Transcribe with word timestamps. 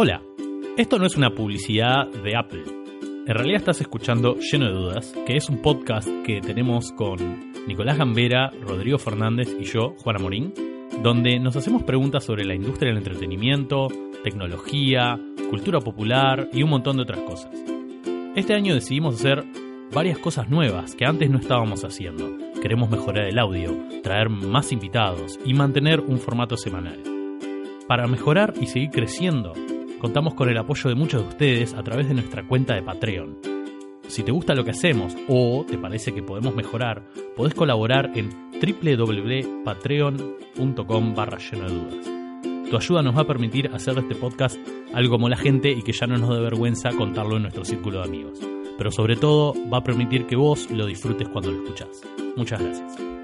Hola, 0.00 0.22
esto 0.76 0.96
no 0.96 1.06
es 1.06 1.16
una 1.16 1.30
publicidad 1.30 2.06
de 2.06 2.36
Apple. 2.36 2.62
En 3.26 3.34
realidad 3.34 3.56
estás 3.56 3.80
escuchando 3.80 4.36
Lleno 4.36 4.66
de 4.66 4.72
Dudas, 4.72 5.12
que 5.26 5.36
es 5.36 5.48
un 5.48 5.60
podcast 5.60 6.08
que 6.24 6.40
tenemos 6.40 6.92
con 6.92 7.18
Nicolás 7.66 7.98
Gambera, 7.98 8.52
Rodrigo 8.62 8.98
Fernández 8.98 9.48
y 9.58 9.64
yo, 9.64 9.96
Juana 9.98 10.20
Morín, 10.20 10.54
donde 11.02 11.40
nos 11.40 11.56
hacemos 11.56 11.82
preguntas 11.82 12.22
sobre 12.22 12.44
la 12.44 12.54
industria 12.54 12.90
del 12.90 12.98
entretenimiento, 12.98 13.88
tecnología, 14.22 15.18
cultura 15.50 15.80
popular 15.80 16.48
y 16.52 16.62
un 16.62 16.70
montón 16.70 16.98
de 16.98 17.02
otras 17.02 17.18
cosas. 17.22 17.50
Este 18.36 18.54
año 18.54 18.76
decidimos 18.76 19.16
hacer 19.16 19.42
varias 19.92 20.18
cosas 20.18 20.48
nuevas 20.48 20.94
que 20.94 21.06
antes 21.06 21.28
no 21.28 21.38
estábamos 21.38 21.82
haciendo. 21.82 22.38
Queremos 22.62 22.88
mejorar 22.88 23.26
el 23.26 23.38
audio, 23.40 23.76
traer 24.04 24.28
más 24.28 24.70
invitados 24.70 25.40
y 25.44 25.54
mantener 25.54 25.98
un 25.98 26.20
formato 26.20 26.56
semanal. 26.56 27.02
Para 27.88 28.06
mejorar 28.06 28.54
y 28.60 28.66
seguir 28.66 28.90
creciendo, 28.90 29.54
contamos 29.98 30.34
con 30.34 30.48
el 30.48 30.58
apoyo 30.58 30.88
de 30.88 30.96
muchos 30.96 31.22
de 31.22 31.28
ustedes 31.28 31.74
a 31.74 31.82
través 31.82 32.08
de 32.08 32.14
nuestra 32.14 32.46
cuenta 32.46 32.74
de 32.74 32.82
Patreon. 32.82 33.38
Si 34.08 34.22
te 34.22 34.32
gusta 34.32 34.54
lo 34.54 34.64
que 34.64 34.70
hacemos 34.70 35.14
o 35.28 35.66
te 35.68 35.76
parece 35.76 36.14
que 36.14 36.22
podemos 36.22 36.54
mejorar, 36.54 37.04
podés 37.36 37.52
colaborar 37.54 38.10
en 38.14 38.30
www.patreon.com 38.60 41.14
barra 41.14 41.38
lleno 41.38 41.68
de 41.68 41.74
dudas. 41.74 42.10
Tu 42.70 42.76
ayuda 42.76 43.02
nos 43.02 43.16
va 43.16 43.22
a 43.22 43.26
permitir 43.26 43.70
hacer 43.72 43.94
de 43.94 44.02
este 44.02 44.14
podcast 44.14 44.56
algo 44.92 45.12
como 45.12 45.28
la 45.28 45.36
gente 45.36 45.70
y 45.70 45.82
que 45.82 45.92
ya 45.92 46.06
no 46.06 46.16
nos 46.16 46.30
dé 46.30 46.40
vergüenza 46.40 46.90
contarlo 46.90 47.36
en 47.36 47.42
nuestro 47.42 47.64
círculo 47.64 48.00
de 48.00 48.04
amigos. 48.04 48.40
Pero 48.76 48.90
sobre 48.90 49.16
todo 49.16 49.54
va 49.72 49.78
a 49.78 49.84
permitir 49.84 50.26
que 50.26 50.36
vos 50.36 50.70
lo 50.70 50.84
disfrutes 50.86 51.28
cuando 51.28 51.50
lo 51.50 51.62
escuchás. 51.62 52.02
Muchas 52.36 52.62
gracias. 52.62 53.17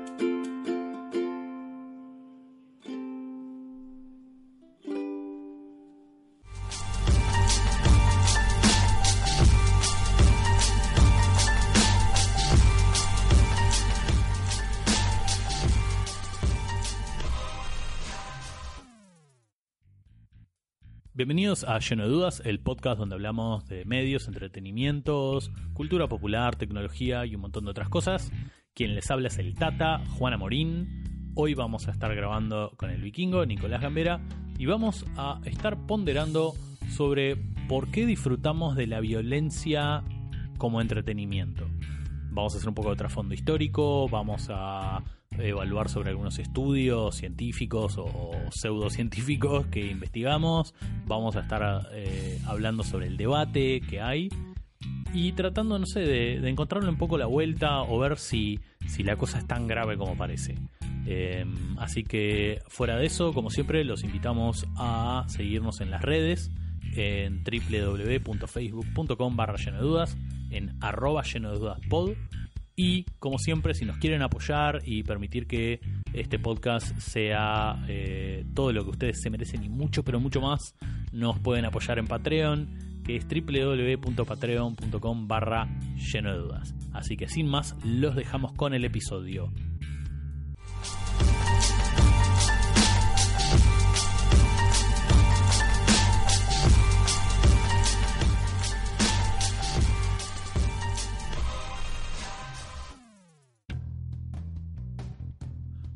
Bienvenidos 21.16 21.62
a 21.62 21.78
Lleno 21.78 22.02
de 22.02 22.08
Dudas, 22.08 22.42
el 22.44 22.58
podcast 22.58 22.98
donde 22.98 23.14
hablamos 23.14 23.64
de 23.68 23.84
medios, 23.84 24.26
entretenimientos, 24.26 25.52
cultura 25.72 26.08
popular, 26.08 26.56
tecnología 26.56 27.24
y 27.24 27.36
un 27.36 27.42
montón 27.42 27.66
de 27.66 27.70
otras 27.70 27.88
cosas. 27.88 28.32
Quien 28.74 28.96
les 28.96 29.08
habla 29.12 29.28
es 29.28 29.38
el 29.38 29.54
Tata, 29.54 30.04
Juana 30.18 30.38
Morín. 30.38 31.30
Hoy 31.36 31.54
vamos 31.54 31.86
a 31.86 31.92
estar 31.92 32.12
grabando 32.16 32.72
con 32.76 32.90
el 32.90 33.00
vikingo, 33.00 33.46
Nicolás 33.46 33.80
Gambera, 33.80 34.22
y 34.58 34.66
vamos 34.66 35.06
a 35.16 35.40
estar 35.44 35.86
ponderando 35.86 36.54
sobre 36.88 37.36
por 37.68 37.92
qué 37.92 38.06
disfrutamos 38.06 38.74
de 38.74 38.88
la 38.88 38.98
violencia 38.98 40.02
como 40.58 40.80
entretenimiento. 40.80 41.68
Vamos 42.32 42.54
a 42.54 42.56
hacer 42.56 42.68
un 42.68 42.74
poco 42.74 42.90
de 42.90 42.96
trasfondo 42.96 43.34
histórico, 43.34 44.08
vamos 44.08 44.48
a 44.50 45.00
evaluar 45.38 45.88
sobre 45.88 46.10
algunos 46.10 46.38
estudios 46.38 47.16
científicos 47.16 47.96
o 47.98 48.32
pseudocientíficos 48.50 49.66
que 49.66 49.86
investigamos. 49.86 50.74
Vamos 51.06 51.36
a 51.36 51.40
estar 51.40 51.88
eh, 51.92 52.40
hablando 52.46 52.82
sobre 52.82 53.06
el 53.06 53.16
debate 53.16 53.80
que 53.80 54.00
hay 54.00 54.28
y 55.12 55.32
tratando, 55.32 55.78
no 55.78 55.86
sé, 55.86 56.00
de, 56.00 56.48
encontrarle 56.48 56.88
un 56.88 56.98
poco 56.98 57.18
la 57.18 57.26
vuelta 57.26 57.82
o 57.82 57.98
ver 57.98 58.18
si, 58.18 58.60
si 58.86 59.02
la 59.02 59.16
cosa 59.16 59.38
es 59.38 59.46
tan 59.46 59.66
grave 59.66 59.96
como 59.96 60.16
parece. 60.16 60.56
Em, 61.06 61.78
así 61.78 62.02
que 62.02 62.60
fuera 62.68 62.96
de 62.96 63.06
eso, 63.06 63.32
como 63.32 63.50
siempre, 63.50 63.84
los 63.84 64.02
invitamos 64.04 64.66
a 64.76 65.24
seguirnos 65.28 65.80
en 65.80 65.90
las 65.90 66.02
redes 66.02 66.50
en 66.96 67.42
www.facebook.com 67.44 69.36
barra 69.36 69.56
lleno 69.56 69.78
de 69.78 69.82
dudas, 69.82 70.16
en 70.50 70.76
arroba 70.80 71.22
lleno 71.22 71.52
de 71.52 71.58
dudas 71.58 71.80
pod 71.88 72.12
y 72.76 73.04
como 73.18 73.38
siempre, 73.38 73.74
si 73.74 73.84
nos 73.84 73.98
quieren 73.98 74.22
apoyar 74.22 74.82
y 74.84 75.04
permitir 75.04 75.46
que 75.46 75.80
este 76.12 76.38
podcast 76.38 76.96
sea 76.98 77.84
eh, 77.88 78.44
todo 78.54 78.72
lo 78.72 78.84
que 78.84 78.90
ustedes 78.90 79.20
se 79.22 79.30
merecen 79.30 79.62
y 79.62 79.68
mucho, 79.68 80.02
pero 80.02 80.18
mucho 80.18 80.40
más, 80.40 80.74
nos 81.12 81.38
pueden 81.38 81.64
apoyar 81.64 81.98
en 81.98 82.06
Patreon, 82.06 83.02
que 83.04 83.16
es 83.16 83.26
www.patreon.com 83.28 85.28
barra 85.28 85.68
lleno 86.12 86.32
de 86.32 86.38
dudas. 86.38 86.74
Así 86.92 87.16
que 87.16 87.28
sin 87.28 87.46
más, 87.46 87.76
los 87.84 88.16
dejamos 88.16 88.52
con 88.54 88.74
el 88.74 88.84
episodio. 88.84 89.52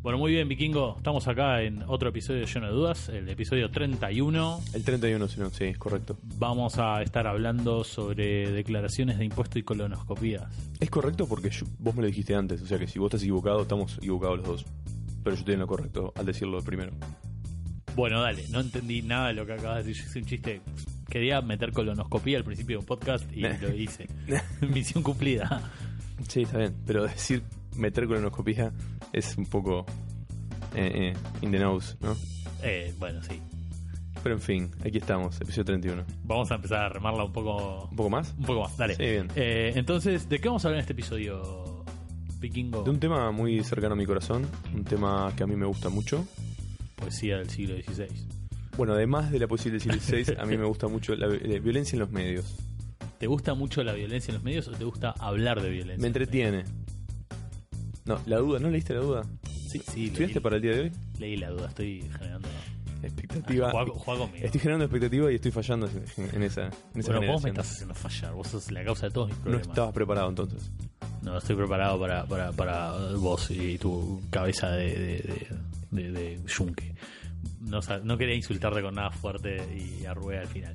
Bueno, 0.09 0.21
muy 0.21 0.33
bien, 0.33 0.49
Vikingo. 0.49 0.95
Estamos 0.97 1.29
acá 1.29 1.61
en 1.61 1.83
otro 1.87 2.09
episodio 2.09 2.41
de 2.41 2.47
Lleno 2.47 2.69
de 2.69 2.73
Dudas, 2.73 3.11
el 3.11 3.29
episodio 3.29 3.71
31. 3.71 4.61
El 4.73 4.83
31, 4.83 5.29
si 5.29 5.39
no, 5.39 5.51
sí, 5.51 5.65
es 5.65 5.77
correcto. 5.77 6.17
Vamos 6.39 6.79
a 6.79 7.03
estar 7.03 7.27
hablando 7.27 7.85
sobre 7.85 8.51
declaraciones 8.51 9.19
de 9.19 9.27
impuesto 9.27 9.59
y 9.59 9.65
colonoscopías. 9.65 10.47
Es 10.81 10.89
correcto 10.89 11.29
porque 11.29 11.51
vos 11.79 11.95
me 11.95 12.01
lo 12.01 12.07
dijiste 12.07 12.35
antes, 12.35 12.63
o 12.63 12.67
sea 12.67 12.79
que 12.79 12.87
si 12.87 12.99
vos 12.99 13.09
estás 13.09 13.21
equivocado, 13.21 13.61
estamos 13.61 13.99
equivocados 13.99 14.39
los 14.39 14.47
dos. 14.47 14.67
Pero 15.23 15.37
yo 15.37 15.41
estoy 15.41 15.53
en 15.53 15.61
lo 15.61 15.67
correcto 15.67 16.15
al 16.17 16.25
decirlo 16.25 16.63
primero. 16.63 16.93
Bueno, 17.95 18.23
dale, 18.23 18.49
no 18.49 18.61
entendí 18.61 19.03
nada 19.03 19.29
de 19.29 19.35
lo 19.35 19.45
que 19.45 19.53
acabas 19.53 19.85
de 19.85 19.91
decir. 19.91 20.07
Es 20.07 20.17
un 20.17 20.25
chiste. 20.25 20.63
Quería 21.11 21.43
meter 21.43 21.71
colonoscopía 21.71 22.39
al 22.39 22.45
principio 22.45 22.77
de 22.77 22.81
un 22.81 22.87
podcast 22.87 23.31
y 23.31 23.43
lo 23.43 23.75
hice. 23.75 24.09
Misión 24.73 25.03
cumplida. 25.03 25.71
Sí, 26.29 26.45
está 26.45 26.57
bien, 26.57 26.75
pero 26.87 27.03
decir 27.03 27.43
meter 27.79 28.07
colonoscopía 28.07 28.73
es 29.13 29.37
un 29.37 29.47
poco 29.47 29.87
eh, 30.75 31.15
eh, 31.15 31.17
in 31.43 31.51
the 31.51 31.59
nose, 31.59 31.97
¿no? 32.01 32.17
Eh, 32.63 32.93
bueno, 32.99 33.23
sí. 33.23 33.41
Pero 34.23 34.35
en 34.35 34.41
fin, 34.41 34.71
aquí 34.85 34.99
estamos, 34.99 35.41
episodio 35.41 35.65
31. 35.67 36.05
Vamos 36.25 36.51
a 36.51 36.57
empezar 36.57 36.83
a 36.83 36.89
remarla 36.89 37.25
un 37.25 37.33
poco. 37.33 37.89
¿Un 37.91 37.97
poco 37.97 38.11
más? 38.11 38.35
Un 38.37 38.45
poco 38.45 38.63
más, 38.63 38.77
dale. 38.77 38.97
Sí, 38.97 39.03
bien. 39.03 39.29
Eh, 39.37 39.73
entonces, 39.77 40.29
¿de 40.29 40.41
qué 40.41 40.49
vamos 40.49 40.65
a 40.65 40.69
hablar 40.69 40.79
en 40.79 40.83
este 40.83 40.93
episodio, 40.93 41.85
Vikingo? 42.41 42.83
De 42.83 42.91
un 42.91 42.99
tema 42.99 43.31
muy 43.31 43.63
cercano 43.63 43.95
a 43.95 43.97
mi 43.97 44.07
corazón, 44.07 44.47
un 44.75 44.85
tema 44.85 45.33
que 45.37 45.45
a 45.45 45.47
mí 45.47 45.57
me 45.57 45.67
gusta 45.67 45.89
mucho. 45.89 46.27
Poesía 46.97 47.39
del 47.39 47.49
siglo 47.49 47.77
XVI. 47.77 48.09
Bueno, 48.77 48.93
además 48.95 49.31
de 49.31 49.39
la 49.39 49.47
poesía 49.47 49.73
del 49.73 49.81
siglo 49.81 49.99
XVI, 50.01 50.37
a 50.39 50.45
mí 50.45 50.57
me 50.59 50.67
gusta 50.67 50.89
mucho 50.89 51.15
la 51.15 51.29
violencia 51.29 51.97
en 51.97 52.01
los 52.01 52.11
medios. 52.11 52.57
¿Te 53.19 53.27
gusta 53.27 53.55
mucho 53.55 53.83
la 53.83 53.95
violencia 53.95 54.31
en 54.31 54.37
los 54.37 54.45
medios 54.45 54.69
o 54.69 54.73
te 54.73 54.85
gusta 54.85 55.11
hablar 55.19 55.61
de 55.61 55.71
violencia? 55.71 56.01
Me 56.01 56.07
entretiene. 56.07 56.65
No, 58.09 58.19
la 58.25 58.39
duda, 58.39 58.59
¿no 58.59 58.71
leíste 58.71 58.95
la 58.95 59.01
duda? 59.01 59.23
Sí, 59.69 59.83
sí. 59.87 60.07
¿Estudiaste 60.07 60.41
para 60.41 60.57
el 60.57 60.63
día 60.63 60.73
de 60.73 60.81
hoy? 60.81 60.93
Leí 61.19 61.37
la 61.37 61.51
duda, 61.51 61.69
estoy 61.69 62.01
generando 62.19 62.49
expectativa. 63.03 63.71
Juego, 63.71 64.31
estoy 64.35 64.61
generando 64.61 64.87
expectativa 64.87 65.31
y 65.31 65.35
estoy 65.35 65.51
fallando 65.51 65.91
en, 66.17 66.43
esa. 66.43 66.71
En 66.95 67.01
esa 67.01 67.19
vos 67.19 67.43
me 67.43 67.51
estás 67.51 67.71
haciendo 67.71 67.95
fallar, 67.95 68.33
vos 68.33 68.49
sos 68.49 68.71
la 68.71 68.83
causa 68.83 69.09
de 69.09 69.13
todos 69.13 69.29
mis 69.29 69.37
problemas. 69.37 69.67
No 69.67 69.73
estabas 69.75 69.93
preparado 69.93 70.31
entonces. 70.31 70.71
No, 71.21 71.37
estoy 71.37 71.57
preparado 71.57 72.01
para, 72.01 72.25
para, 72.25 72.51
para 72.53 72.93
vos 73.19 73.51
y 73.51 73.77
tu 73.77 74.23
cabeza 74.31 74.71
de, 74.71 75.47
de. 75.91 76.41
No, 77.61 77.81
no 78.05 78.17
quería 78.17 78.35
insultarte 78.35 78.81
con 78.81 78.95
nada 78.95 79.11
fuerte 79.11 79.59
y 79.77 80.07
arrugué 80.07 80.39
al 80.39 80.47
final. 80.47 80.75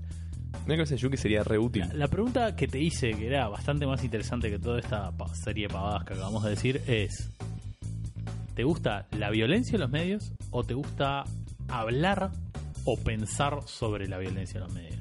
Una 0.66 0.76
cabeza 0.76 0.96
de 0.96 1.02
yunque 1.02 1.18
sería 1.18 1.44
re 1.44 1.58
útil. 1.58 1.84
La, 1.90 1.94
la, 1.94 2.08
pregunta 2.08 2.56
que 2.56 2.68
te 2.68 2.80
hice, 2.80 3.12
que 3.12 3.28
era 3.28 3.48
bastante 3.50 3.86
más 3.86 4.04
interesante 4.04 4.50
que 4.50 4.60
toda 4.60 4.80
esta 4.80 5.12
serie 5.34 5.68
de 5.68 5.74
pavadas 5.74 6.06
que 6.06 6.14
acabamos 6.14 6.44
de 6.44 6.50
decir, 6.52 6.82
es: 6.88 7.30
¿te 8.56 8.64
gusta 8.64 9.08
la 9.18 9.30
violencia 9.30 9.76
en 9.76 9.82
los 9.82 9.90
medios 9.90 10.32
o 10.52 10.64
te 10.64 10.74
gusta 10.74 11.26
hablar 11.68 12.32
o 12.86 12.98
pensar 12.98 13.60
sobre 13.66 14.08
la 14.08 14.18
violencia 14.18 14.58
en 14.60 14.64
los 14.64 14.74
medios? 14.74 15.00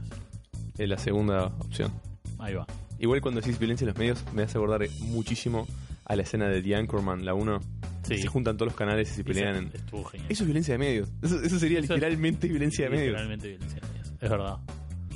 Es 0.78 0.88
la 0.88 0.98
segunda 0.98 1.46
opción. 1.46 1.92
Ahí 2.38 2.54
va. 2.54 2.66
Igual 2.98 3.20
cuando 3.20 3.40
decís 3.40 3.58
violencia 3.58 3.84
en 3.84 3.88
los 3.88 3.98
medios, 3.98 4.24
me 4.32 4.42
hace 4.42 4.58
acordar 4.58 4.86
muchísimo 5.00 5.66
a 6.04 6.16
la 6.16 6.22
escena 6.22 6.48
de 6.48 6.62
The 6.62 6.76
Anchorman, 6.76 7.24
la 7.24 7.34
1. 7.34 7.60
Sí. 8.04 8.18
Se 8.18 8.26
juntan 8.26 8.56
todos 8.56 8.68
los 8.68 8.76
canales 8.76 9.10
y 9.12 9.14
se 9.14 9.24
pelean. 9.24 9.70
Estuvo 9.72 10.04
genial. 10.04 10.30
Eso 10.30 10.42
es 10.42 10.46
violencia 10.46 10.74
de 10.74 10.78
medios. 10.78 11.08
Eso, 11.22 11.58
sería 11.58 11.80
literalmente 11.80 12.48
violencia 12.48 12.84
de 12.86 12.90
medios. 12.90 13.06
Literalmente 13.08 13.48
violencia 13.48 13.80
de 13.80 13.88
medios. 13.88 14.12
Es 14.20 14.30
verdad. 14.30 14.58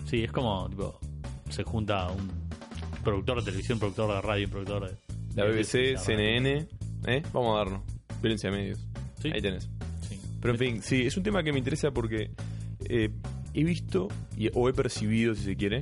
Sí, 0.06 0.23
es 0.23 0.31
como, 0.31 0.69
tipo, 0.70 0.99
se 1.50 1.64
junta 1.64 2.08
un 2.08 2.31
productor 3.03 3.38
de 3.38 3.44
televisión, 3.44 3.79
productor 3.79 4.14
de 4.14 4.20
radio, 4.20 4.44
un 4.47 4.50
productor 4.50 4.91
de... 4.91 4.97
La 5.35 5.44
BBC, 5.44 5.99
CNN, 5.99 6.69
¿eh? 7.06 7.23
Vamos 7.32 7.55
a 7.55 7.58
darnos. 7.58 7.82
Violencia 8.23 8.50
de 8.50 8.56
medios. 8.56 8.87
Ahí 9.25 9.43
tenés. 9.43 9.69
Pero 10.41 10.55
en 10.55 10.58
fin, 10.58 10.82
sí, 10.82 11.03
es 11.06 11.17
un 11.17 11.25
tema 11.25 11.43
que 11.43 11.53
me 11.53 11.58
interesa 11.58 11.91
porque 11.91 12.31
eh, 12.88 13.11
he 13.53 13.64
visto, 13.64 14.08
y, 14.37 14.49
o 14.55 14.69
he 14.69 14.73
percibido, 14.73 15.35
si 15.35 15.43
se 15.43 15.56
quiere, 15.56 15.81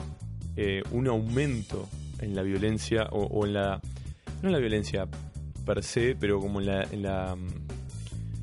eh, 0.56 0.82
un 0.91 1.06
aumento 1.06 1.87
en 2.19 2.35
la 2.35 2.43
violencia, 2.43 3.09
o, 3.11 3.44
en 3.44 3.53
la... 3.53 3.81
No 4.43 4.49
en 4.49 4.53
la 4.53 4.59
violencia 4.59 5.06
per 5.67 5.82
se, 5.82 6.17
pero 6.17 6.41
como 6.41 6.61
en 6.61 6.67
la, 6.67 6.82
en 6.82 7.03
la, 7.03 7.37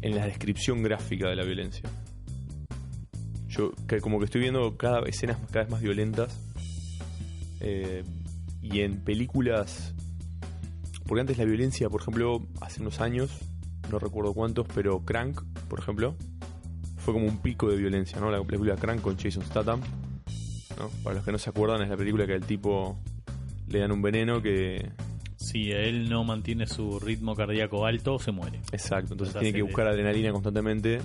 en 0.01 0.15
la 0.15 0.25
descripción 0.25 0.83
gráfica 0.83 1.27
de 1.29 1.35
la 1.35 1.43
violencia. 1.43 1.89
Yo 3.51 3.71
que 3.87 3.99
como 3.99 4.19
que 4.19 4.25
estoy 4.25 4.41
viendo 4.41 4.77
cada 4.77 5.01
escenas 5.01 5.37
cada 5.51 5.65
vez 5.65 5.71
más 5.71 5.81
violentas. 5.81 6.39
Eh, 7.59 8.03
y 8.61 8.81
en 8.81 8.97
películas. 9.01 9.93
Porque 11.05 11.21
antes 11.21 11.37
la 11.37 11.45
violencia, 11.45 11.89
por 11.89 12.01
ejemplo, 12.01 12.41
hace 12.61 12.81
unos 12.81 13.01
años, 13.01 13.31
no 13.91 13.99
recuerdo 13.99 14.33
cuántos, 14.33 14.65
pero 14.73 15.03
Crank, 15.03 15.41
por 15.67 15.79
ejemplo, 15.79 16.15
fue 16.97 17.13
como 17.13 17.25
un 17.25 17.39
pico 17.39 17.69
de 17.69 17.75
violencia, 17.75 18.19
¿no? 18.19 18.31
La 18.31 18.41
película 18.41 18.75
Crank 18.77 19.01
con 19.01 19.17
Jason 19.17 19.43
Statham. 19.43 19.81
¿no? 20.77 20.89
Para 21.03 21.17
los 21.17 21.25
que 21.25 21.31
no 21.33 21.37
se 21.37 21.49
acuerdan, 21.49 21.81
es 21.81 21.89
la 21.89 21.97
película 21.97 22.25
que 22.25 22.33
al 22.33 22.45
tipo 22.45 22.97
le 23.67 23.79
dan 23.79 23.91
un 23.91 24.01
veneno 24.01 24.41
que. 24.41 24.89
Si 25.35 25.71
él 25.71 26.07
no 26.07 26.23
mantiene 26.23 26.67
su 26.67 26.99
ritmo 26.99 27.35
cardíaco 27.35 27.85
alto, 27.85 28.19
se 28.19 28.31
muere. 28.31 28.59
Exacto, 28.71 29.15
entonces 29.15 29.35
tiene 29.39 29.53
que 29.53 29.63
buscar 29.63 29.87
adrenalina 29.87 30.31
constantemente, 30.31 31.01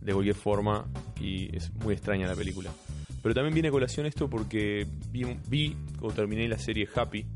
de 0.00 0.12
cualquier 0.12 0.36
forma, 0.36 0.86
y 1.20 1.54
es 1.56 1.72
muy 1.74 1.94
extraña 1.94 2.26
la 2.26 2.34
película. 2.34 2.70
Pero 3.22 3.34
también 3.34 3.54
viene 3.54 3.68
a 3.68 3.72
colación 3.72 4.06
esto 4.06 4.28
porque 4.30 4.86
vi, 5.10 5.24
vi 5.48 5.76
o 6.00 6.12
terminé 6.12 6.46
la 6.48 6.58
serie 6.58 6.88
Happy. 6.94 7.26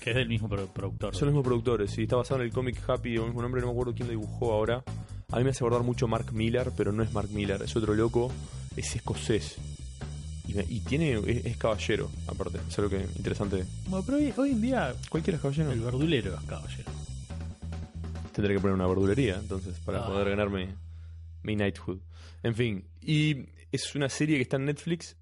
Que 0.00 0.10
es 0.10 0.16
del 0.16 0.28
mismo 0.28 0.48
productor. 0.48 1.14
Son 1.14 1.26
los 1.26 1.34
mismos 1.34 1.44
productores, 1.44 1.90
sí. 1.90 2.04
Está 2.04 2.16
basado 2.16 2.40
en 2.40 2.46
el 2.46 2.52
cómic 2.52 2.78
Happy, 2.88 3.12
del 3.12 3.26
mismo 3.26 3.42
nombre, 3.42 3.60
no 3.60 3.68
me 3.68 3.72
acuerdo 3.72 3.94
quién 3.94 4.08
lo 4.08 4.12
dibujó 4.12 4.52
ahora. 4.52 4.82
A 5.30 5.36
mí 5.36 5.44
me 5.44 5.50
hace 5.50 5.64
acordar 5.64 5.82
mucho 5.82 6.08
Mark 6.08 6.32
Miller, 6.32 6.72
pero 6.76 6.92
no 6.92 7.02
es 7.02 7.12
Mark 7.12 7.30
Miller, 7.30 7.62
es 7.62 7.76
otro 7.76 7.94
loco, 7.94 8.30
es 8.76 8.96
escocés. 8.96 9.58
Y, 10.48 10.80
tiene 10.80 11.18
es, 11.26 11.56
caballero, 11.56 12.10
aparte, 12.26 12.58
es 12.68 12.78
algo 12.78 12.90
que 12.90 13.06
interesante. 13.16 13.64
Bueno, 13.86 14.04
pero 14.04 14.18
hoy, 14.42 14.50
en 14.50 14.60
día. 14.60 14.94
Cualquiera 15.08 15.36
es 15.36 15.42
caballero. 15.42 15.72
El 15.72 15.80
verdulero 15.80 16.34
es 16.34 16.42
caballero. 16.42 16.90
Tendré 18.32 18.54
que 18.54 18.60
poner 18.60 18.74
una 18.74 18.86
verdulería, 18.86 19.36
entonces, 19.36 19.78
para 19.80 20.04
ah. 20.04 20.06
poder 20.06 20.30
ganarme 20.30 20.74
mi 21.42 21.54
knighthood. 21.54 21.98
En 22.42 22.54
fin, 22.54 22.88
y 23.00 23.46
es 23.70 23.94
una 23.94 24.08
serie 24.08 24.36
que 24.36 24.42
está 24.42 24.56
en 24.56 24.66
Netflix 24.66 25.16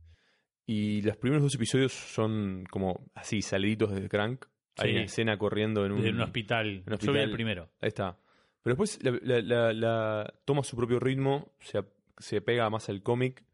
y 0.67 1.03
los 1.03 1.17
primeros 1.17 1.43
dos 1.43 1.55
episodios 1.55 1.93
son 1.93 2.65
como 2.71 3.11
así, 3.15 3.43
saliditos 3.43 3.93
de 3.93 4.09
Crank. 4.09 4.47
Hay 4.77 4.93
una 4.93 5.03
escena 5.03 5.37
corriendo 5.37 5.85
en 5.85 5.93
un, 5.93 6.07
en 6.07 6.15
un 6.15 6.23
hospital. 6.23 6.85
Yo 7.01 7.13
vi 7.13 7.19
el 7.19 7.33
primero. 7.33 7.71
Ahí 7.81 7.89
está. 7.89 8.19
Pero 8.63 8.77
después 8.77 8.99
la, 9.03 10.33
toma 10.45 10.63
su 10.63 10.77
propio 10.77 11.01
ritmo, 11.01 11.53
se, 11.61 11.81
se 12.19 12.41
pega 12.41 12.71
más 12.71 12.89
al 12.89 13.03
cómic 13.03 13.45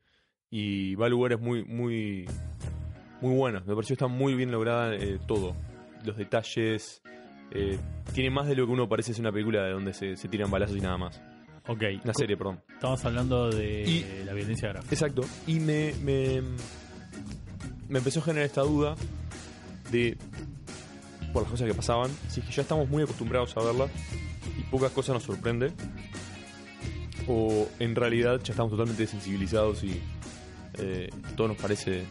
y 0.50 0.94
va 0.94 1.06
a 1.06 1.08
lugares 1.08 1.40
muy, 1.40 1.64
muy, 1.64 2.26
muy 3.20 3.34
buenos. 3.34 3.66
Me 3.66 3.74
pareció 3.74 3.94
está 3.94 4.08
muy 4.08 4.34
bien 4.34 4.50
lograda 4.50 4.94
eh, 4.94 5.18
todo. 5.26 5.56
Los 6.04 6.16
detalles. 6.16 7.02
Eh, 7.52 7.78
tiene 8.12 8.30
más 8.30 8.46
de 8.46 8.56
lo 8.56 8.66
que 8.66 8.72
uno 8.72 8.88
parece 8.88 9.14
ser 9.14 9.22
una 9.22 9.32
película 9.32 9.64
de 9.64 9.72
donde 9.72 9.92
se, 9.94 10.16
se 10.16 10.28
tiran 10.28 10.50
balazos 10.50 10.76
y 10.76 10.80
nada 10.80 10.98
más. 10.98 11.22
Ok. 11.68 11.82
Una 12.04 12.14
serie, 12.14 12.36
perdón. 12.36 12.60
Estamos 12.72 13.04
hablando 13.04 13.50
de 13.50 14.22
la 14.24 14.32
violencia 14.32 14.68
gráfica. 14.68 14.94
Exacto. 14.94 15.22
Y 15.46 15.60
me, 15.60 15.92
me, 16.02 16.42
me 17.88 17.98
empezó 17.98 18.20
a 18.20 18.22
generar 18.22 18.46
esta 18.46 18.62
duda 18.62 18.94
de, 19.90 20.16
por 21.32 21.42
las 21.42 21.50
cosas 21.50 21.66
que 21.68 21.74
pasaban, 21.74 22.10
si 22.28 22.40
es 22.40 22.46
que 22.46 22.52
ya 22.52 22.62
estamos 22.62 22.88
muy 22.88 23.02
acostumbrados 23.02 23.56
a 23.56 23.60
verlas 23.62 23.90
y 24.58 24.62
pocas 24.64 24.92
cosas 24.92 25.14
nos 25.14 25.24
sorprende, 25.24 25.72
o 27.26 27.68
en 27.78 27.94
realidad 27.94 28.40
ya 28.42 28.52
estamos 28.52 28.70
totalmente 28.70 29.02
desensibilizados 29.02 29.82
y 29.84 30.00
eh, 30.78 31.10
todo 31.36 31.48
nos 31.48 31.56
parece 31.56 32.04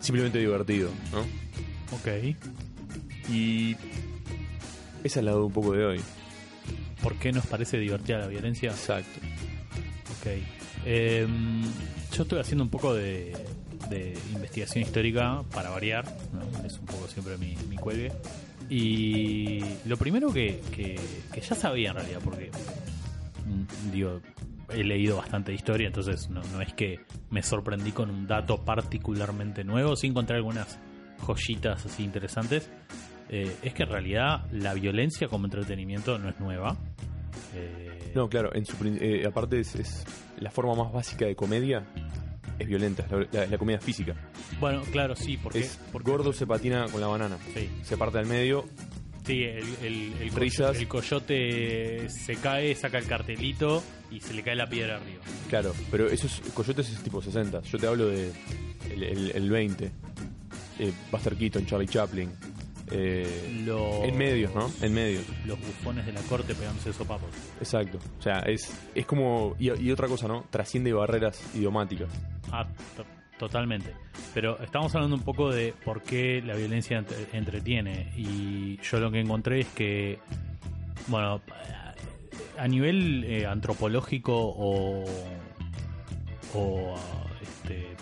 simplemente 0.00 0.38
divertido, 0.38 0.90
¿no? 1.12 1.20
Ok. 1.96 2.36
Y 3.30 3.76
esa 5.04 5.20
es 5.20 5.24
la 5.24 5.32
duda 5.32 5.44
un 5.44 5.52
poco 5.52 5.72
de 5.72 5.84
hoy 5.84 6.00
por 7.06 7.14
qué 7.18 7.30
nos 7.30 7.46
parece 7.46 7.78
divertida 7.78 8.18
la 8.18 8.26
violencia. 8.26 8.70
Exacto. 8.70 9.20
Ok. 10.18 10.26
Em, 10.84 11.62
yo 12.12 12.24
estoy 12.24 12.40
haciendo 12.40 12.64
un 12.64 12.70
poco 12.70 12.94
de, 12.94 13.32
investigación 14.32 14.82
histórica 14.82 15.44
para 15.54 15.70
variar, 15.70 16.04
es 16.66 16.76
un 16.80 16.86
poco 16.86 17.06
siempre 17.06 17.38
mi, 17.38 17.54
mi 17.68 17.76
cuelgue. 17.76 18.10
Y 18.68 19.60
lo 19.84 19.96
primero 19.96 20.32
que, 20.32 20.60
ya 21.40 21.54
sabía 21.54 21.90
en 21.90 21.94
realidad, 21.94 22.18
porque 22.24 22.50
mm, 23.44 23.92
digo, 23.92 24.20
he 24.70 24.82
leído 24.82 25.18
bastante 25.18 25.52
historia, 25.54 25.86
entonces 25.86 26.28
no, 26.28 26.42
no, 26.52 26.60
es 26.60 26.74
que 26.74 26.98
me 27.30 27.44
sorprendí 27.44 27.92
con 27.92 28.10
un 28.10 28.26
dato 28.26 28.64
particularmente 28.64 29.62
nuevo, 29.62 29.94
sí 29.94 30.08
encontré 30.08 30.34
algunas 30.34 30.80
joyitas 31.24 31.86
así 31.86 32.02
interesantes. 32.02 32.68
Eh, 33.28 33.56
es 33.62 33.74
que 33.74 33.82
en 33.82 33.88
realidad 33.88 34.46
la 34.52 34.74
violencia 34.74 35.28
como 35.28 35.46
entretenimiento 35.46 36.18
no 36.18 36.28
es 36.28 36.38
nueva. 36.38 36.76
Eh, 37.54 38.12
no, 38.14 38.28
claro, 38.28 38.54
en 38.54 38.64
su, 38.64 38.76
eh, 38.84 39.24
aparte 39.26 39.60
es, 39.60 40.04
la 40.38 40.50
forma 40.50 40.74
más 40.74 40.92
básica 40.92 41.26
de 41.26 41.34
comedia 41.34 41.84
es 42.58 42.66
violenta, 42.66 43.04
es 43.04 43.50
la, 43.50 43.58
comedia 43.58 43.80
física. 43.80 44.14
Bueno, 44.60 44.82
claro, 44.92 45.16
sí, 45.16 45.36
porque, 45.36 45.68
gordo 45.92 46.32
se 46.32 46.46
patina 46.46 46.86
con 46.90 47.00
la 47.00 47.08
banana, 47.08 47.36
se 47.82 47.96
parte 47.96 48.18
al 48.18 48.26
medio. 48.26 48.64
Sí, 49.26 49.42
el, 49.42 50.14
el, 50.22 50.86
coyote 50.86 52.08
se 52.08 52.36
cae, 52.36 52.74
saca 52.76 52.98
el 52.98 53.06
cartelito 53.06 53.82
y 54.08 54.20
se 54.20 54.32
le 54.32 54.42
cae 54.42 54.54
la 54.54 54.68
piedra 54.68 54.96
arriba. 54.96 55.20
Claro, 55.48 55.74
pero 55.90 56.08
esos 56.08 56.40
coyotes 56.54 56.90
es 56.90 57.02
tipo 57.02 57.20
60. 57.20 57.60
Yo 57.62 57.78
te 57.78 57.86
hablo 57.88 58.06
de 58.06 58.30
el, 58.88 59.50
20. 59.50 59.90
Buster 61.10 61.34
Keaton, 61.34 61.66
Charlie 61.66 61.88
Chaplin, 61.88 62.30
eh, 62.90 64.04
en 64.04 64.16
medios, 64.16 64.54
¿no? 64.54 64.70
En 64.80 64.92
medios. 64.92 65.24
Los 65.44 65.58
bufones 65.58 66.06
de 66.06 66.12
la 66.12 66.20
corte 66.22 66.54
pegándose 66.54 66.92
sopapos. 66.92 67.28
Exacto. 67.60 67.98
O 68.18 68.22
sea, 68.22 68.40
es, 68.40 68.72
es 68.94 69.06
como. 69.06 69.56
Y, 69.58 69.90
otra 69.90 70.08
cosa, 70.08 70.28
¿no? 70.28 70.44
Trasciende 70.50 70.92
barreras 70.92 71.42
idiomáticas. 71.54 72.08
Ah, 72.52 72.66
totalmente. 73.38 73.92
Pero 74.34 74.60
estamos 74.62 74.94
hablando 74.94 75.16
un 75.16 75.22
poco 75.22 75.50
de 75.50 75.74
por 75.84 76.02
qué 76.02 76.42
la 76.42 76.54
violencia 76.54 77.04
entretiene. 77.32 78.12
Y 78.16 78.78
yo 78.82 79.00
lo 79.00 79.10
que 79.10 79.20
encontré 79.20 79.60
es 79.60 79.68
que. 79.68 80.18
Bueno, 81.08 81.40
a 82.58 82.68
nivel 82.68 83.24
eh, 83.24 83.46
antropológico 83.46 84.34
o. 84.36 85.04
o 86.54 86.94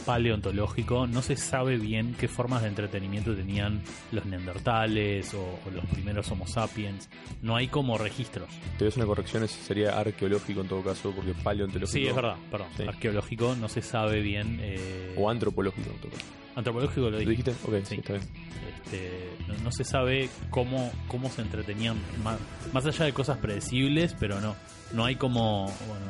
paleontológico, 0.04 1.06
no 1.06 1.22
se 1.22 1.36
sabe 1.36 1.76
bien 1.76 2.14
qué 2.18 2.28
formas 2.28 2.62
de 2.62 2.68
entretenimiento 2.68 3.34
tenían 3.34 3.82
los 4.12 4.24
neandertales 4.26 5.34
o, 5.34 5.58
los 5.72 5.84
primeros 5.86 6.30
Homo 6.30 6.46
sapiens. 6.46 7.08
No 7.42 7.56
hay 7.56 7.68
como 7.68 7.98
registros. 7.98 8.48
Te 8.78 8.84
ves 8.84 8.96
una 8.96 9.06
corrección, 9.06 9.46
sería 9.48 9.98
arqueológico 9.98 10.60
en 10.60 10.68
todo 10.68 10.82
caso, 10.82 11.12
porque 11.12 11.34
paleontológico. 11.34 11.98
Sí, 11.98 12.06
es 12.06 12.14
verdad, 12.14 12.36
perdón. 12.50 12.68
Arqueológico 12.86 13.54
no 13.56 13.68
se 13.68 13.82
sabe 13.82 14.20
bien. 14.20 14.58
Eh, 14.60 15.14
o 15.16 15.28
antropológico 15.28 15.90
en 15.90 15.98
todo 15.98 16.10
caso. 16.10 16.26
Antropológico 16.56 17.10
lo, 17.10 17.18
dijiste. 17.18 17.50
Ok, 17.64 17.84
sí. 17.84 17.96
está 17.96 18.12
bien. 18.14 18.24
Este, 18.84 19.36
no, 19.62 19.72
se 19.72 19.84
sabe 19.84 20.28
cómo, 20.50 20.92
cómo 21.08 21.30
se 21.30 21.42
entretenían, 21.42 21.96
más, 22.22 22.38
más 22.72 22.86
allá 22.86 23.06
de 23.06 23.12
cosas 23.12 23.38
predecibles, 23.38 24.14
pero 24.18 24.40
no, 24.40 24.54
no 24.92 25.04
hay 25.04 25.16
como, 25.16 25.64
bueno, 25.86 26.06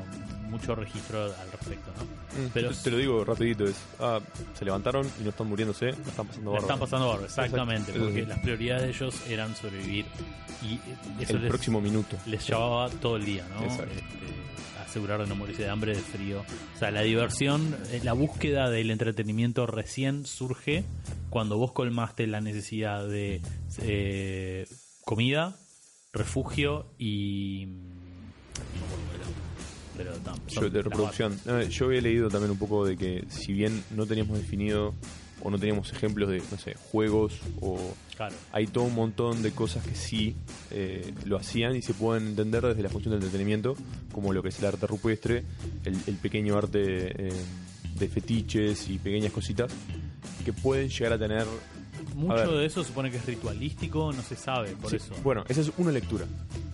mucho 0.49 0.75
registro 0.75 1.25
al 1.25 1.51
respecto, 1.51 1.91
¿no? 1.97 2.05
Mm, 2.05 2.51
Pero 2.55 2.71
te, 2.71 2.91
lo 2.91 2.99
digo 2.99 3.25
rapidito, 3.25 3.65
es, 3.65 3.77
ah, 4.01 4.21
se 4.57 4.65
levantaron 4.65 5.07
y 5.21 5.25
no 5.25 5.31
están 5.31 5.49
muriéndose, 5.49 5.93
no 5.93 6.09
están 6.09 6.27
pasando 6.27 6.51
barro. 6.53 6.63
Están 6.63 6.79
pasando 6.79 7.09
barro, 7.09 7.25
exactamente, 7.25 7.93
porque 7.93 8.27
las 8.27 8.39
prioridades 8.41 8.83
de 8.83 8.91
ellos 8.91 9.27
eran 9.29 9.57
sobrevivir 9.57 10.07
y 10.63 10.81
eso 11.23 11.37
el 11.37 11.49
próximo 11.49 11.81
minuto. 11.81 12.17
Les 12.27 12.47
llevaba 12.47 12.89
todo 12.89 13.17
el 13.17 13.25
día, 13.25 13.45
¿no? 13.49 13.67
Este, 13.67 13.85
asegurar 14.95 15.21
de 15.21 15.27
no 15.27 15.35
morirse 15.35 15.63
de 15.63 15.71
hambre, 15.71 15.97
de 15.97 16.01
frío. 16.01 16.45
O 16.77 16.79
sea, 16.79 16.93
la 16.93 17.03
diversión, 17.03 17.77
eh, 17.91 18.01
la 18.05 18.13
búsqueda 18.13 18.71
del 18.71 18.93
entretenimiento 18.93 19.67
recién 19.67 20.25
surge 20.25 20.85
cuando 21.31 21.59
vos 21.59 21.73
colmaste 21.73 22.29
la 22.29 22.41
necesidad 22.41 23.07
de 23.09 23.41
eh, 23.83 24.69
comida, 25.05 25.57
refugio 26.13 26.87
y 26.97 27.67
yo, 30.49 30.71
de 30.71 30.83
reproducción. 30.83 31.39
yo 31.71 31.87
había 31.87 32.01
leído 32.01 32.29
también 32.29 32.51
un 32.51 32.59
poco 32.59 32.87
de 32.87 32.97
que 32.97 33.25
si 33.29 33.53
bien 33.53 33.83
no 33.91 34.07
teníamos 34.07 34.39
definido 34.39 34.95
o 35.43 35.51
no 35.51 35.59
teníamos 35.59 35.93
ejemplos 35.93 36.31
de, 36.31 36.43
no 36.51 36.59
sé, 36.59 36.75
juegos 36.91 37.41
o... 37.61 37.79
Hay 38.53 38.69
todo 38.69 38.85
un 38.85 38.95
montón 38.95 39.43
de 39.43 39.51
cosas 39.51 39.85
que 39.85 39.97
sí 39.97 40.37
eh, 40.71 41.13
lo 41.25 41.37
hacían 41.37 41.75
y 41.75 41.83
se 41.83 41.95
pueden 41.95 42.29
entender 42.29 42.63
desde 42.63 42.83
la 42.83 42.89
función 42.89 43.13
del 43.13 43.25
entretenimiento, 43.25 43.75
como 44.13 44.33
lo 44.33 44.41
que 44.41 44.51
es 44.51 44.59
el 44.61 44.67
arte 44.67 44.87
rupestre, 44.87 45.45
el, 45.85 46.17
pequeño 46.17 46.57
arte 46.57 47.29
eh, 47.29 47.33
de 47.99 48.09
fetiches 48.09 48.89
y 48.89 48.99
pequeñas 48.99 49.33
cositas 49.33 49.73
que 50.45 50.53
pueden 50.53 50.89
llegar 50.89 51.15
a 51.15 51.19
tener 51.19 51.45
mucho 52.15 52.57
de 52.57 52.67
eso 52.67 52.83
supone 52.85 53.11
que 53.11 53.19
es 53.19 53.27
ritualístico, 53.27 54.13
no 54.13 54.23
se 54.23 54.37
sabe, 54.37 54.71
por 54.71 54.95
eso. 54.95 55.15
Bueno, 55.23 55.45
esa 55.49 55.61
es 55.61 55.73
una 55.77 55.91
lectura. 55.93 56.25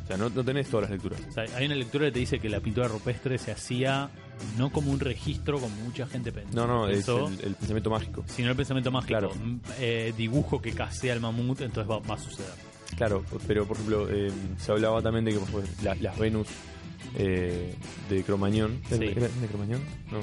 O 0.04 0.06
sea, 0.06 0.16
no, 0.16 0.28
no 0.28 0.44
tenés 0.44 0.68
todas 0.68 0.90
las 0.90 0.92
lecturas. 0.92 1.20
hay 1.54 1.66
una 1.66 1.75
lectura 1.75 2.06
que 2.06 2.12
te 2.12 2.18
dice 2.18 2.38
que 2.38 2.49
la 2.49 2.61
pintura 2.61 2.88
rupestre 2.88 3.38
se 3.38 3.52
hacía 3.52 4.11
no 4.59 4.70
como 4.70 4.90
un 4.90 5.00
registro 5.00 5.59
como 5.59 5.75
mucha 5.76 6.06
gente 6.06 6.32
pensó. 6.32 6.54
No, 6.54 6.66
no, 6.66 6.88
es 6.88 7.06
el, 7.09 7.54
pensamiento 7.54 7.90
mágico. 7.90 8.25
Sino 8.26 8.50
el 8.50 8.56
pensamiento 8.56 8.90
mágico. 8.90 9.09
Claro. 9.09 9.35
Mm, 9.35 9.61
eh, 9.78 10.12
dibujo 10.16 10.61
que 10.61 10.73
casea 10.73 11.12
al 11.12 11.20
mamut, 11.20 11.61
entonces 11.61 11.90
va, 11.90 12.14
a 12.14 12.18
suceder. 12.18 12.50
Claro, 12.97 13.25
pero 13.47 13.66
por 13.66 13.76
ejemplo, 13.76 14.09
eh, 14.11 14.30
se 14.59 14.73
hablaba 14.73 15.00
también 15.00 15.25
de 15.25 15.32
que 15.32 16.02
las 16.02 16.18
Venus 16.18 16.49
eh, 17.16 17.75
de 18.09 18.23
Cromañón. 18.23 18.80
Sí. 18.88 18.97
¿Era 18.97 19.28
de 19.28 19.47
Cromañón? 19.49 19.80
No. 20.11 20.18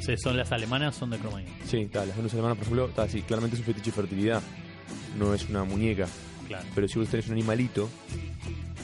Sí, 0.00 0.16
son 0.16 0.36
las 0.36 0.52
alemanas, 0.52 0.94
son 0.96 1.10
de 1.10 1.18
Cromañón. 1.18 1.52
Sí, 1.64 1.78
está, 1.78 2.04
las 2.06 2.16
venas 2.16 2.32
alemanas, 2.32 2.58
por 2.58 2.66
ejemplo, 2.66 3.02
así, 3.02 3.22
claramente 3.22 3.56
es 3.56 3.60
un 3.60 3.66
fetiche 3.66 3.90
de 3.90 3.96
fertilidad. 3.96 4.42
No 5.18 5.34
es 5.34 5.48
una 5.48 5.64
muñeca. 5.64 6.06
Claro. 6.46 6.64
Pero 6.74 6.86
si 6.88 6.98
vos 6.98 7.08
tenés 7.08 7.26
un 7.26 7.32
animalito, 7.32 7.88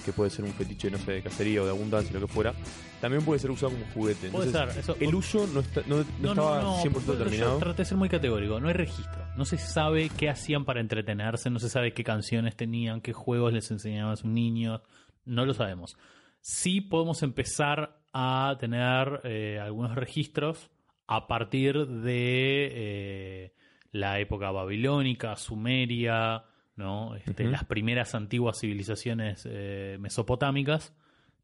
que 0.05 0.13
puede 0.13 0.31
ser 0.31 0.45
un 0.45 0.53
fetiche, 0.53 0.91
no 0.91 0.99
sé, 0.99 1.13
de 1.13 1.23
cacería 1.23 1.63
o 1.63 1.65
de 1.65 1.71
abundancia, 1.71 2.13
lo 2.19 2.27
que 2.27 2.33
fuera, 2.33 2.53
también 3.01 3.25
puede 3.25 3.39
ser 3.39 3.51
usado 3.51 3.73
como 3.73 3.85
juguete. 3.93 4.31
Puede 4.31 4.47
Entonces, 4.49 4.85
ser. 4.85 4.95
Eso, 4.97 4.97
El 4.99 5.15
uso 5.15 5.47
no, 5.47 5.61
está, 5.61 5.83
no, 5.87 6.05
no 6.21 6.31
estaba 6.31 6.83
100% 6.83 7.07
yo 7.07 7.13
determinado. 7.13 7.59
traté 7.59 7.83
de 7.83 7.85
ser 7.87 7.99
muy 7.99 8.09
categórico. 8.09 8.59
No 8.59 8.69
hay 8.69 8.75
registro. 8.75 9.25
No 9.37 9.45
se 9.45 9.59
sabe 9.59 10.11
qué 10.17 10.29
hacían 10.29 10.65
para 10.65 10.81
entretenerse, 10.81 11.51
no 11.51 11.59
se 11.61 11.69
sabe 11.69 11.93
qué 11.95 12.03
canciones 12.03 12.57
tenían, 12.57 13.01
qué 13.01 13.13
juegos 13.13 13.53
les 13.53 13.71
enseñaban 13.71 14.13
a 14.13 14.17
sus 14.17 14.31
niños. 14.31 14.81
No 15.25 15.47
lo 15.47 15.55
sabemos. 15.55 15.97
Sí 16.41 16.81
podemos 16.81 17.23
empezar 17.23 18.01
a 18.13 18.57
tener 18.59 19.21
eh, 19.25 19.61
algunos 19.61 19.95
registros 19.95 20.71
a 21.17 21.27
partir 21.27 21.87
de 21.87 22.71
eh, 22.73 23.55
la 23.91 24.19
época 24.19 24.51
babilónica, 24.51 25.37
sumeria, 25.37 26.45
¿no? 26.77 27.15
Este, 27.17 27.45
las 27.45 27.65
primeras 27.65 28.15
antiguas 28.15 28.59
civilizaciones 28.59 29.47
eh, 29.49 29.99
mesopotámicas, 30.01 30.95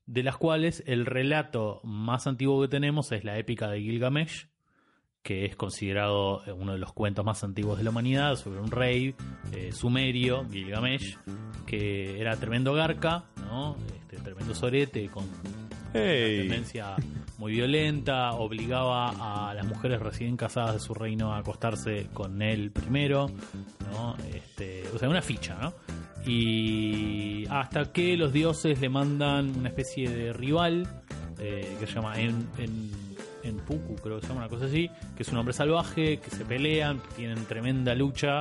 de 0.07 0.23
las 0.23 0.39
cuales 0.39 0.83
el 0.87 1.05
relato 1.05 1.81
más 1.85 2.27
antiguo 2.27 2.63
que 2.63 2.69
tenemos 2.69 3.13
es 3.13 3.25
la 3.25 3.39
épica 3.39 3.69
de 3.69 3.83
Gilgamesh, 3.83 4.49
que 5.23 5.45
es 5.45 5.55
considerado 5.55 6.43
eh, 6.47 6.53
uno 6.53 6.73
de 6.73 6.79
los 6.79 6.95
cuentos 6.95 7.23
más 7.27 7.45
antiguos 7.45 7.77
de 7.77 7.85
la 7.85 7.91
humanidad, 7.91 8.37
sobre 8.37 8.61
un 8.61 8.71
rey 8.71 9.15
eh, 9.53 9.73
sumerio, 9.73 10.47
Gilgamesh, 10.51 11.19
que 11.67 12.19
era 12.19 12.37
tremendo 12.37 12.73
garca, 12.73 13.25
¿no? 13.37 13.77
Este, 14.01 14.17
tremendo 14.17 14.55
sorete, 14.55 15.09
con 15.09 15.27
tendencia 15.93 16.97
muy 17.39 17.53
violenta, 17.53 18.33
obligaba 18.33 19.49
a 19.49 19.55
las 19.55 19.65
mujeres 19.65 20.01
recién 20.01 20.37
casadas 20.37 20.75
de 20.75 20.81
su 20.81 20.93
reino 20.93 21.33
a 21.33 21.39
acostarse 21.39 22.09
con 22.13 22.43
él 22.43 22.73
primero, 22.73 23.31
¿no? 23.93 24.17
Este, 24.35 24.85
o 24.95 24.99
sea, 24.99 25.09
una 25.09 25.23
ficha, 25.23 25.57
¿no? 25.61 25.73
Y 26.27 27.47
hasta 27.49 27.93
que 27.93 28.17
los 28.17 28.33
dioses 28.33 28.81
le 28.81 28.89
mandan 28.89 29.57
una 29.57 29.69
especie 29.69 30.11
de 30.11 30.33
rival 30.33 30.87
eh, 31.39 31.77
que 31.79 31.87
se 31.87 31.95
llama 31.95 32.19
en, 32.21 32.49
en, 32.59 32.91
en 33.45 33.57
Puku, 33.59 33.95
creo 33.95 34.17
que 34.17 34.23
se 34.23 34.29
llama 34.29 34.41
una 34.41 34.49
cosa 34.49 34.67
así, 34.67 34.91
que 35.17 35.23
es 35.23 35.29
un 35.29 35.39
hombre 35.39 35.55
salvaje, 35.55 36.19
que 36.19 36.31
se 36.31 36.45
pelean, 36.45 37.01
tienen 37.17 37.45
tremenda 37.47 37.95
lucha, 37.95 38.41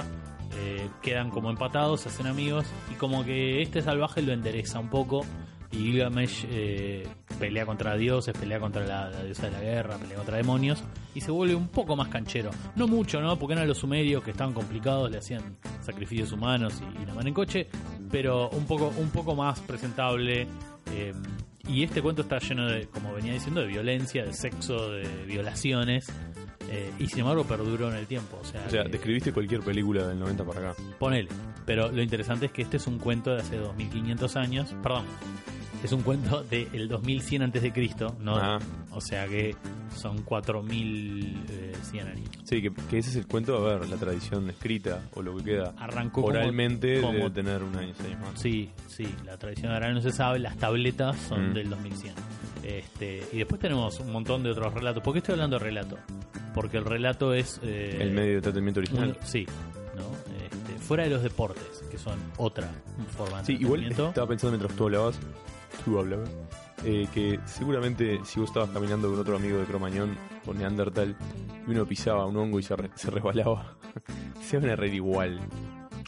eh, 0.60 0.90
quedan 1.04 1.30
como 1.30 1.52
empatados, 1.52 2.02
se 2.02 2.10
hacen 2.10 2.26
amigos, 2.26 2.66
y 2.92 2.96
como 2.96 3.24
que 3.24 3.62
este 3.62 3.84
salvaje 3.84 4.24
lo 4.24 4.34
endereza 4.34 4.80
un 4.80 4.90
poco, 4.90 5.24
y 5.72 5.78
Gilgamesh 5.78 6.46
eh, 6.50 7.08
pelea 7.40 7.66
contra 7.66 7.96
dioses, 7.96 8.36
pelea 8.38 8.60
contra 8.60 8.86
la, 8.86 9.10
la 9.10 9.24
diosa 9.24 9.44
de 9.48 9.52
la 9.52 9.62
guerra, 9.62 9.98
pelea 9.98 10.16
contra 10.18 10.38
demonios, 10.38 10.84
y 11.16 11.22
se 11.22 11.32
vuelve 11.32 11.56
un 11.56 11.68
poco 11.68 11.96
más 11.96 12.08
canchero. 12.10 12.52
No 12.76 12.88
mucho, 12.88 13.22
¿no? 13.22 13.38
Porque 13.38 13.54
eran 13.54 13.68
los 13.68 13.78
sumerios 13.80 14.24
que 14.24 14.32
estaban 14.32 14.54
complicados, 14.54 15.10
le 15.12 15.18
hacían 15.18 15.58
sacrificios 15.82 16.32
humanos 16.32 16.82
y, 17.00 17.04
y 17.04 17.06
la 17.06 17.14
mano 17.14 17.28
en 17.28 17.34
coche, 17.34 17.68
pero 18.12 18.50
un 18.50 18.66
poco, 18.66 18.92
un 18.98 19.10
poco 19.10 19.36
más 19.36 19.60
presentable. 19.62 20.48
eh, 20.92 21.14
y 21.70 21.84
este 21.84 22.02
cuento 22.02 22.22
está 22.22 22.40
lleno 22.40 22.66
de, 22.68 22.88
como 22.88 23.14
venía 23.14 23.34
diciendo, 23.34 23.60
de 23.60 23.68
violencia, 23.68 24.24
de 24.24 24.32
sexo, 24.34 24.90
de 24.92 25.06
violaciones. 25.26 26.08
eh, 26.70 26.92
y 27.00 27.08
sin 27.08 27.20
embargo 27.20 27.44
perduró 27.44 27.90
en 27.90 27.96
el 27.98 28.08
tiempo. 28.08 28.40
O 28.42 28.46
sea, 28.46 28.64
O 28.66 28.70
sea, 28.70 28.84
que- 28.84 28.90
describiste 28.90 29.34
cualquier 29.34 29.62
película 29.62 30.08
del 30.08 30.18
90 30.20 30.46
para 30.46 30.60
acá. 30.72 30.82
Ponele. 30.98 31.28
Pero 31.66 31.92
lo 31.92 32.02
interesante 32.02 32.46
es 32.46 32.52
que 32.54 32.62
este 32.62 32.78
es 32.78 32.88
un 32.88 32.98
cuento 33.00 33.34
de 33.36 33.42
hace 33.42 33.58
2500 33.58 34.36
años. 34.38 34.74
Perdón. 34.82 35.04
Es 35.84 35.92
un 35.92 36.02
cuento 36.02 36.44
del 36.44 36.88
2100 36.90 37.44
antes 37.44 37.62
de 37.62 37.72
Cristo, 37.72 38.16
¿no? 38.20 38.36
Ah. 38.36 38.60
O 38.92 39.00
sea 39.00 39.28
que 39.28 39.56
son 39.96 40.24
4100 40.24 42.08
años. 42.08 42.30
Sí, 42.44 42.62
que, 42.62 42.72
que 42.90 42.98
ese 42.98 43.12
es 43.12 43.16
el 43.18 43.28
cuento, 43.28 43.56
a 43.58 43.76
ver, 43.78 43.88
la 43.88 43.96
tradición 43.98 44.50
escrita 44.50 45.02
o 45.14 45.22
lo 45.22 45.36
que 45.38 45.44
queda 45.44 45.74
Arrancó 45.78 46.22
como- 46.22 46.34
oralmente 46.34 47.00
como- 47.02 47.14
debe 47.14 47.30
tener 47.30 47.64
un 47.64 47.76
año, 47.76 47.94
seis 48.02 48.18
más. 48.20 48.40
Sí, 48.42 48.70
sí, 48.88 49.08
la 49.26 49.38
tradición 49.38 49.72
oral 49.72 49.94
no 49.94 50.02
se 50.02 50.12
sabe, 50.12 50.40
las 50.40 50.58
tabletas 50.58 51.16
son 51.28 51.52
Mm. 51.52 51.54
del 51.54 51.70
2100. 51.70 52.14
Este, 52.64 53.24
y 53.32 53.38
después 53.38 53.62
tenemos 53.62 54.00
un 54.00 54.12
montón 54.12 54.44
de 54.44 54.52
otros 54.52 54.74
relatos. 54.74 55.04
¿Por 55.04 55.14
qué 55.14 55.20
estoy 55.20 55.34
hablando 55.34 55.58
de 55.60 55.64
relato? 55.64 55.98
Porque 56.54 56.78
el 56.78 56.86
relato 56.86 57.34
es... 57.34 57.60
eh, 57.64 57.98
El 58.02 58.12
medio 58.12 58.36
de 58.36 58.42
tratamiento 58.42 58.80
original. 58.80 59.16
un- 59.20 59.28
sí, 59.28 59.46
¿no? 59.96 60.04
Este, 60.44 60.80
fuera 60.84 61.04
de 61.04 61.12
los 61.12 61.22
deportes, 61.24 61.84
que 61.92 61.98
son 61.98 62.20
otra 62.38 62.70
forma 63.16 63.40
de 63.40 63.46
Sí, 63.46 63.54
igual 63.60 63.84
estaba 63.86 64.28
pensando 64.28 64.58
mientras 64.58 64.76
tú 64.76 64.86
hablabas, 64.86 65.20
tú 65.84 66.00
hablabas, 66.00 66.30
eh, 66.84 67.08
que 67.14 67.40
seguramente 67.46 68.20
si 68.26 68.40
vos 68.40 68.50
estabas 68.50 68.70
caminando 68.70 69.10
con 69.10 69.20
otro 69.20 69.36
amigo 69.36 69.58
de 69.60 69.66
Cromañón 69.66 70.18
o 70.46 70.54
Neandertal 70.54 71.16
y 71.68 71.72
uno 71.72 71.86
pisaba 71.86 72.26
un 72.26 72.38
hongo 72.38 72.60
y 72.60 72.64
se, 72.64 72.76
re- 72.76 72.92
se 72.96 73.10
resbalaba, 73.12 73.76
se 74.42 74.58
van 74.60 74.70
a 74.70 74.76
reír 74.76 74.96
igual. 74.96 75.40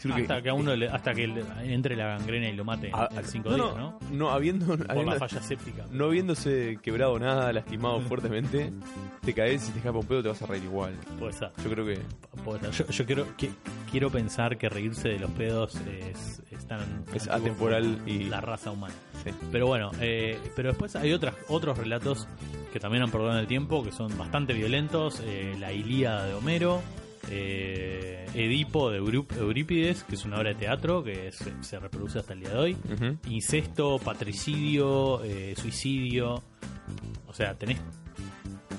Creo 0.00 0.14
hasta 0.16 0.40
que 0.42 0.48
a 0.48 0.54
uno 0.54 0.74
le- 0.74 0.88
hasta 0.88 1.12
que 1.14 1.26
le- 1.26 1.44
entre 1.74 1.94
la 1.96 2.06
gangrena 2.06 2.48
y 2.48 2.54
lo 2.56 2.64
mate 2.64 2.90
Ah, 2.92 3.08
en 3.12 3.24
cinco 3.24 3.50
no, 3.50 3.54
días, 3.56 3.68
no, 3.76 3.78
¿no? 3.78 3.98
no, 4.10 4.30
habiendo, 4.30 4.66
Por 4.78 5.04
la 5.06 5.16
falla 5.16 5.42
séptica. 5.42 5.84
no 5.90 6.06
habiéndose 6.06 6.78
quebrado 6.82 7.18
nada, 7.18 7.52
lastimado 7.52 8.00
fuertemente, 8.00 8.72
te 9.24 9.34
caes 9.34 9.68
y 9.68 9.72
te 9.72 9.78
escapa 9.78 9.98
un 9.98 10.06
pedo, 10.06 10.22
te 10.22 10.28
vas 10.28 10.40
a 10.42 10.46
reír 10.46 10.64
igual. 10.64 10.94
Puede 11.18 11.32
ser. 11.34 11.50
Yo 11.62 11.70
creo 11.70 11.84
que. 11.86 11.98
Yo, 12.72 12.86
yo 12.88 13.06
quiero, 13.06 13.26
que- 13.36 13.50
quiero 13.90 14.10
pensar 14.10 14.56
que 14.56 14.68
reírse 14.68 15.08
de 15.10 15.18
los 15.18 15.30
pedos 15.32 15.74
es, 15.86 16.42
es 16.50 16.66
tan 16.66 17.04
Es 17.14 17.28
atemporal 17.28 17.98
y- 18.06 18.24
la 18.24 18.40
raza 18.40 18.70
humana. 18.70 18.94
sí. 19.24 19.30
Pero 19.52 19.66
bueno, 19.66 19.90
eh, 20.00 20.38
pero 20.56 20.70
después 20.70 20.96
hay 20.96 21.12
otras, 21.12 21.34
otros 21.48 21.76
relatos 21.76 22.26
que 22.72 22.80
también 22.80 23.02
han 23.02 23.10
perdurado 23.10 23.36
en 23.36 23.42
el 23.42 23.48
tiempo, 23.48 23.82
que 23.84 23.92
son 23.92 24.16
bastante 24.16 24.52
violentos. 24.54 25.20
eh, 25.24 25.54
la 25.58 25.72
Ilíada 25.72 26.24
de 26.26 26.34
Homero, 26.34 26.80
eh, 27.30 28.26
Edipo 28.34 28.90
de 28.90 28.98
Eurípides, 28.98 30.04
que 30.04 30.14
es 30.14 30.24
una 30.24 30.38
obra 30.38 30.50
de 30.50 30.54
teatro 30.56 31.02
que 31.02 31.32
se, 31.32 31.52
se 31.62 31.78
reproduce 31.78 32.18
hasta 32.18 32.32
el 32.34 32.40
día 32.40 32.50
de 32.50 32.58
hoy. 32.58 32.76
Incesto, 33.28 33.98
patricidio, 33.98 35.22
eh, 35.24 35.54
suicidio. 35.56 36.42
O 37.26 37.32
sea, 37.32 37.54
tenés 37.56 37.78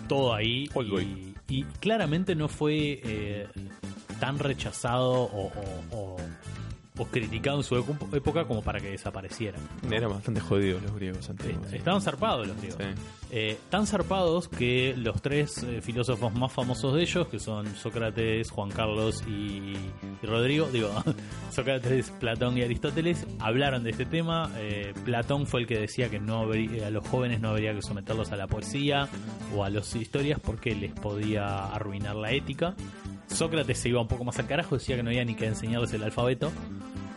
todo 0.08 0.34
ahí. 0.34 0.70
Y, 1.02 1.36
y 1.48 1.64
claramente 1.64 2.36
no 2.36 2.48
fue 2.48 3.00
eh, 3.04 3.48
tan 4.20 4.38
rechazado 4.40 5.12
o, 5.12 5.48
o- 5.48 5.96
o- 5.98 6.18
o 7.02 7.06
criticado 7.08 7.58
en 7.58 7.64
su 7.64 7.76
época 8.14 8.46
como 8.46 8.62
para 8.62 8.80
que 8.80 8.92
desapareciera. 8.92 9.58
Eran 9.90 10.12
bastante 10.12 10.40
jodidos 10.42 10.82
los 10.84 10.94
griegos 10.96 11.30
antiguos. 11.30 11.74
Estaban 11.74 12.02
zarpados 12.02 12.48
los 12.48 12.58
griegos. 12.58 12.78
Sí. 12.80 13.02
Eh, 13.34 13.58
tan 13.70 13.88
zarpados 13.88 14.48
que 14.50 14.94
los 14.98 15.22
tres 15.22 15.64
eh, 15.64 15.82
filósofos 15.82 16.34
más 16.36 16.52
famosos 16.52 16.94
de 16.94 17.02
ellos, 17.02 17.28
que 17.30 17.40
son 17.40 17.66
Sócrates, 17.76 18.52
Juan 18.52 18.70
Carlos 18.70 19.24
y, 19.26 19.32
y 19.32 20.26
Rodrigo, 20.26 20.68
digo, 20.72 20.92
Sócrates, 21.52 22.12
Platón 22.20 22.58
y 22.58 22.62
Aristóteles, 22.62 23.26
hablaron 23.40 23.84
de 23.84 23.92
este 23.92 24.06
tema. 24.06 24.52
Eh, 24.58 24.94
Platón 25.06 25.48
fue 25.48 25.62
el 25.62 25.68
que 25.68 25.80
decía 25.80 26.10
que 26.10 26.20
no 26.20 26.40
habría- 26.42 26.88
a 26.88 26.90
los 26.92 27.08
jóvenes 27.08 27.40
no 27.42 27.50
habría 27.50 27.74
que 27.74 27.82
someterlos 27.82 28.32
a 28.32 28.36
la 28.36 28.48
poesía 28.48 29.08
o 29.56 29.64
a 29.64 29.70
las 29.70 29.96
historias 29.96 30.40
porque 30.40 30.76
les 30.76 30.92
podía 30.94 31.66
arruinar 31.68 32.16
la 32.18 32.32
ética. 32.32 32.76
Sócrates 33.28 33.78
se 33.78 33.88
iba 33.88 34.02
un 34.02 34.10
poco 34.10 34.26
más 34.26 34.38
al 34.40 34.48
carajo, 34.48 34.76
decía 34.78 34.98
que 34.98 35.04
no 35.04 35.10
había 35.10 35.24
ni 35.24 35.36
que 35.36 35.46
enseñarles 35.48 35.94
el 35.94 36.04
alfabeto. 36.04 36.52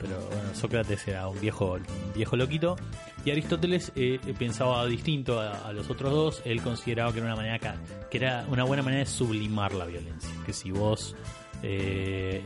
Pero 0.05 0.21
bueno, 0.27 0.55
Sócrates 0.55 1.09
era 1.09 1.27
un 1.29 1.41
viejo, 1.41 1.79
viejo 2.15 2.37
loquito. 2.37 2.77
Y 3.25 3.31
Aristóteles 3.31 3.91
eh, 3.97 4.21
pensaba 4.39 4.85
distinto 4.85 5.41
a, 5.41 5.73
los 5.73 5.89
otros 5.89 6.13
dos. 6.13 6.43
Él 6.45 6.61
consideraba 6.61 7.11
que 7.11 7.21
era 7.21 7.29
una 7.29 7.37
manera 7.37 7.79
que 8.11 8.19
era 8.19 8.45
una 8.51 8.65
buena 8.65 8.83
manera 8.83 9.01
de 9.05 9.07
sublimar 9.11 9.73
la 9.73 9.87
violencia. 9.87 10.29
Que 10.45 10.53
si 10.53 10.71
vos 10.71 11.17
eh, 11.63 12.45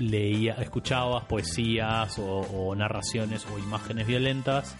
leía, 0.00 0.54
escuchabas 0.54 1.24
poesías 1.26 2.18
o, 2.18 2.74
narraciones 2.74 3.46
o 3.46 3.58
imágenes 3.58 4.06
violentas, 4.08 4.74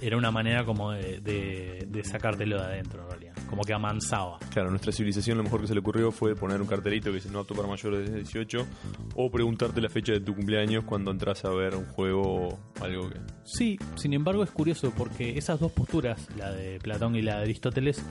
era 0.00 0.16
una 0.16 0.30
manera 0.30 0.64
como 0.64 0.92
de, 0.92 1.18
de- 1.20 1.86
de 1.88 2.04
sacártelo 2.04 2.58
de 2.60 2.64
adentro. 2.64 3.08
Como 3.48 3.62
que 3.62 3.72
amansaba. 3.72 4.38
Claro, 4.52 4.70
nuestra 4.70 4.92
civilización 4.92 5.38
lo 5.38 5.44
mejor 5.44 5.60
que 5.62 5.66
se 5.68 5.74
le 5.74 5.80
ocurrió 5.80 6.10
fue 6.12 6.34
poner 6.34 6.60
un 6.60 6.66
cartelito 6.66 7.10
que 7.10 7.16
dice 7.16 7.30
no 7.30 7.40
apto 7.40 7.54
para 7.54 7.66
mayores 7.66 8.10
de 8.10 8.16
18 8.18 8.66
o 9.14 9.30
preguntarte 9.30 9.80
la 9.80 9.88
fecha 9.88 10.12
de 10.12 10.20
tu 10.20 10.34
cumpleaños 10.34 10.84
cuando 10.84 11.10
entras 11.10 11.44
a 11.44 11.50
ver 11.50 11.74
un 11.74 11.86
juego 11.86 12.48
o 12.48 12.58
algo 12.82 13.08
que... 13.08 13.18
Sí, 13.44 13.78
sin 13.96 14.12
embargo 14.12 14.42
es 14.42 14.50
curioso 14.50 14.92
porque 14.96 15.38
esas 15.38 15.58
dos 15.60 15.72
posturas, 15.72 16.28
la 16.36 16.52
de 16.52 16.78
Platón 16.80 17.16
y 17.16 17.22
la 17.22 17.36
de 17.36 17.42
Aristóteles, 17.44 18.04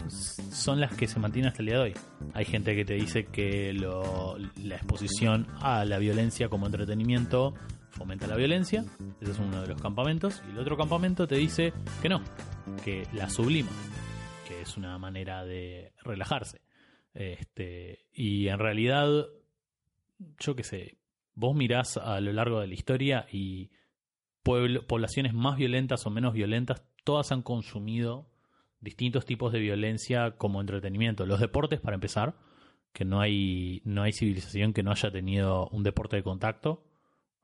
son 0.52 0.80
las 0.82 0.96
que 0.96 1.08
se 1.08 1.20
mantienen 1.20 1.50
hasta 1.50 1.62
el 1.62 1.68
día 1.68 1.76
de 1.78 1.82
hoy. 1.84 1.94
Hay 2.34 2.46
gente 2.46 2.76
que 2.76 2.84
te 2.86 2.96
dice 2.96 3.26
que 3.26 3.74
lo- 3.74 4.38
la 4.64 4.76
exposición 4.76 5.48
a 5.62 5.86
la 5.86 6.00
violencia 6.00 6.50
como 6.50 6.66
entretenimiento 6.66 7.54
fomenta 7.92 8.28
la 8.28 8.36
violencia, 8.36 8.84
ese 9.22 9.32
es 9.32 9.40
uno 9.40 9.62
de 9.62 9.68
los 9.68 9.82
campamentos, 9.82 10.42
y 10.48 10.52
el 10.52 10.60
otro 10.60 10.78
campamento 10.78 11.28
te 11.28 11.36
dice 11.36 11.74
que 12.02 12.10
no, 12.10 12.22
que 12.84 13.08
la 13.14 13.28
sublima, 13.30 13.70
que 14.48 14.62
es 14.62 14.78
una 14.78 14.98
manera 14.98 15.44
de 15.44 15.92
relajarse. 16.04 16.62
Este, 17.14 18.06
y 18.14 18.48
en 18.48 18.60
realidad, 18.60 19.28
yo 20.40 20.56
qué 20.56 20.64
sé, 20.64 20.98
vos 21.36 21.56
mirás 21.56 21.98
a 21.98 22.20
lo 22.22 22.32
largo 22.32 22.60
de 22.60 22.68
la 22.68 22.74
historia 22.74 23.28
y 23.32 23.70
poblaciones 24.44 25.34
más 25.34 25.58
violentas 25.58 26.06
o 26.06 26.10
menos 26.10 26.34
violentas 26.34 26.82
todas 27.04 27.32
han 27.32 27.42
consumido 27.42 28.28
distintos 28.80 29.26
tipos 29.26 29.52
de 29.52 29.60
violencia 29.60 30.32
como 30.32 30.62
entretenimiento. 30.62 31.26
Los 31.26 31.40
deportes, 31.40 31.80
para 31.82 31.96
empezar, 31.96 32.36
que 32.94 33.06
no 33.06 33.20
hay, 33.20 33.82
no 33.84 34.04
hay 34.04 34.14
civilización 34.14 34.74
que 34.74 34.84
no 34.84 34.92
haya 34.92 35.12
tenido 35.12 35.68
un 35.70 35.84
deporte 35.84 36.16
de 36.18 36.24
contacto. 36.24 36.84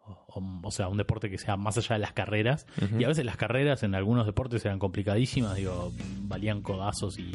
O, 0.06 0.72
sea, 0.72 0.88
un 0.88 0.98
deporte 0.98 1.30
que 1.30 1.38
sea 1.38 1.56
más 1.58 1.78
allá 1.78 1.96
de 1.96 2.00
las 2.00 2.14
carreras. 2.14 2.66
Y 2.98 3.04
a 3.04 3.08
veces 3.08 3.24
las 3.24 3.38
carreras 3.38 3.84
en 3.84 3.96
algunos 3.96 4.26
deportes 4.26 4.66
eran 4.66 4.80
complicadísimas, 4.80 5.56
digo, 5.56 5.94
valían 6.24 6.62
codazos 6.62 7.20
y, 7.20 7.32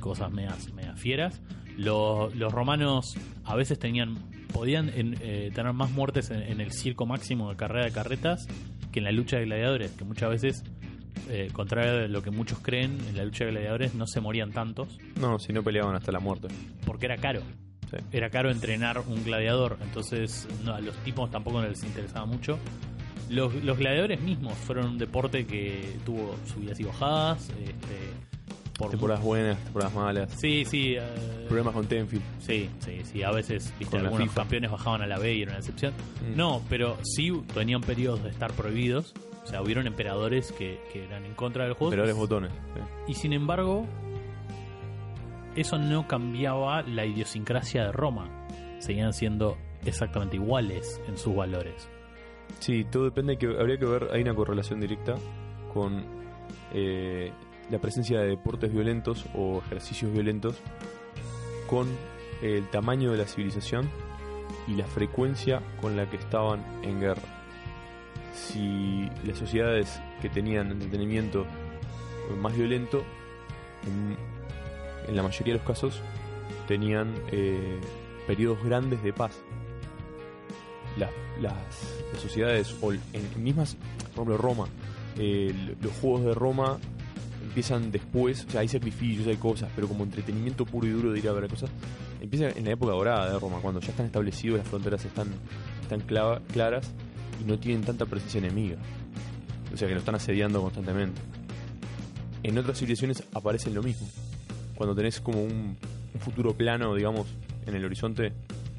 cosas 0.00 0.30
medias, 0.30 0.68
fieras. 0.96 1.40
Los, 1.76 2.34
los, 2.34 2.52
romanos 2.52 3.16
a 3.44 3.54
veces 3.54 3.78
tenían 3.78 4.16
podían 4.52 4.90
eh, 4.94 5.50
tener 5.54 5.72
más 5.74 5.90
muertes 5.90 6.30
en, 6.30 6.60
el 6.60 6.72
circo 6.72 7.04
máximo 7.04 7.50
de 7.50 7.56
carrera 7.56 7.84
de 7.84 7.92
carretas 7.92 8.46
que 8.90 9.00
en 9.00 9.04
la 9.04 9.12
lucha 9.12 9.36
de 9.36 9.44
gladiadores, 9.44 9.90
que 9.92 10.04
muchas 10.04 10.30
veces 10.30 10.64
eh, 11.28 11.50
contrario 11.52 12.04
a 12.04 12.08
lo 12.08 12.22
que 12.22 12.30
muchos 12.30 12.60
creen, 12.60 12.98
en 13.08 13.16
la 13.16 13.24
lucha 13.24 13.44
de 13.44 13.50
gladiadores 13.50 13.94
no 13.94 14.06
se 14.06 14.20
morían 14.20 14.52
tantos. 14.52 14.98
No, 15.20 15.38
si 15.38 15.52
no 15.52 15.62
peleaban 15.62 15.94
hasta 15.94 16.12
la 16.12 16.20
muerte. 16.20 16.48
Porque 16.86 17.06
era 17.06 17.18
caro. 17.18 17.42
Era 18.12 18.30
caro 18.30 18.50
entrenar 18.50 19.00
un 19.06 19.24
gladiador, 19.24 19.78
entonces 19.82 20.48
a 20.66 20.80
los 20.80 20.96
tipos 20.98 21.30
tampoco 21.30 21.62
les 21.62 21.82
interesaba 21.84 22.26
mucho. 22.26 22.58
Los, 23.28 23.52
gladiadores 23.78 24.20
mismos 24.20 24.54
fueron 24.54 24.86
un 24.86 24.98
deporte 24.98 25.46
que 25.46 25.96
tuvo 26.04 26.36
subidas 26.46 26.78
y 26.78 26.84
bajadas. 26.84 27.48
Este, 27.50 28.12
por 28.78 28.90
temporadas 28.90 29.24
buenas, 29.24 29.58
temporadas 29.64 29.94
malas. 29.94 30.30
Sí, 30.36 30.64
sí. 30.64 30.96
Uh, 30.96 31.48
Problemas 31.48 31.74
con 31.74 31.86
Tenfield. 31.86 32.22
Sí, 32.40 32.68
sí, 32.80 33.00
sí. 33.04 33.22
A 33.22 33.30
veces 33.30 33.72
¿viste? 33.78 33.96
algunos 33.96 34.32
campeones 34.32 34.70
bajaban 34.70 35.02
a 35.02 35.06
la 35.06 35.18
B 35.18 35.34
y 35.34 35.42
era 35.42 35.52
una 35.52 35.58
excepción. 35.58 35.92
Mm. 35.92 36.36
No, 36.36 36.62
pero 36.68 36.98
sí 37.02 37.32
tenían 37.54 37.80
periodos 37.80 38.22
de 38.22 38.30
estar 38.30 38.52
prohibidos. 38.52 39.14
O 39.44 39.48
sea, 39.48 39.62
hubieron 39.62 39.86
emperadores 39.86 40.52
que, 40.52 40.78
eran 40.94 41.24
en 41.24 41.34
contra 41.34 41.64
del 41.64 41.74
juego. 41.74 41.92
Emperadores 41.92 42.16
botones. 42.16 42.50
Y 43.06 43.14
sin 43.14 43.32
embargo, 43.32 43.86
eso 45.56 45.78
no 45.78 46.06
cambiaba 46.06 46.82
la 46.82 47.04
idiosincrasia 47.04 47.84
de 47.86 47.92
Roma. 47.92 48.46
Seguían 48.78 49.12
siendo 49.12 49.56
exactamente 49.84 50.36
iguales 50.36 51.00
en 51.08 51.16
sus 51.16 51.34
valores. 51.34 51.88
Sí, 52.60 52.84
todo 52.84 53.04
depende. 53.04 53.38
que 53.38 53.46
Habría 53.46 53.78
que 53.78 53.86
ver, 53.86 54.08
hay 54.12 54.22
una 54.22 54.34
correlación 54.34 54.80
directa 54.80 55.16
con 55.72 56.04
eh, 56.72 57.32
la 57.70 57.78
presencia 57.78 58.20
de 58.20 58.28
deportes 58.28 58.72
violentos 58.72 59.26
o 59.34 59.58
ejercicios 59.58 60.12
violentos 60.12 60.60
con 61.68 61.88
el 62.42 62.68
tamaño 62.68 63.10
de 63.12 63.18
la 63.18 63.24
civilización 63.24 63.90
y 64.68 64.74
la 64.74 64.84
frecuencia 64.84 65.60
con 65.80 65.96
la 65.96 66.08
que 66.08 66.16
estaban 66.16 66.62
en 66.82 67.00
guerra 67.00 67.36
si 68.36 69.08
las 69.24 69.38
sociedades 69.38 70.00
que 70.20 70.28
tenían 70.28 70.70
entretenimiento 70.70 71.46
más 72.38 72.56
violento, 72.56 73.02
en, 75.08 75.16
la 75.16 75.22
mayoría 75.22 75.54
de 75.54 75.58
los 75.58 75.66
casos, 75.66 76.00
tenían 76.66 77.14
eh, 77.32 77.80
periodos 78.26 78.62
grandes 78.64 79.02
de 79.02 79.12
paz. 79.12 79.32
las, 80.96 81.52
sociedades, 82.20 82.74
o 82.80 82.92
en, 82.92 83.00
mismas, 83.36 83.76
por 84.14 84.24
ejemplo, 84.24 84.36
Roma, 84.38 84.68
los 85.16 85.92
juegos 86.00 86.24
de 86.24 86.34
Roma 86.34 86.78
empiezan 87.56 87.90
después, 87.90 88.44
o 88.46 88.50
sea, 88.50 88.60
hay 88.60 88.68
sacrificios, 88.68 89.26
hay 89.26 89.36
cosas, 89.36 89.70
pero 89.74 89.88
como 89.88 90.04
entretenimiento 90.04 90.66
puro 90.66 90.86
y 90.86 90.90
duro 90.90 91.12
de 91.12 91.18
ir 91.18 91.28
a 91.28 91.32
ver 91.32 91.48
cosas, 91.48 91.70
empieza 92.20 92.50
en 92.50 92.64
la 92.64 92.72
época 92.72 92.92
dorada 92.92 93.32
de 93.32 93.38
Roma, 93.38 93.58
cuando 93.62 93.80
ya 93.80 93.90
están 93.90 94.06
establecidos, 94.06 94.58
las 94.58 94.68
fronteras 94.68 95.04
están, 95.04 95.28
están 95.80 96.00
claras 96.00 96.90
y 97.40 97.44
no 97.44 97.58
tienen 97.58 97.82
tanta 97.82 98.04
presencia 98.06 98.38
enemiga. 98.38 98.76
O 99.72 99.76
sea 99.76 99.88
que 99.88 99.94
lo 99.94 100.00
están 100.00 100.14
asediando 100.14 100.60
constantemente. 100.60 101.20
En 102.42 102.58
otras 102.58 102.78
civilizaciones 102.78 103.22
aparece 103.34 103.70
lo 103.70 103.82
mismo. 103.82 104.06
Cuando 104.76 104.94
tenés 104.94 105.20
como 105.20 105.42
un, 105.42 105.76
futuro 106.20 106.54
plano, 106.54 106.94
digamos, 106.94 107.26
en 107.66 107.74
el 107.74 107.84
horizonte, 107.84 108.32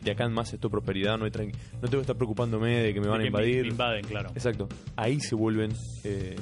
de 0.04 0.12
acá 0.12 0.24
en 0.24 0.34
más 0.34 0.54
esto 0.54 0.70
prosperidad, 0.70 1.18
no, 1.18 1.26
hay 1.26 1.32
no 1.32 1.82
tengo 1.82 1.90
que 1.90 1.98
estar 2.00 2.16
preocupándome 2.16 2.78
de 2.78 2.94
que 2.94 3.02
me 3.02 3.08
van 3.08 3.22
a 3.22 3.26
invadir. 3.26 3.64
Me 3.64 3.72
invaden, 3.72 4.06
claro. 4.06 4.30
Exacto. 4.30 4.70
Ahí 4.96 5.20
se 5.20 5.36
vuelven. 5.36 5.74
Eh, 6.04 6.36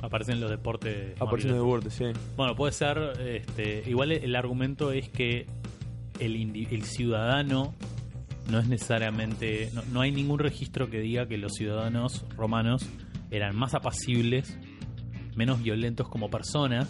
aparecen 0.00 0.40
los 0.40 0.50
deportes. 0.50 1.20
Aparecen 1.20 1.50
los 1.50 1.58
deportes, 1.58 1.92
sí. 1.94 2.04
Bueno, 2.36 2.54
puede 2.54 2.72
ser. 2.72 2.98
Este, 3.20 3.82
igual 3.90 4.12
el 4.12 4.36
argumento 4.36 4.92
es 4.92 5.08
que 5.08 5.46
el, 6.20 6.66
el 6.70 6.84
ciudadano 6.84 7.74
no 8.50 8.58
es 8.58 8.68
necesariamente, 8.68 9.70
no, 9.92 10.00
hay 10.00 10.10
ningún 10.10 10.38
registro 10.38 10.88
que 10.88 11.00
diga 11.00 11.26
que 11.26 11.36
los 11.36 11.52
ciudadanos 11.52 12.24
romanos 12.36 12.88
eran 13.30 13.54
más 13.54 13.74
apacibles, 13.74 14.58
menos 15.38 15.62
violentos 15.62 16.08
como 16.08 16.28
personas, 16.28 16.88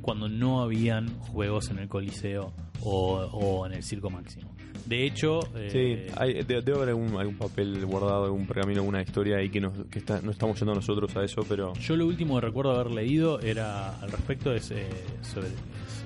cuando 0.00 0.28
no 0.28 0.62
habían 0.62 1.18
juegos 1.18 1.68
en 1.70 1.80
el 1.80 1.88
Coliseo 1.88 2.52
o, 2.82 3.66
en 3.66 3.72
el 3.72 3.82
Circo 3.82 4.08
Máximo. 4.08 4.54
De 4.86 5.04
hecho... 5.04 5.40
Eh, 5.56 5.68
sí, 6.08 6.44
debe, 6.46 6.72
haber 6.74 6.90
algún, 6.90 7.36
papel 7.36 7.84
guardado, 7.84 8.26
algún 8.26 8.46
pergamino, 8.46 8.80
alguna 8.82 9.02
historia 9.02 9.38
ahí 9.38 9.50
que, 9.50 9.60
nos, 9.60 9.72
que 9.90 9.98
está, 9.98 10.22
no 10.22 10.30
estamos 10.30 10.56
yendo 10.60 10.74
nosotros 10.74 11.14
a 11.16 11.24
eso, 11.24 11.42
pero... 11.48 11.72
Yo 11.74 11.96
lo 11.96 12.06
último 12.06 12.36
que 12.36 12.46
recuerdo 12.46 12.70
haber 12.70 12.92
leído 12.92 13.40
era 13.40 13.98
al 14.00 14.12
respecto 14.12 14.54
es 14.54 14.70
eh, 14.70 14.86
sobre 15.22 15.48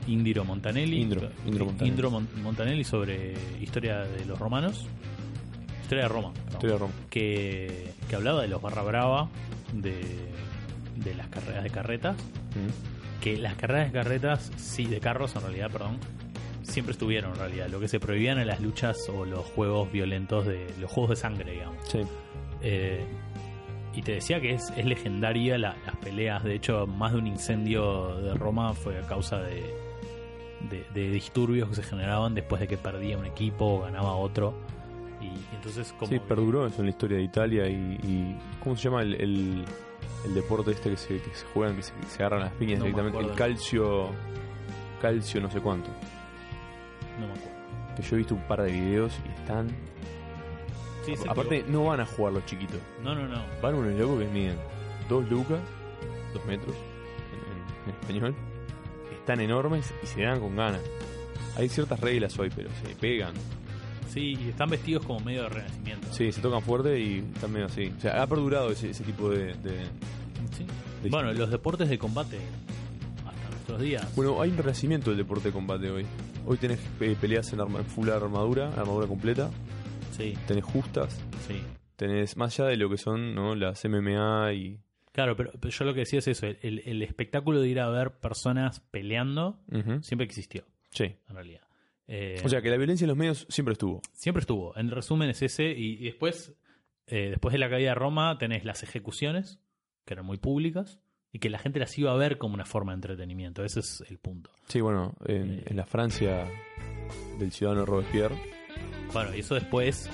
Indiro 0.06 0.46
Montanelli. 0.46 1.02
Indro, 1.02 1.28
Montanelli. 2.42 2.84
sobre 2.84 3.34
historia 3.60 3.98
de 3.98 4.24
los 4.24 4.38
romanos. 4.38 4.86
Historia 5.82 6.04
de 6.04 6.08
Roma. 6.08 6.32
Historia 6.48 6.72
de 6.72 6.78
Roma. 6.78 6.94
Que, 7.10 7.92
que, 8.08 8.16
hablaba 8.16 8.40
de 8.40 8.48
los 8.48 8.62
barra 8.62 8.82
brava, 8.82 9.28
de, 9.74 10.00
de 10.96 11.14
las 11.14 11.28
carreras 11.28 11.64
de 11.64 11.70
carretas. 11.70 12.16
Mm. 12.16 13.20
Que 13.22 13.36
las 13.36 13.54
carreras 13.54 13.92
de 13.92 13.98
carretas, 13.98 14.50
sí, 14.56 14.86
de 14.86 14.98
carros 15.00 15.36
en 15.36 15.42
realidad, 15.42 15.70
perdón, 15.70 15.98
siempre 16.62 16.92
estuvieron 16.92 17.32
en 17.32 17.38
realidad. 17.38 17.68
Lo 17.68 17.80
que 17.80 17.88
se 17.88 18.00
prohibían 18.00 18.38
en 18.38 18.48
las 18.48 18.60
luchas 18.60 19.08
o 19.08 19.24
los 19.24 19.44
juegos 19.44 19.90
violentos 19.92 20.46
de 20.46 20.66
los 20.80 20.90
juegos 20.90 21.10
de 21.10 21.16
sangre, 21.16 21.52
digamos. 21.52 21.76
Sí. 21.88 22.00
Eh, 22.62 23.04
y 23.94 24.02
te 24.02 24.12
decía 24.12 24.40
que 24.40 24.54
es, 24.54 24.72
es 24.76 24.84
legendaria 24.84 25.58
las 25.58 25.76
peleas. 26.02 26.42
De 26.42 26.54
hecho, 26.54 26.86
más 26.86 27.12
de 27.12 27.18
un 27.18 27.26
incendio 27.26 28.16
de 28.20 28.34
Roma 28.34 28.72
fue 28.72 28.98
a 28.98 29.02
causa 29.02 29.38
de, 29.40 29.62
de, 30.94 31.10
disturbios 31.10 31.68
que 31.68 31.74
se 31.76 31.82
generaban 31.82 32.34
después 32.34 32.60
de 32.60 32.68
que 32.68 32.76
perdía 32.76 33.18
un 33.18 33.26
equipo 33.26 33.66
o 33.66 33.80
ganaba 33.80 34.14
otro. 34.14 34.54
Y, 35.20 35.54
entonces 35.54 35.92
como... 35.98 36.10
Sí, 36.10 36.18
perduró 36.20 36.66
eso 36.66 36.78
en 36.78 36.86
la 36.86 36.90
historia 36.90 37.18
de 37.18 37.24
Italia 37.24 37.68
y... 37.68 38.36
¿Cómo 38.62 38.76
se 38.76 38.84
llama 38.84 39.02
el, 39.02 39.14
el, 39.14 39.64
deporte 40.34 40.72
este 40.72 40.90
que 40.90 40.96
se, 40.96 41.20
que 41.20 41.34
se 41.34 41.46
juegan, 41.46 41.76
que 41.76 41.82
se, 41.82 41.92
agarran 42.18 42.40
las 42.40 42.52
piñas 42.52 42.80
directamente? 42.80 43.18
El 43.18 43.34
calcio... 43.34 44.10
Calcio 45.00 45.40
no 45.40 45.50
sé 45.50 45.60
cuánto. 45.60 45.90
No 47.18 47.26
me 47.26 47.32
acuerdo. 47.32 47.96
Que 47.96 48.02
yo 48.02 48.14
he 48.14 48.18
visto 48.18 48.34
un 48.34 48.42
par 48.46 48.62
de 48.62 48.72
videos 48.72 49.12
y 49.26 49.40
están... 49.40 49.68
Aparte, 51.28 51.64
no 51.66 51.84
van 51.86 52.00
a 52.00 52.06
jugar 52.06 52.32
los 52.32 52.46
chiquitos. 52.46 52.78
No, 53.02 53.14
no, 53.14 53.26
no. 53.26 53.42
Van 53.60 53.74
unos 53.74 53.98
locos 53.98 54.20
que 54.20 54.28
miden 54.28 54.56
dos 55.08 55.28
lucas, 55.28 55.58
dos 56.32 56.44
metros 56.46 56.76
en 57.84 57.90
español 57.90 58.36
están 59.22 59.40
enormes 59.40 59.92
y 60.02 60.06
se 60.06 60.22
dan 60.22 60.40
con 60.40 60.56
ganas. 60.56 60.80
Hay 61.56 61.68
ciertas 61.68 62.00
reglas 62.00 62.36
hoy, 62.38 62.50
pero 62.54 62.68
se 62.84 62.94
pegan. 62.96 63.34
Sí, 64.08 64.36
y 64.38 64.48
están 64.48 64.68
vestidos 64.68 65.06
como 65.06 65.20
medio 65.20 65.44
de 65.44 65.48
renacimiento. 65.48 66.12
Sí, 66.12 66.32
se 66.32 66.40
tocan 66.40 66.60
fuerte 66.60 66.98
y 66.98 67.18
están 67.34 67.52
medio 67.52 67.66
así. 67.66 67.92
O 67.96 68.00
sea, 68.00 68.22
ha 68.22 68.26
perdurado 68.26 68.70
ese, 68.70 68.92
tipo 69.04 69.30
de... 69.30 69.54
¿Sí? 70.56 70.66
bueno, 71.08 71.32
los 71.32 71.50
deportes 71.50 71.88
de 71.88 71.98
combate 71.98 72.38
hasta 73.26 73.50
nuestros 73.50 73.80
días. 73.80 74.14
Bueno, 74.14 74.40
hay 74.40 74.50
un 74.50 74.56
renacimiento 74.58 75.10
del 75.10 75.18
deporte 75.18 75.48
de 75.48 75.52
combate 75.52 75.90
hoy. 75.90 76.06
Hoy 76.46 76.56
tenés 76.58 76.80
peleas 77.20 77.52
en, 77.52 77.60
arma, 77.60 77.82
full 77.82 78.08
armadura, 78.10 78.68
armadura 78.74 79.06
completa. 79.06 79.50
Sí. 80.16 80.34
Tenés 80.46 80.64
justas. 80.64 81.20
Sí. 81.46 81.60
Tenés 81.96 82.36
más 82.36 82.58
allá 82.58 82.70
de 82.70 82.76
lo 82.76 82.90
que 82.90 82.98
son 82.98 83.34
¿no? 83.34 83.54
las 83.54 83.84
MMA 83.84 84.52
y 84.54 84.80
Claro, 85.12 85.36
pero, 85.36 85.52
yo 85.52 85.84
lo 85.84 85.92
que 85.92 86.00
decía 86.00 86.20
es 86.20 86.28
eso, 86.28 86.46
el, 86.46 87.02
espectáculo 87.02 87.60
de 87.60 87.68
ir 87.68 87.80
a 87.80 87.88
ver 87.90 88.12
personas 88.12 88.80
peleando 88.80 89.60
siempre 90.00 90.24
existió. 90.24 90.64
Sí. 90.90 91.04
En 91.28 91.34
realidad. 91.34 91.60
Eh, 92.08 92.40
o 92.44 92.48
sea 92.48 92.62
que 92.62 92.70
la 92.70 92.76
violencia 92.76 93.04
en 93.04 93.08
los 93.08 93.16
medios 93.16 93.46
siempre 93.48 93.72
estuvo. 93.72 94.00
Siempre 94.12 94.40
estuvo. 94.40 94.76
En 94.76 94.90
resumen 94.90 95.28
es 95.28 95.42
ese. 95.42 95.64
Y, 95.64 96.04
después, 96.04 96.54
eh, 97.06 97.28
después 97.30 97.52
de 97.52 97.58
la 97.58 97.68
caída 97.68 97.90
de 97.90 97.94
Roma, 97.94 98.38
tenés 98.38 98.64
las 98.64 98.82
ejecuciones, 98.82 99.60
que 100.04 100.14
eran 100.14 100.26
muy 100.26 100.38
públicas, 100.38 101.00
y 101.30 101.38
que 101.38 101.48
la 101.48 101.58
gente 101.58 101.78
las 101.78 101.96
iba 101.98 102.12
a 102.12 102.16
ver 102.16 102.38
como 102.38 102.54
una 102.54 102.66
forma 102.66 102.92
de 102.92 102.96
entretenimiento. 102.96 103.64
Ese 103.64 103.80
es 103.80 104.04
el 104.08 104.18
punto. 104.18 104.50
Sí, 104.68 104.80
bueno, 104.80 105.14
en, 105.24 105.58
eh, 105.58 105.64
en 105.66 105.76
la 105.76 105.86
Francia 105.86 106.46
del 107.38 107.52
ciudadano 107.52 107.86
Robespierre 107.86 108.36
bueno, 109.12 109.34
y 109.36 109.40
eso 109.40 109.54
después. 109.54 110.10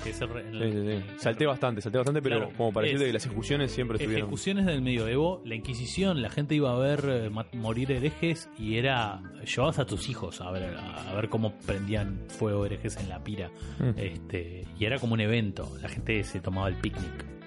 Salté 1.17 1.45
bastante, 1.45 1.81
salté 1.81 1.97
bastante, 1.97 2.21
pero 2.21 2.51
como 2.57 2.73
para 2.73 2.85
decirte 2.85 3.05
que 3.05 3.13
las 3.13 3.25
ejecuciones 3.25 3.71
siempre 3.71 3.95
estuvieron. 3.95 4.27
Ejecuciones 4.27 4.65
del 4.65 4.81
medioevo, 4.81 5.41
la 5.45 5.55
Inquisición, 5.55 6.21
la 6.21 6.29
gente 6.29 6.55
iba 6.55 6.73
a 6.73 6.77
ver 6.77 7.05
eh, 7.07 7.29
morir 7.53 7.91
herejes 7.91 8.49
y 8.57 8.77
era. 8.77 9.21
Llevabas 9.45 9.79
a 9.79 9.85
tus 9.85 10.09
hijos 10.09 10.41
a 10.41 10.51
ver, 10.51 10.75
a 10.75 11.13
ver 11.15 11.29
cómo 11.29 11.53
prendían 11.65 12.25
fuego 12.27 12.65
herejes 12.65 12.97
en 12.97 13.09
la 13.09 13.23
pira. 13.23 13.51
Mm. 13.79 13.97
Este, 13.97 14.65
y 14.77 14.85
era 14.85 14.99
como 14.99 15.13
un 15.13 15.21
evento, 15.21 15.71
la 15.81 15.87
gente 15.87 16.23
se 16.23 16.41
tomaba 16.41 16.67
el 16.67 16.75
picnic. 16.75 17.38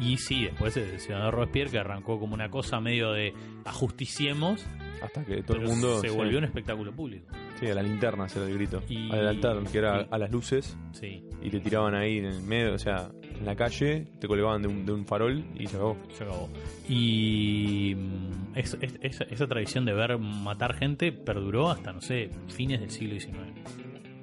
Y 0.00 0.16
sí, 0.16 0.44
después 0.44 0.76
el 0.76 1.00
ciudadano 1.00 1.30
Robespierre 1.30 1.70
que 1.70 1.78
arrancó 1.78 2.18
como 2.18 2.34
una 2.34 2.50
cosa 2.50 2.80
medio 2.80 3.12
de 3.12 3.34
ajusticiemos. 3.64 4.64
Hasta 5.02 5.24
que 5.24 5.42
todo 5.42 5.58
el 5.58 5.64
mundo. 5.64 6.00
Se 6.00 6.10
volvió 6.10 6.38
un 6.38 6.44
espectáculo 6.44 6.92
público. 6.92 7.26
Sí, 7.58 7.66
a 7.66 7.74
la 7.74 7.82
linterna 7.82 8.26
era 8.26 8.46
el 8.46 8.54
grito. 8.54 8.82
Y, 8.88 9.10
al 9.12 9.26
altar, 9.26 9.62
que 9.64 9.78
era 9.78 10.06
a 10.10 10.18
las 10.18 10.30
luces. 10.30 10.76
Sí. 10.92 11.24
Y 11.42 11.50
te 11.50 11.60
tiraban 11.60 11.94
ahí 11.94 12.18
en 12.18 12.26
el 12.26 12.42
medio, 12.42 12.74
o 12.74 12.78
sea, 12.78 13.10
en 13.22 13.44
la 13.44 13.54
calle, 13.54 14.06
te 14.18 14.26
colgaban 14.26 14.62
de 14.62 14.68
un, 14.68 14.84
de 14.84 14.92
un 14.92 15.06
farol 15.06 15.44
y 15.56 15.66
se 15.66 15.76
acabó. 15.76 15.96
Se 16.12 16.24
acabó. 16.24 16.48
Y 16.88 17.94
mm, 17.96 18.56
esa 18.56 19.46
tradición 19.46 19.84
de 19.84 19.92
ver 19.92 20.18
matar 20.18 20.74
gente 20.74 21.12
perduró 21.12 21.70
hasta, 21.70 21.92
no 21.92 22.00
sé, 22.00 22.30
fines 22.48 22.80
del 22.80 22.90
siglo 22.90 23.18
XIX. 23.18 23.36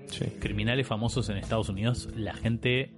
Sí. 0.07 0.25
Criminales 0.39 0.87
famosos 0.87 1.29
en 1.29 1.37
Estados 1.37 1.69
Unidos, 1.69 2.09
la 2.15 2.33
gente 2.33 2.93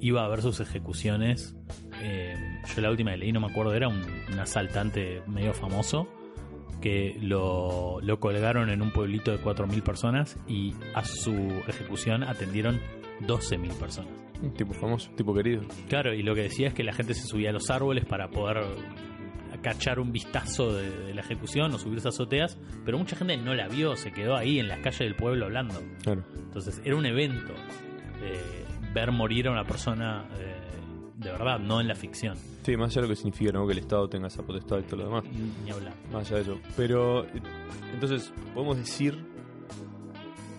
iba 0.00 0.24
a 0.24 0.28
ver 0.28 0.42
sus 0.42 0.60
ejecuciones. 0.60 1.54
Eh, 2.02 2.34
yo 2.74 2.82
la 2.82 2.90
última 2.90 3.12
que 3.12 3.18
leí, 3.18 3.32
no 3.32 3.40
me 3.40 3.46
acuerdo, 3.46 3.74
era 3.74 3.88
un, 3.88 4.02
asaltante 4.38 5.22
medio 5.26 5.54
famoso 5.54 6.08
que 6.80 7.16
lo, 7.20 8.00
lo, 8.00 8.18
colgaron 8.18 8.68
en 8.70 8.82
un 8.82 8.90
pueblito 8.90 9.30
de 9.30 9.38
4.000 9.38 9.82
personas 9.82 10.36
y 10.48 10.74
a 10.94 11.04
su 11.04 11.32
ejecución 11.68 12.24
atendieron 12.24 12.80
12.000 13.20 13.72
personas. 13.74 14.12
Un 14.42 14.52
tipo 14.54 14.72
famoso, 14.72 15.10
tipo 15.12 15.32
querido. 15.32 15.62
Claro, 15.88 16.12
y 16.12 16.24
lo 16.24 16.34
que 16.34 16.42
decía 16.42 16.68
es 16.68 16.74
que 16.74 16.82
la 16.82 16.92
gente 16.92 17.14
se 17.14 17.24
subía 17.24 17.50
a 17.50 17.52
los 17.52 17.70
árboles 17.70 18.04
para 18.04 18.28
poder 18.30 18.64
cachar 19.62 20.00
un 20.00 20.12
vistazo 20.12 20.74
de, 20.74 21.14
la 21.14 21.20
ejecución 21.20 21.72
o 21.72 21.78
subirse 21.78 22.08
a 22.08 22.10
azoteas, 22.10 22.58
pero 22.84 22.98
mucha 22.98 23.16
gente 23.16 23.36
no 23.36 23.54
la 23.54 23.68
vio, 23.68 23.96
se 23.96 24.12
quedó 24.12 24.36
ahí 24.36 24.58
en 24.58 24.68
las 24.68 24.80
calles 24.80 24.98
del 24.98 25.14
pueblo 25.14 25.46
hablando. 25.46 25.80
Claro. 26.02 26.24
Entonces 26.36 26.82
era 26.84 26.96
un 26.96 27.06
evento. 27.06 27.54
Eh, 28.22 28.64
ver 28.92 29.10
morir 29.10 29.48
a 29.48 29.52
una 29.52 29.64
persona 29.64 30.28
eh, 30.38 30.71
de 31.22 31.30
verdad, 31.30 31.58
no 31.58 31.80
en 31.80 31.88
la 31.88 31.94
ficción. 31.94 32.36
Sí, 32.64 32.76
más 32.76 32.90
allá 32.90 33.02
de 33.02 33.08
lo 33.08 33.14
que 33.14 33.16
significa 33.16 33.52
¿no? 33.52 33.66
que 33.66 33.72
el 33.72 33.78
Estado 33.78 34.08
tenga 34.08 34.28
esa 34.28 34.42
potestad 34.42 34.78
y 34.78 34.82
todo 34.82 34.96
lo 34.96 35.04
demás. 35.04 35.24
Ni 35.64 35.70
hablar. 35.70 35.94
Más 36.12 36.26
allá 36.26 36.36
de 36.36 36.42
eso. 36.42 36.60
Pero, 36.76 37.26
entonces, 37.92 38.32
podemos 38.54 38.76
decir 38.76 39.18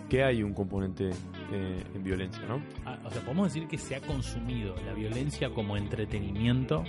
que 0.08 0.22
hay 0.22 0.42
un 0.42 0.52
componente 0.52 1.10
eh, 1.52 1.82
en 1.94 2.04
violencia, 2.04 2.42
¿no? 2.46 2.62
Ah, 2.84 2.98
o 3.04 3.10
sea, 3.10 3.22
podemos 3.22 3.52
decir 3.52 3.68
que 3.68 3.78
se 3.78 3.96
ha 3.96 4.00
consumido 4.00 4.74
la 4.86 4.92
violencia 4.92 5.50
como 5.50 5.76
entretenimiento 5.76 6.84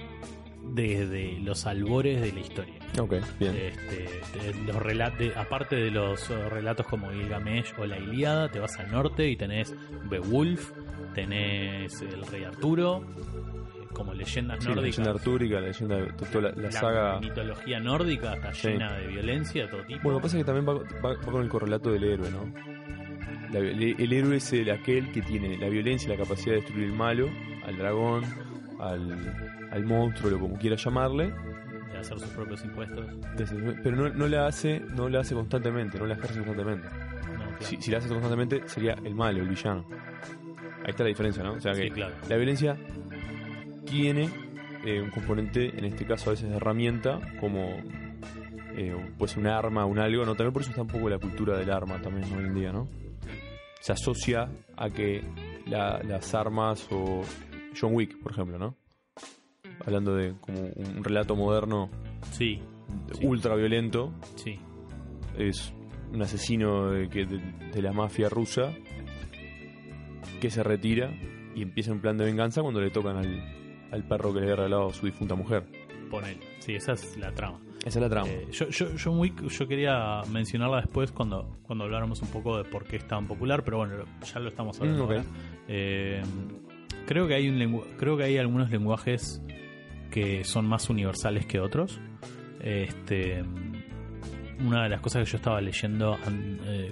desde 0.74 1.40
los 1.40 1.66
albores 1.66 2.22
de 2.22 2.32
la 2.32 2.40
historia. 2.40 2.76
Ok, 3.00 3.16
bien. 3.40 3.56
Este, 3.56 4.54
los 4.66 4.76
relatos, 4.78 5.28
aparte 5.36 5.76
de 5.76 5.92
los 5.92 6.30
eh, 6.30 6.50
relatos 6.50 6.88
como 6.88 7.10
Gilgamesh 7.10 7.74
o 7.78 7.86
la 7.86 7.98
Ilíada, 7.98 8.50
te 8.50 8.60
vas 8.60 8.78
al 8.80 8.92
norte 8.92 9.30
y 9.30 9.36
tenés 9.36 9.74
Beowulf, 10.10 10.72
tenés 11.14 12.02
el 12.02 12.26
Rey 12.26 12.44
Arturo, 12.44 13.04
como 13.95 14.13
leyendas 14.13 14.58
nórdicas. 14.60 14.75
La 14.75 14.81
leyenda 14.81 15.12
artúrica, 15.12 15.55
la 15.55 15.67
leyenda 15.67 15.95
de 15.95 16.13
toda 16.31 16.51
la, 16.55 16.71
saga. 16.71 17.19
mitología 17.19 17.79
nórdica 17.79 18.36
está 18.36 18.51
llena 18.51 18.93
de 18.97 19.08
violencia 19.08 19.63
de 19.63 19.69
todo 19.69 19.84
tipo. 19.86 20.01
Bueno, 20.03 20.21
pasa 20.21 20.38
que 20.38 20.43
también 20.43 20.67
va, 20.67 21.15
con 21.17 21.41
el 21.41 21.49
correlato 21.49 21.91
del 21.91 22.03
héroe, 22.03 22.29
¿no? 22.29 22.53
el, 23.53 24.13
héroe 24.13 24.38
es 24.38 24.53
el, 24.53 24.69
aquel 24.69 25.12
que 25.12 25.21
tiene 25.21 25.58
la 25.58 25.69
violencia 25.69 26.08
y 26.08 26.17
la 26.17 26.23
capacidad 26.23 26.55
de 26.55 26.62
destruir 26.62 26.86
el 26.86 26.93
malo, 26.93 27.29
al 27.65 27.77
dragón, 27.77 28.23
al, 28.79 29.67
al 29.71 29.86
monstruo, 29.86 30.31
lo 30.31 30.39
como 30.39 30.58
quiera 30.58 30.75
llamarle. 30.75 31.34
De 31.91 31.97
hacer 31.97 32.19
sus 32.19 32.29
propios 32.29 32.63
impuestos. 32.63 33.05
Pero 33.84 33.95
no, 33.95 34.10
no 34.10 34.27
la 34.27 34.47
hace, 34.47 34.81
no 34.95 35.08
la 35.08 35.21
hace 35.21 35.34
constantemente, 35.34 35.97
no 35.97 36.05
la 36.05 36.15
ejerce 36.15 36.43
constantemente. 36.43 36.88
si, 37.62 37.77
si 37.81 37.91
la 37.91 37.99
hace 37.99 38.10
constantemente 38.10 38.67
sería 38.67 38.93
el 39.03 39.15
malo, 39.15 39.41
el 39.41 39.47
villano. 39.47 39.86
Ahí 40.84 40.91
está 40.91 41.03
la 41.03 41.10
diferencia, 41.10 41.41
¿no? 41.41 41.53
O 41.53 41.60
sea 41.60 41.73
que 41.73 41.89
la 41.89 42.36
violencia 42.36 42.77
tiene 43.86 44.30
eh, 44.86 45.02
un 45.02 45.10
componente, 45.10 45.78
en 45.78 45.86
este 45.86 46.06
caso 46.06 46.30
a 46.30 46.34
veces 46.34 46.50
de 46.50 46.58
herramienta, 46.58 47.19
como 47.39 47.69
eh, 48.78 48.95
pues 49.17 49.38
un 49.38 49.48
arma, 49.48 49.86
un 49.86 50.00
algo, 50.00 50.26
¿no? 50.26 50.36
También 50.36 50.54
por 50.54 50.62
eso 50.62 50.71
está 50.71 50.82
un 50.82 50.88
poco 50.88 51.10
la 51.10 51.17
cultura 51.17 51.58
del 51.58 51.71
arma 51.71 52.02
también 52.02 52.32
hoy 52.34 52.45
en 52.45 52.54
día, 52.54 52.71
¿no? 52.71 52.88
Se 53.80 53.93
asocia 53.93 54.50
a 54.76 54.89
que 54.89 55.24
las 55.65 56.34
armas 56.34 56.88
o 56.91 57.21
John 57.80 57.93
Wick, 57.93 58.19
por 58.21 58.32
ejemplo, 58.32 58.58
¿no? 58.58 58.76
Hablando 59.86 60.15
de 60.15 60.36
como 60.41 60.60
un 60.62 61.04
relato 61.04 61.36
moderno 61.36 61.89
sí, 62.32 62.60
ultra 63.21 63.56
violento. 63.56 64.13
Sí. 64.36 64.60
Es 65.38 65.74
un 66.12 66.21
asesino 66.21 66.91
de, 66.91 67.08
de 67.08 67.82
la 67.82 67.91
mafia 67.91 68.30
rusa 68.30 68.74
que 70.39 70.50
se 70.50 70.63
retira 70.63 71.12
y 71.56 71.62
empieza 71.62 71.91
un 71.91 72.02
plan 72.02 72.17
de 72.17 72.26
venganza 72.26 72.62
cuando 72.62 72.82
le 72.82 72.89
tocan 72.89 73.17
al, 73.17 73.64
perro 74.03 74.34
que 74.34 74.39
le 74.39 74.45
había 74.45 74.55
regalado 74.58 74.89
a 74.89 74.93
su 74.93 75.05
difunta 75.05 75.36
mujer. 75.36 75.65
Pone, 76.10 76.38
sí, 76.60 76.75
esa 76.75 76.93
es 76.93 77.17
la 77.17 77.31
trama. 77.31 77.60
Esa 77.86 77.99
es 77.99 78.03
la 78.03 78.10
trama. 78.10 78.27
Eh, 78.29 78.47
yo, 78.51 78.67
yo, 78.69 79.12
Wick, 79.12 79.47
yo 79.47 79.67
quería 79.67 80.21
mencionarla 80.31 80.77
después 80.77 81.12
cuando, 81.12 81.60
cuando 81.63 81.84
habláramos 81.84 82.21
un 82.21 82.29
poco 82.29 82.58
de 82.58 82.63
por 82.63 82.86
qué 82.86 82.95
es 82.95 83.08
tan 83.08 83.27
popular, 83.27 83.63
pero 83.63 83.77
bueno, 83.77 84.05
ya 84.34 84.39
lo 84.39 84.49
estamos 84.49 84.79
hablando. 84.79 85.08
Mm, 85.08 85.23
eh, 85.67 86.23
creo 87.05 87.27
que 87.27 87.36
hay 87.36 87.47
un 87.47 87.84
creo 87.97 88.17
que 88.17 88.23
hay 88.23 88.38
algunos 88.38 88.71
lenguajes 88.71 89.41
que 90.10 90.43
son 90.43 90.65
más 90.65 90.89
universales 90.89 91.45
que 91.45 91.60
otros. 91.60 91.99
Este, 92.60 93.43
una 94.60 94.84
de 94.84 94.89
las 94.89 95.01
cosas 95.01 95.23
que 95.23 95.31
yo 95.31 95.38
estaba 95.38 95.62
leyendo 95.62 96.17
eh, 96.65 96.91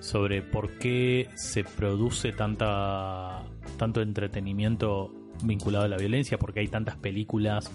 sobre 0.00 0.40
por 0.40 0.78
qué 0.78 1.28
se 1.34 1.64
produce 1.64 2.32
tanta 2.32 3.44
tanto 3.76 4.00
entretenimiento 4.00 5.12
vinculado 5.44 5.84
a 5.84 5.88
la 5.88 5.96
violencia, 5.96 6.38
porque 6.38 6.60
hay 6.60 6.68
tantas 6.68 6.96
películas 6.96 7.70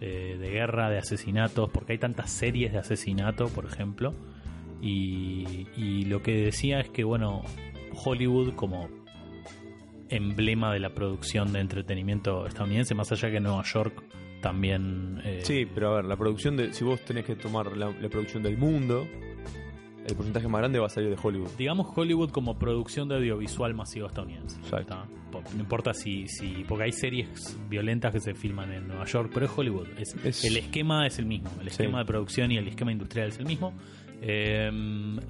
eh, 0.00 0.36
de 0.38 0.50
guerra, 0.50 0.90
de 0.90 0.98
asesinatos, 0.98 1.70
porque 1.70 1.92
hay 1.92 1.98
tantas 1.98 2.30
series 2.30 2.72
de 2.72 2.78
asesinato, 2.78 3.48
por 3.48 3.64
ejemplo. 3.66 4.14
Y, 4.80 5.66
y 5.76 6.04
lo 6.04 6.22
que 6.22 6.32
decía 6.36 6.80
es 6.80 6.88
que, 6.90 7.04
bueno, 7.04 7.42
Hollywood 8.04 8.54
como 8.54 8.88
emblema 10.08 10.72
de 10.72 10.80
la 10.80 10.90
producción 10.90 11.52
de 11.52 11.60
entretenimiento 11.60 12.46
estadounidense, 12.46 12.94
más 12.94 13.10
allá 13.12 13.30
que 13.30 13.40
Nueva 13.40 13.62
York 13.64 14.02
también... 14.40 15.20
Eh, 15.24 15.40
sí, 15.42 15.66
pero 15.66 15.92
a 15.92 15.96
ver, 15.96 16.04
la 16.04 16.16
producción 16.16 16.56
de... 16.56 16.72
Si 16.72 16.84
vos 16.84 17.00
tenés 17.04 17.24
que 17.24 17.34
tomar 17.34 17.76
la 17.76 17.92
producción 18.08 18.42
del 18.42 18.56
mundo, 18.56 19.06
el 20.06 20.16
porcentaje 20.16 20.48
más 20.48 20.60
grande 20.60 20.78
va 20.78 20.86
a 20.86 20.90
salir 20.90 21.10
de 21.10 21.18
Hollywood. 21.20 21.50
Digamos 21.58 21.86
Hollywood 21.94 22.30
como 22.30 22.58
producción 22.58 23.08
de 23.08 23.16
audiovisual 23.16 23.74
masivo 23.74 24.06
estadounidense. 24.06 24.58
Exacto. 24.60 24.96
No 25.54 25.60
importa 25.60 25.94
si, 25.94 26.28
si. 26.28 26.64
Porque 26.66 26.84
hay 26.84 26.92
series 26.92 27.58
violentas 27.68 28.12
que 28.12 28.20
se 28.20 28.34
filman 28.34 28.72
en 28.72 28.88
Nueva 28.88 29.04
York, 29.06 29.30
pero 29.32 29.46
es 29.46 29.52
Hollywood. 29.54 29.88
Es, 29.98 30.44
El 30.44 30.56
esquema 30.56 31.06
es 31.06 31.18
el 31.18 31.26
mismo. 31.26 31.50
El 31.60 31.68
esquema 31.68 32.00
de 32.00 32.04
producción 32.04 32.52
y 32.52 32.58
el 32.58 32.68
esquema 32.68 32.92
industrial 32.92 33.28
es 33.28 33.38
el 33.38 33.46
mismo. 33.46 33.72
Eh, 34.20 34.70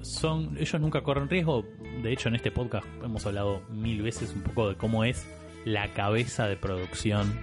son 0.01 0.57
Ellos 0.57 0.81
nunca 0.81 1.01
corren 1.01 1.29
riesgo. 1.29 1.65
De 2.03 2.11
hecho, 2.11 2.29
en 2.29 2.35
este 2.35 2.51
podcast 2.51 2.87
hemos 3.03 3.25
hablado 3.25 3.61
mil 3.69 4.01
veces 4.01 4.33
un 4.33 4.43
poco 4.43 4.69
de 4.69 4.75
cómo 4.75 5.03
es 5.03 5.27
la 5.65 5.93
cabeza 5.93 6.47
de 6.47 6.57
producción 6.57 7.39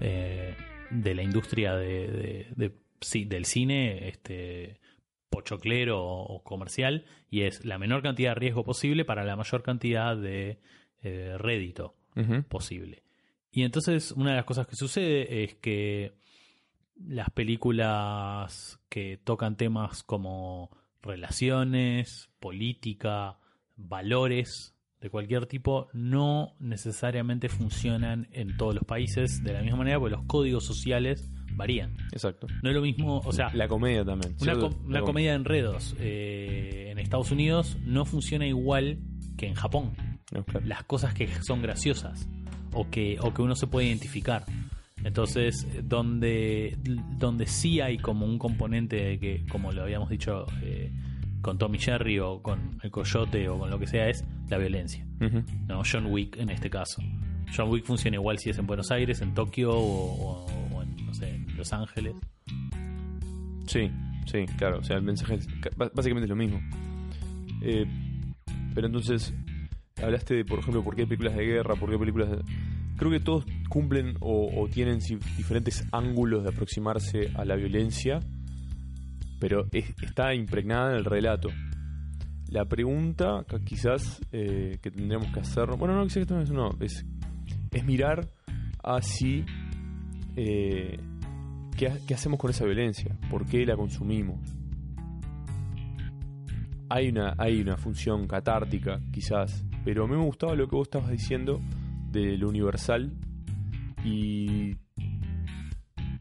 eh, 0.00 0.54
de 0.90 1.14
la 1.14 1.22
industria 1.22 1.74
de, 1.74 2.46
de, 2.56 2.72
sí, 3.00 3.24
del 3.24 3.44
cine. 3.44 4.08
Este 4.08 4.80
pochoclero 5.30 6.02
o 6.02 6.42
comercial 6.42 7.04
y 7.30 7.42
es 7.42 7.64
la 7.64 7.78
menor 7.78 8.02
cantidad 8.02 8.30
de 8.30 8.36
riesgo 8.36 8.64
posible 8.64 9.04
para 9.04 9.24
la 9.24 9.36
mayor 9.36 9.62
cantidad 9.62 10.16
de 10.16 10.58
eh, 11.02 11.36
rédito 11.38 11.97
posible. 12.48 13.02
Y 13.50 13.62
entonces 13.62 14.12
una 14.12 14.30
de 14.30 14.36
las 14.36 14.44
cosas 14.44 14.66
que 14.66 14.76
sucede 14.76 15.44
es 15.44 15.54
que 15.54 16.14
las 16.96 17.30
películas 17.30 18.80
que 18.88 19.18
tocan 19.22 19.56
temas 19.56 20.02
como 20.02 20.70
relaciones, 21.02 22.30
política, 22.40 23.38
valores 23.76 24.74
de 25.00 25.10
cualquier 25.10 25.46
tipo 25.46 25.88
no 25.92 26.56
necesariamente 26.58 27.48
funcionan 27.48 28.28
en 28.32 28.56
todos 28.56 28.74
los 28.74 28.84
países 28.84 29.42
de 29.44 29.52
la 29.52 29.62
misma 29.62 29.78
manera 29.78 30.00
porque 30.00 30.16
los 30.16 30.26
códigos 30.26 30.64
sociales 30.64 31.30
varían. 31.54 31.96
Exacto. 32.12 32.46
No 32.62 32.70
es 32.70 32.74
lo 32.74 32.82
mismo, 32.82 33.20
o 33.24 33.32
sea... 33.32 33.50
La 33.54 33.68
comedia 33.68 34.04
también. 34.04 34.36
Una, 34.40 35.00
comedia 35.00 35.30
de 35.30 35.36
enredos 35.36 35.94
eh, 35.98 36.88
en 36.90 36.98
Estados 36.98 37.30
Unidos 37.30 37.76
no 37.84 38.04
funciona 38.04 38.46
igual 38.46 38.98
que 39.38 39.46
en 39.46 39.54
Japón. 39.54 39.92
Las 40.64 40.84
cosas 40.84 41.14
que 41.14 41.26
son 41.42 41.62
graciosas 41.62 42.28
o 42.74 42.90
que, 42.90 43.16
o 43.20 43.32
que 43.32 43.40
uno 43.40 43.56
se 43.56 43.66
puede 43.66 43.86
identificar. 43.86 44.44
Entonces, 45.04 45.66
donde, 45.84 46.76
donde 47.16 47.46
sí 47.46 47.80
hay 47.80 47.96
como 47.98 48.26
un 48.26 48.38
componente 48.38 48.96
de 48.96 49.18
que, 49.18 49.46
como 49.46 49.72
lo 49.72 49.82
habíamos 49.82 50.10
dicho 50.10 50.44
eh, 50.62 50.92
con 51.40 51.56
Tommy 51.56 51.78
Jerry 51.78 52.18
o 52.18 52.42
con 52.42 52.78
el 52.82 52.90
Coyote 52.90 53.48
o 53.48 53.58
con 53.58 53.70
lo 53.70 53.78
que 53.78 53.86
sea, 53.86 54.08
es 54.08 54.24
la 54.50 54.58
violencia. 54.58 55.06
¿no? 55.66 55.82
John 55.90 56.06
Wick 56.06 56.36
en 56.36 56.50
este 56.50 56.68
caso. 56.68 57.00
John 57.56 57.70
Wick 57.70 57.86
funciona 57.86 58.16
igual 58.16 58.38
si 58.38 58.50
es 58.50 58.58
en 58.58 58.66
Buenos 58.66 58.90
Aires, 58.90 59.22
en 59.22 59.32
Tokio 59.32 59.70
o, 59.72 60.46
los 61.56 61.72
Ángeles. 61.72 62.14
Sí, 63.66 63.90
sí, 64.26 64.46
claro. 64.56 64.78
O 64.78 64.84
sea, 64.84 64.96
el 64.96 65.02
mensaje 65.02 65.34
es, 65.34 65.48
básicamente 65.76 66.24
es 66.24 66.30
lo 66.30 66.36
mismo. 66.36 66.60
Eh, 67.62 67.84
pero 68.78 68.86
entonces, 68.86 69.34
hablaste 70.00 70.36
de, 70.36 70.44
por 70.44 70.60
ejemplo, 70.60 70.84
por 70.84 70.94
qué 70.94 71.04
películas 71.04 71.34
de 71.34 71.44
guerra, 71.44 71.74
por 71.74 71.90
qué 71.90 71.98
películas 71.98 72.30
de... 72.30 72.38
Creo 72.96 73.10
que 73.10 73.18
todos 73.18 73.44
cumplen 73.68 74.14
o, 74.20 74.68
tienen 74.72 75.00
diferentes 75.36 75.84
ángulos 75.90 76.44
de 76.44 76.50
aproximarse 76.50 77.32
a 77.34 77.44
la 77.44 77.56
violencia, 77.56 78.20
pero 79.40 79.66
está 79.72 80.32
impregnada 80.32 80.92
en 80.92 80.98
el 80.98 81.04
relato. 81.04 81.48
La 82.52 82.66
pregunta 82.66 83.44
quizás 83.64 84.20
eh, 84.30 84.78
que 84.80 84.92
tendríamos 84.92 85.32
que 85.32 85.40
hacer, 85.40 85.66
bueno, 85.76 85.96
no, 85.96 86.06
quizás 86.06 86.48
no, 86.48 86.70
es, 86.78 87.04
es 87.72 87.84
mirar 87.84 88.28
a 88.84 89.02
si 89.02 89.44
eh, 90.36 91.00
¿qué, 91.76 92.14
hacemos 92.14 92.38
con 92.38 92.50
esa 92.50 92.64
violencia, 92.64 93.18
por 93.28 93.44
qué 93.44 93.66
la 93.66 93.74
consumimos. 93.74 94.38
Hay 96.90 97.08
una, 97.08 97.34
hay 97.38 97.60
una 97.60 97.76
función 97.76 98.26
catártica, 98.26 99.00
quizás, 99.12 99.64
pero 99.84 100.08
me 100.08 100.16
gustaba 100.16 100.54
lo 100.54 100.68
que 100.68 100.76
vos 100.76 100.88
estabas 100.88 101.10
diciendo 101.10 101.60
de 102.10 102.38
lo 102.38 102.48
universal 102.48 103.12
y 104.04 104.76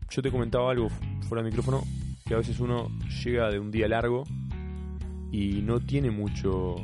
yo 0.09 0.21
te 0.21 0.31
comentaba 0.31 0.71
algo 0.71 0.89
fuera 1.27 1.41
del 1.41 1.51
micrófono, 1.51 1.83
que 2.25 2.33
a 2.33 2.37
veces 2.37 2.59
uno 2.59 2.89
llega 3.23 3.49
de 3.49 3.59
un 3.59 3.71
día 3.71 3.87
largo 3.87 4.23
y 5.31 5.61
no 5.61 5.79
tiene 5.79 6.11
mucho 6.11 6.75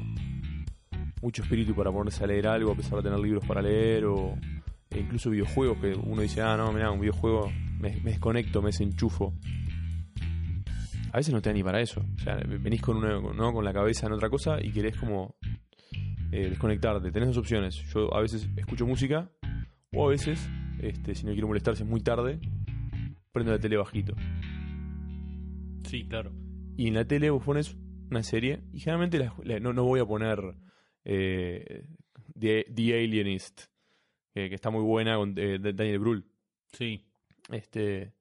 mucho 1.22 1.42
espíritu 1.42 1.74
para 1.74 1.90
ponerse 1.92 2.24
a 2.24 2.28
leer 2.28 2.48
algo 2.48 2.74
a 2.74 2.76
pesar 2.76 2.98
de 2.98 3.04
tener 3.04 3.20
libros 3.20 3.46
para 3.46 3.62
leer 3.62 4.06
o 4.06 4.36
e 4.94 5.00
incluso 5.00 5.32
videojuegos 5.32 5.78
que 5.80 5.94
uno 5.94 6.22
dice, 6.22 6.42
ah, 6.42 6.56
no, 6.56 6.72
mira, 6.72 6.92
un 6.92 7.00
videojuego 7.00 7.52
me, 7.80 7.92
desconecto, 8.02 8.62
me 8.62 8.68
desenchufo. 8.68 9.34
A 11.14 11.18
veces 11.18 11.32
no 11.32 11.44
te 11.44 11.50
da 11.50 11.54
ni 11.54 11.64
para 11.64 11.80
eso. 11.80 12.04
O 12.16 12.20
sea, 12.20 12.36
venís 12.38 12.82
con, 12.82 12.98
una, 12.98 13.22
con 13.52 13.64
la 13.64 13.72
cabeza 13.72 14.08
en 14.08 14.14
otra 14.14 14.32
cosa 14.32 14.58
y 14.60 14.72
querés 14.72 14.98
como 14.98 15.36
eh, 16.32 16.50
desconectarte. 16.50 17.12
Tenés 17.12 17.30
dos 17.30 17.38
opciones. 17.38 17.76
Yo 17.94 18.12
a 18.16 18.20
veces 18.20 18.50
escucho 18.58 18.88
música 18.88 19.30
o 19.94 20.08
a 20.08 20.10
veces, 20.10 20.50
este, 20.82 21.14
si 21.14 21.28
no 21.28 21.34
quiero 21.34 21.48
molestar, 21.48 21.76
si 21.76 21.84
es 21.84 21.90
muy 21.90 22.02
tarde, 22.02 22.40
prendo 23.32 23.52
la 23.52 23.60
tele 23.60 23.78
bajito. 23.78 24.16
Sí, 25.84 26.08
claro. 26.08 26.32
Y 26.78 26.88
en 26.88 26.96
la 26.96 27.06
tele 27.06 27.30
vos 27.30 27.44
pones 27.44 27.78
una 28.10 28.24
serie 28.24 28.64
y 28.74 28.80
generalmente 28.80 29.20
no, 29.62 29.72
no 29.72 29.84
voy 29.84 30.00
a 30.00 30.06
poner 30.06 30.40
eh, 31.06 31.90
The, 32.40 32.66
Alienist, 33.04 33.66
que, 34.34 34.52
está 34.52 34.72
muy 34.72 34.82
buena 34.82 35.18
con 35.18 35.36
eh, 35.38 35.60
Daniel 35.60 36.00
Brühl. 36.00 36.26
Sí. 36.72 37.06
Este. 37.52 38.14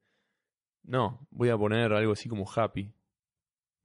No, 0.83 1.27
voy 1.31 1.49
a 1.49 1.57
poner 1.57 1.93
algo 1.93 2.13
así 2.13 2.29
como 2.29 2.49
happy. 2.49 2.93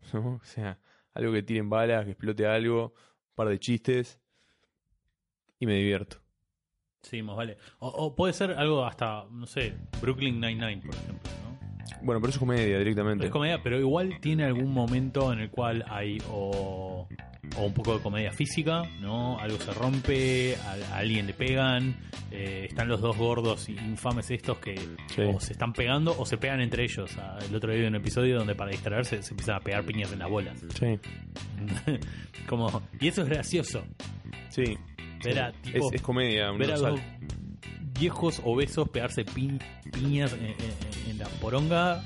O 0.13 0.41
sea, 0.45 0.79
algo 1.13 1.33
que 1.33 1.43
tiren 1.43 1.69
balas, 1.69 2.05
que 2.05 2.13
explote 2.13 2.47
algo, 2.47 2.95
un 2.95 3.35
par 3.35 3.49
de 3.49 3.59
chistes 3.59 4.21
y 5.59 5.67
me 5.67 5.75
divierto. 5.75 6.19
Sí, 7.03 7.23
más 7.23 7.37
vale. 7.37 7.59
O, 7.79 8.15
puede 8.15 8.33
ser 8.33 8.53
algo 8.53 8.85
hasta, 8.85 9.25
no 9.31 9.47
sé, 9.47 9.75
Brooklyn 10.01 10.41
Nine-Nine, 10.41 10.83
por 10.83 10.95
ejemplo, 10.95 11.31
¿no? 11.33 11.38
Bueno, 12.03 12.21
pero 12.21 12.31
eso 12.31 12.37
es 12.37 12.39
comedia 12.39 12.79
directamente. 12.79 13.27
Es 13.27 13.33
comedia, 13.33 13.63
pero 13.63 13.79
igual 13.79 14.19
tiene 14.21 14.45
algún 14.45 14.73
momento 14.73 15.33
en 15.33 15.41
el 15.41 15.51
cual 15.51 15.85
hay 15.89 16.19
o 16.31 17.07
o 17.57 17.67
un 17.67 17.73
poco 17.73 17.97
de 17.97 18.03
comedia 18.03 18.33
física, 18.33 18.83
¿no? 19.01 19.39
Algo 19.39 19.59
se 19.59 19.73
rompe, 19.73 20.57
a, 20.57 20.97
alguien 20.97 21.27
le 21.27 21.35
pegan, 21.35 21.97
eh, 22.31 22.67
están 22.69 22.89
los 22.89 23.01
dos 23.01 23.17
gordos 23.17 23.69
infames 23.69 24.31
estos 24.31 24.59
que 24.59 24.75
o 25.27 25.41
se 25.41 25.53
están 25.53 25.73
pegando 25.73 26.15
o 26.19 26.27
se 26.27 26.37
pegan 26.37 26.61
entre 26.61 26.85
ellos. 26.85 27.17
Ah, 27.19 27.39
el 27.47 27.55
otro 27.55 27.73
día 27.73 27.83
vi 27.83 27.87
un 27.87 27.95
episodio 27.95 28.39
donde 28.39 28.55
para 28.55 28.71
distraerse 28.71 29.23
se 29.23 29.31
empiezan 29.31 29.57
a 29.57 29.61
pegar 29.61 29.85
piñas 29.85 30.13
en 30.13 30.19
las 30.19 30.29
bolas. 30.29 30.65
Sí. 30.75 30.99
Como, 32.47 32.83
y 33.01 33.09
eso 33.09 33.23
es 33.23 33.29
gracioso. 33.29 33.83
Sí. 34.51 34.77
es, 35.25 36.03
comedia. 36.03 36.51
Ver 36.53 36.73
a 36.73 36.79
dos 36.79 37.01
viejos 37.99 38.41
obesos 38.45 38.89
pegarse 38.89 39.25
piñas 39.25 40.33
en 41.09 41.19
la 41.19 41.27
poronga 41.41 42.03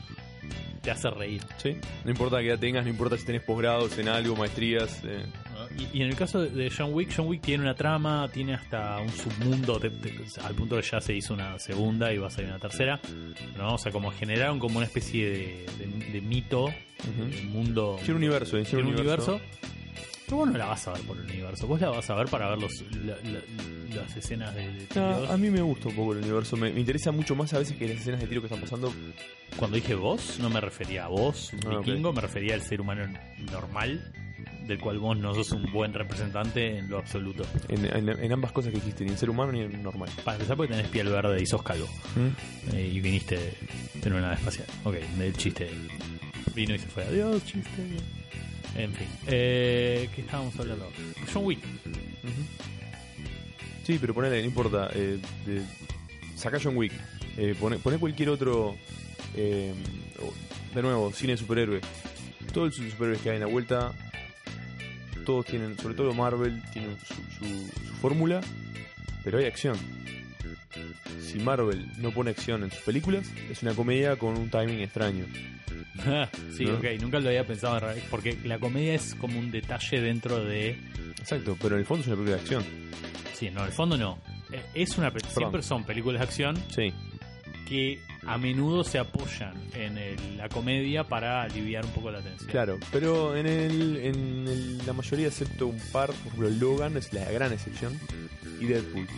te 0.83 0.91
hace 0.91 1.11
reír. 1.11 1.41
Sí, 1.59 1.77
no 2.05 2.11
importa 2.11 2.41
que 2.41 2.49
ya 2.49 2.57
tengas, 2.57 2.85
no 2.85 2.91
importa 2.91 3.17
si 3.17 3.25
tenés 3.25 3.43
posgrados 3.43 3.97
en 3.99 4.09
algo, 4.09 4.35
maestrías. 4.35 5.01
Eh. 5.05 5.25
Ah, 5.57 5.67
y, 5.93 6.03
en 6.03 6.09
el 6.09 6.17
caso 6.17 6.41
de 6.41 6.73
John 6.77 6.93
Wick, 6.93 7.13
John 7.17 7.29
Wick 7.29 7.41
tiene 7.41 7.63
una 7.63 7.75
trama, 7.75 8.29
tiene 8.33 8.55
hasta 8.55 8.99
un 8.99 9.11
submundo, 9.11 9.81
al 10.45 10.55
punto 10.55 10.77
que 10.77 10.83
ya 10.83 11.01
se 11.01 11.15
hizo 11.15 11.35
una 11.35 11.59
segunda 11.59 12.13
y 12.13 12.19
va 12.19 12.27
a 12.27 12.31
salir 12.31 12.51
una 12.51 12.59
tercera. 12.59 13.01
¿no? 13.57 13.75
O 13.75 13.79
sea, 13.79 13.93
como 13.93 14.11
generaron 14.11 14.59
como 14.59 14.79
una 14.79 14.87
especie 14.87 15.31
de, 15.31 16.21
mito, 16.21 16.67
un 16.67 17.53
mundo. 17.53 17.97
Tiene 17.99 18.15
un 18.15 18.17
universo, 18.17 18.61
tiene 18.63 18.83
un 18.83 18.95
universo 18.95 19.41
vos 20.33 20.51
no 20.51 20.59
la 20.59 20.67
vas 20.67 20.87
a 20.89 20.93
ver 20.93 21.03
por 21.03 21.17
el 21.17 21.25
universo, 21.25 21.67
vos 21.67 21.81
la 21.81 21.91
vas 21.91 22.09
a 22.11 22.15
ver 22.15 22.29
para 22.29 22.51
ver 22.51 22.59
los, 22.61 22.85
las 23.95 24.17
escenas 24.17 24.55
de, 24.55 24.87
tiro. 24.87 25.31
a 25.31 25.37
mí 25.37 25.51
me 25.51 25.63
gusta 25.63 25.89
un 25.89 25.97
poco 25.97 26.13
el 26.13 26.19
universo, 26.19 26.57
me, 26.57 26.71
interesa 26.71 27.13
mucho 27.13 27.35
más 27.35 27.53
a 27.55 27.59
veces 27.59 27.77
que 27.77 27.89
las 27.89 27.99
escenas 27.99 28.21
de 28.21 28.27
tiro 28.27 28.41
que 28.41 28.47
están 28.47 28.61
pasando. 28.61 28.93
Cuando 29.57 29.77
dije 29.77 29.95
vos, 29.95 30.39
no 30.41 30.51
me 30.51 30.61
refería 30.61 31.05
a 31.05 31.09
vos, 31.09 31.53
ah, 31.67 31.79
vikingo, 31.79 32.13
me 32.13 32.21
refería 32.21 32.55
al 32.55 32.63
ser 32.63 32.81
humano 32.81 33.07
normal, 33.51 34.13
del 34.67 34.79
cual 34.79 34.99
vos 34.99 35.17
no 35.17 35.35
sos 35.35 35.53
un 35.53 35.71
buen 35.73 35.93
representante 35.93 36.79
en 36.79 36.89
lo 36.89 36.99
absoluto. 36.99 37.45
En, 37.69 38.33
ambas 38.33 38.53
cosas 38.53 38.73
que 38.73 38.81
dijiste, 38.81 39.05
ni 39.05 39.11
en 39.11 39.19
ser 39.19 39.31
humano 39.31 39.53
ni 39.53 39.61
en 39.61 39.83
normal. 39.83 40.09
Para 40.25 40.37
empezar, 40.37 40.57
porque 40.57 40.73
tenés 40.73 40.89
piel 40.89 41.09
verde 41.09 41.41
y 41.41 41.47
sos 41.47 41.63
calvo. 41.63 41.87
¿Mm? 42.17 42.75
Eh, 42.75 42.91
y 42.95 43.01
viniste 43.01 43.39
en 44.03 44.13
una 44.13 44.23
nave 44.23 44.35
espacial. 44.37 44.67
Ok, 44.85 44.97
el 45.21 45.37
chiste 45.37 45.71
vino 46.55 46.75
y 46.75 46.79
se 46.79 46.87
fue. 46.87 47.05
Adiós, 47.05 47.45
chiste. 47.45 47.83
En 48.77 48.93
fin. 48.95 49.07
Eh, 49.27 50.09
¿Qué 50.15 50.21
estábamos 50.23 50.59
hablando? 50.59 50.91
John 51.33 51.45
Wick. 51.45 51.61
Sí, 53.85 53.99
pero 54.01 54.15
ponele, 54.15 54.41
no 54.41 54.47
importa. 54.47 54.91
Eh, 54.95 55.19
de, 55.47 55.63
saca 56.37 56.59
John 56.63 56.77
Wick. 56.77 56.93
Eh, 57.37 57.55
pone, 57.59 57.79
cualquier 57.99 58.31
otro. 58.31 58.77
Eh, 59.35 59.73
de 60.75 60.83
nuevo, 60.83 61.13
cine 61.13 61.33
de 61.33 61.39
superhéroes. 61.39 61.83
Todos 62.53 62.79
los 62.79 62.91
superhéroes 62.91 63.21
que 63.21 63.31
hay 63.31 63.37
en 63.37 63.43
la 63.43 63.49
vuelta. 63.49 63.93
Todos 65.27 65.47
tienen, 65.47 65.79
sobre 65.79 65.95
todo 65.95 66.13
Marvel, 66.15 66.63
tienen 66.73 66.97
su 67.39 67.45
fórmula. 68.01 68.41
Pero 69.25 69.39
hay 69.39 69.45
acción. 69.45 69.77
Si 71.21 71.39
Marvel 71.39 71.87
no 71.99 72.11
pone 72.11 72.31
acción 72.31 72.65
en 72.65 72.71
sus 72.71 72.81
películas, 72.81 73.27
es 73.51 73.63
una 73.63 73.75
comedia 73.75 74.17
con 74.17 74.37
un 74.37 74.51
timing 74.51 74.81
extraño. 74.81 75.27
sí, 76.57 76.67
ok, 76.67 76.85
nunca 77.01 77.21
lo 77.21 77.29
había 77.29 77.47
pensado 77.47 77.81
porque 78.11 78.39
la 78.45 78.59
comedia 78.59 78.95
es 78.95 79.15
como 79.15 79.39
un 79.39 79.51
detalle 79.51 80.01
dentro 80.01 80.45
de... 80.45 80.79
Exacto, 81.19 81.57
pero 81.61 81.77
en 81.77 81.81
el 81.81 81.87
fondo 81.87 82.03
es 82.03 82.09
una 82.09 82.17
película 82.17 82.37
de 82.37 82.43
acción. 82.43 82.65
Sí, 83.35 83.51
no, 83.51 83.61
en 83.61 83.67
el 83.67 83.73
fondo 83.73 83.97
no. 83.97 84.19
Es 84.75 84.99
una 84.99 85.11
siempre 85.11 85.63
son 85.63 85.85
películas 85.85 86.21
de 86.21 86.25
acción 86.25 86.57
sí. 86.69 86.93
que 87.69 87.99
a 88.27 88.39
menudo 88.39 88.85
se 88.85 88.99
apoyan 88.99 89.55
en 89.75 90.37
la 90.37 90.49
comedia 90.49 91.05
para 91.05 91.43
aliviar 91.43 91.85
un 91.85 91.91
poco 91.93 92.11
la 92.11 92.21
tensión. 92.21 92.51
Claro, 92.51 92.79
pero 92.93 93.37
en, 93.37 93.47
el, 93.47 93.97
en 93.97 94.87
la 94.87 94.93
mayoría, 94.93 95.29
excepto 95.29 95.67
un 95.67 95.81
par, 95.91 96.11
por 96.11 96.27
ejemplo, 96.27 96.51
Logan 96.51 96.97
es 96.97 97.13
la 97.13 97.31
gran 97.31 97.53
excepción 97.53 97.99
y 98.61 98.67
Deadpool, 98.67 99.09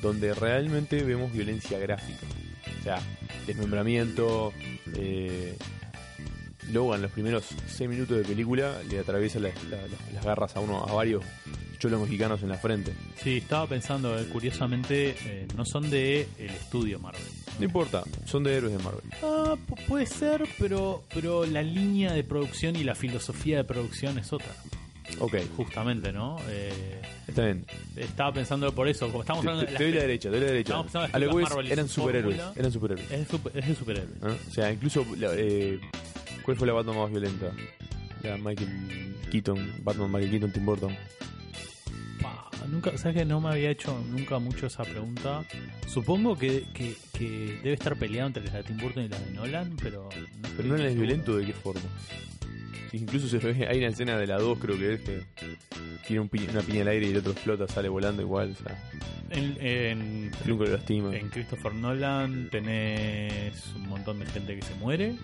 donde 0.00 0.32
realmente 0.32 1.02
vemos 1.02 1.32
violencia 1.32 1.78
gráfica. 1.78 2.26
O 2.80 2.82
sea, 2.82 3.00
desmembramiento, 3.46 4.52
eh, 4.94 5.56
Logan, 6.72 7.02
los 7.02 7.10
primeros 7.10 7.44
6 7.66 7.88
minutos 7.88 8.18
de 8.18 8.24
película, 8.24 8.80
le 8.88 8.98
atraviesa 8.98 9.38
las 9.40 9.54
garras 10.24 10.56
a 10.56 10.60
uno, 10.60 10.84
a 10.84 10.92
varios 10.92 11.24
cholos 11.78 12.00
mexicanos 12.00 12.42
en 12.42 12.48
la 12.48 12.58
frente. 12.58 12.92
Sí, 13.16 13.38
estaba 13.38 13.66
pensando, 13.66 14.18
eh, 14.18 14.26
curiosamente, 14.30 15.16
eh, 15.24 15.48
no 15.56 15.64
son 15.64 15.88
de 15.90 16.28
el 16.38 16.50
estudio 16.50 16.98
Marvel. 16.98 17.22
No 17.58 17.64
importa, 17.64 18.02
son 18.24 18.44
de 18.44 18.56
héroes 18.56 18.76
de 18.76 18.82
Marvel. 18.82 19.04
Ah, 19.22 19.56
puede 19.86 20.06
ser, 20.06 20.44
pero, 20.58 21.02
pero 21.14 21.46
la 21.46 21.62
línea 21.62 22.12
de 22.12 22.24
producción 22.24 22.76
y 22.76 22.84
la 22.84 22.94
filosofía 22.94 23.56
de 23.58 23.64
producción 23.64 24.18
es 24.18 24.32
otra. 24.32 24.54
Ok. 25.20 25.36
Justamente, 25.56 26.12
¿no? 26.12 26.36
Eh, 26.48 27.00
Está 27.26 27.44
bien. 27.44 27.64
Estaba 27.96 28.32
pensando 28.32 28.72
por 28.74 28.88
eso. 28.88 29.08
Como 29.08 29.22
estamos 29.22 29.44
hablando 29.44 29.66
te, 29.66 29.76
te, 29.76 29.84
doy 29.84 29.92
la 29.92 30.00
derecha, 30.02 30.30
te 30.30 30.36
doy 30.36 30.40
la 30.40 30.52
derecha. 30.52 30.84
A 31.12 31.18
lo 31.18 31.40
eran 31.64 31.88
superhéroes. 31.88 32.40
Eran 32.56 32.72
superhéroes. 32.72 33.10
Es, 33.10 33.28
de 33.66 33.74
superhéroes. 33.74 34.16
¿Ah? 34.22 34.36
O 34.48 34.52
sea, 34.52 34.72
incluso 34.72 35.04
eh, 35.20 35.80
¿Cuál 36.42 36.56
fue 36.56 36.66
la 36.66 36.72
Batman 36.72 36.96
más 36.96 37.10
violenta? 37.10 37.52
La 38.22 38.36
Michael 38.36 39.16
Keaton, 39.30 39.74
Batman 39.82 40.10
Michael 40.10 40.30
Keaton, 40.30 40.52
Tim 40.52 40.66
Burton. 40.66 40.96
nunca, 42.70 42.96
¿Sabes 42.98 43.16
que 43.16 43.24
no 43.24 43.40
me 43.40 43.50
había 43.50 43.70
hecho 43.70 43.98
nunca 44.10 44.38
mucho 44.38 44.66
esa 44.66 44.84
pregunta? 44.84 45.44
Supongo 45.86 46.36
que, 46.36 46.64
que, 46.72 46.96
debe 47.62 47.72
estar 47.72 47.96
peleado 47.96 48.28
entre 48.28 48.44
la 48.44 48.52
de 48.52 48.62
Tim 48.64 48.78
Burton 48.78 49.04
y 49.04 49.08
la 49.08 49.18
de 49.18 49.30
Nolan, 49.32 49.76
pero... 49.82 50.08
No 50.42 50.48
pero 50.56 50.68
Nolan 50.68 50.86
es 50.86 50.94
violento 50.96 51.36
de 51.36 51.46
qué 51.46 51.52
forma. 51.52 51.88
Incluso 52.92 53.28
se 53.28 53.38
ve, 53.38 53.66
hay 53.66 53.78
una 53.78 53.88
escena 53.88 54.16
de 54.16 54.26
la 54.26 54.38
2 54.38 54.58
creo 54.58 54.78
que 54.78 54.94
es 54.94 55.00
que 55.00 55.22
tiene 56.06 56.20
un 56.20 56.30
una 56.50 56.62
piña 56.62 56.82
al 56.82 56.88
aire 56.88 57.06
y 57.06 57.10
el 57.10 57.18
otro 57.18 57.32
explota, 57.32 57.68
sale 57.68 57.88
volando 57.88 58.22
igual. 58.22 58.52
O 58.58 58.62
sea, 58.62 58.82
en, 59.30 59.56
en, 59.60 60.30
lo 60.46 60.64
lastima. 60.64 61.14
en 61.14 61.28
Christopher 61.28 61.74
Nolan 61.74 62.48
tenés 62.50 63.66
un 63.74 63.88
montón 63.88 64.20
de 64.20 64.26
gente 64.26 64.56
que 64.56 64.62
se 64.62 64.74
muere 64.76 65.16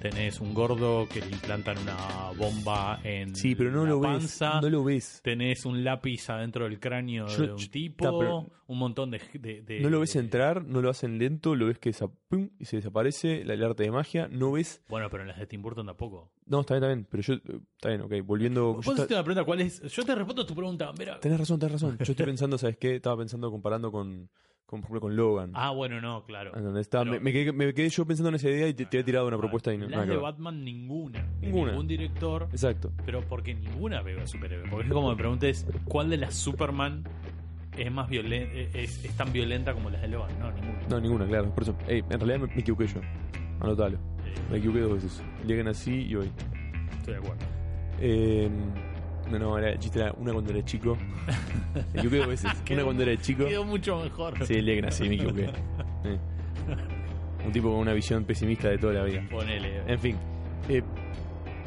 tenés 0.00 0.40
un 0.40 0.54
gordo 0.54 1.08
que 1.08 1.20
le 1.20 1.28
implantan 1.28 1.78
una 1.78 2.30
bomba 2.36 3.00
en 3.04 3.34
sí, 3.34 3.54
pero 3.54 3.70
no 3.70 3.84
la 3.84 3.90
lo 3.90 4.00
panza, 4.00 4.54
ves, 4.54 4.62
no 4.62 4.70
lo 4.70 4.84
ves. 4.84 5.20
tenés 5.22 5.64
un 5.64 5.82
lápiz 5.84 6.28
adentro 6.30 6.64
del 6.64 6.78
cráneo 6.80 7.26
Yo- 7.28 7.42
de 7.46 7.52
un 7.52 7.58
yo- 7.58 7.70
tipo, 7.70 8.18
ta, 8.46 8.54
un 8.68 8.78
montón 8.78 9.10
de, 9.10 9.20
de- 9.34 9.62
de- 9.62 9.80
No 9.80 9.90
lo 9.90 10.00
ves 10.00 10.16
entrar, 10.16 10.64
no 10.64 10.80
lo 10.82 10.90
hacen 10.90 11.18
lento, 11.18 11.54
lo 11.54 11.66
ves 11.66 11.78
que 11.78 11.92
pum, 12.28 12.50
y 12.58 12.64
se 12.66 12.76
desaparece 12.76 13.44
la- 13.44 13.54
el 13.54 13.62
arte 13.64 13.84
de 13.84 13.90
magia, 13.90 14.28
no 14.30 14.52
ves... 14.52 14.82
Bueno, 14.88 15.08
pero 15.10 15.22
en 15.22 15.28
las 15.28 15.38
de 15.38 15.46
Tim 15.46 15.62
Burton 15.62 15.86
tampoco. 15.86 16.30
No, 16.46 16.60
está 16.60 16.74
bien, 16.74 16.82
está 16.82 16.94
bien, 16.94 17.06
pero 17.10 17.22
yo... 17.22 17.34
eh, 17.34 17.60
Está 17.76 17.88
bien, 17.90 18.00
ok, 18.02 18.26
volviendo... 18.26 18.74
Vos 18.74 18.86
hiciste 18.86 19.14
una 19.14 19.22
pregunta, 19.24 19.44
¿cuál 19.44 19.60
es? 19.60 19.82
Yo 19.82 20.04
te 20.04 20.14
respondo 20.14 20.44
tu 20.46 20.54
pregunta. 20.54 20.92
Mira. 20.98 21.18
Tenés 21.20 21.38
razón, 21.38 21.58
tenés 21.58 21.72
razón. 21.72 21.98
Yo 21.98 22.12
estoy 22.12 22.26
pensando, 22.26 22.56
¿sabes 22.58 22.76
qué? 22.78 22.96
Estaba 22.96 23.16
pensando 23.18 23.50
comparando 23.50 23.90
con, 23.92 24.28
con 24.66 24.80
por 24.80 24.86
ejemplo, 24.88 25.00
con 25.00 25.16
Logan. 25.16 25.50
Ah, 25.54 25.70
bueno, 25.70 26.00
no, 26.00 26.24
claro. 26.24 26.50
Estaba- 26.78 27.04
pero- 27.04 27.14
me, 27.14 27.20
me 27.20 27.32
quedé, 27.32 27.52
me 27.52 27.72
quedé 27.72 27.88
yo 27.88 28.04
pensando 28.04 28.28
en 28.30 28.34
esa 28.34 28.48
idea 28.50 28.68
y 28.68 28.74
te, 28.74 28.84
te 28.86 28.98
he 28.98 29.04
tirado 29.04 29.26
una 29.28 29.38
propuesta 29.38 29.72
y 29.72 29.78
no, 29.78 29.88
Las 29.88 30.08
de. 30.08 30.16
Batman 30.16 30.64
ninguna. 30.64 31.24
De 31.40 31.46
Ninguna. 31.46 31.70
Ningún 31.72 31.86
director. 31.86 32.48
Exacto. 32.50 32.92
Pero 33.04 33.20
porque 33.22 33.54
ninguna 33.54 34.02
veo 34.02 34.20
a 34.22 34.26
superhéroe. 34.26 34.68
Porque 34.68 34.86
es 34.88 34.92
como 34.92 35.10
me 35.10 35.16
preguntes, 35.16 35.66
¿cuál 35.84 36.10
de 36.10 36.16
las 36.16 36.34
Superman 36.34 37.04
es 37.76 37.92
más 37.92 38.08
violenta, 38.08 38.52
es, 38.78 39.04
es 39.04 39.16
tan 39.16 39.32
violenta 39.32 39.72
como 39.72 39.88
las 39.90 40.02
de 40.02 40.08
Logan? 40.08 40.30
No, 40.40 40.50
ninguna. 40.50 40.78
No, 40.90 41.00
ninguna, 41.00 41.26
claro. 41.26 41.50
Por 41.54 41.62
eso, 41.62 41.76
ey, 41.86 42.00
en 42.00 42.20
realidad 42.20 42.40
me, 42.40 42.46
me 42.54 42.60
equivoqué 42.60 42.86
yo. 42.88 43.00
Anotalo. 43.60 43.96
Eh, 43.96 44.34
Me 44.50 44.58
equivoqué 44.58 44.80
dos 44.80 44.94
veces. 44.94 45.22
Lleguen 45.46 45.68
así 45.68 46.02
y 46.02 46.14
hoy. 46.16 46.30
estoy 46.98 47.14
de 47.14 47.20
acuerdo. 47.20 47.44
Eh, 48.00 48.50
no, 49.30 49.38
no, 49.38 49.58
era 49.58 49.70
el 49.72 49.78
chiste 49.78 50.00
era 50.00 50.12
una 50.12 50.32
cuando 50.32 50.52
era 50.52 50.64
chico. 50.64 50.96
Me 51.94 52.00
equivoqué 52.00 52.16
dos 52.18 52.28
veces. 52.28 52.52
Quedó- 52.64 52.74
una 52.76 52.84
cuando 52.84 53.02
era 53.02 53.16
chico. 53.20 53.44
Quedó 53.46 53.64
mucho 53.64 53.98
mejor. 54.02 54.46
Sí, 54.46 54.54
lleguen 54.62 54.86
así, 54.86 55.08
me 55.08 55.14
equivoqué. 55.16 55.50
Un 57.44 57.52
tipo 57.52 57.70
con 57.70 57.78
una 57.80 57.92
visión 57.92 58.24
pesimista 58.24 58.68
de 58.68 58.78
toda 58.78 58.94
la 58.94 59.04
vida. 59.04 59.22
Ponele. 59.30 59.82
En 59.86 59.98
fin, 59.98 60.16
eh, 60.68 60.82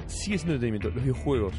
sigue 0.08 0.38
siendo 0.38 0.56
entretenimiento. 0.56 0.90
Los 0.90 1.02
videojuegos. 1.04 1.54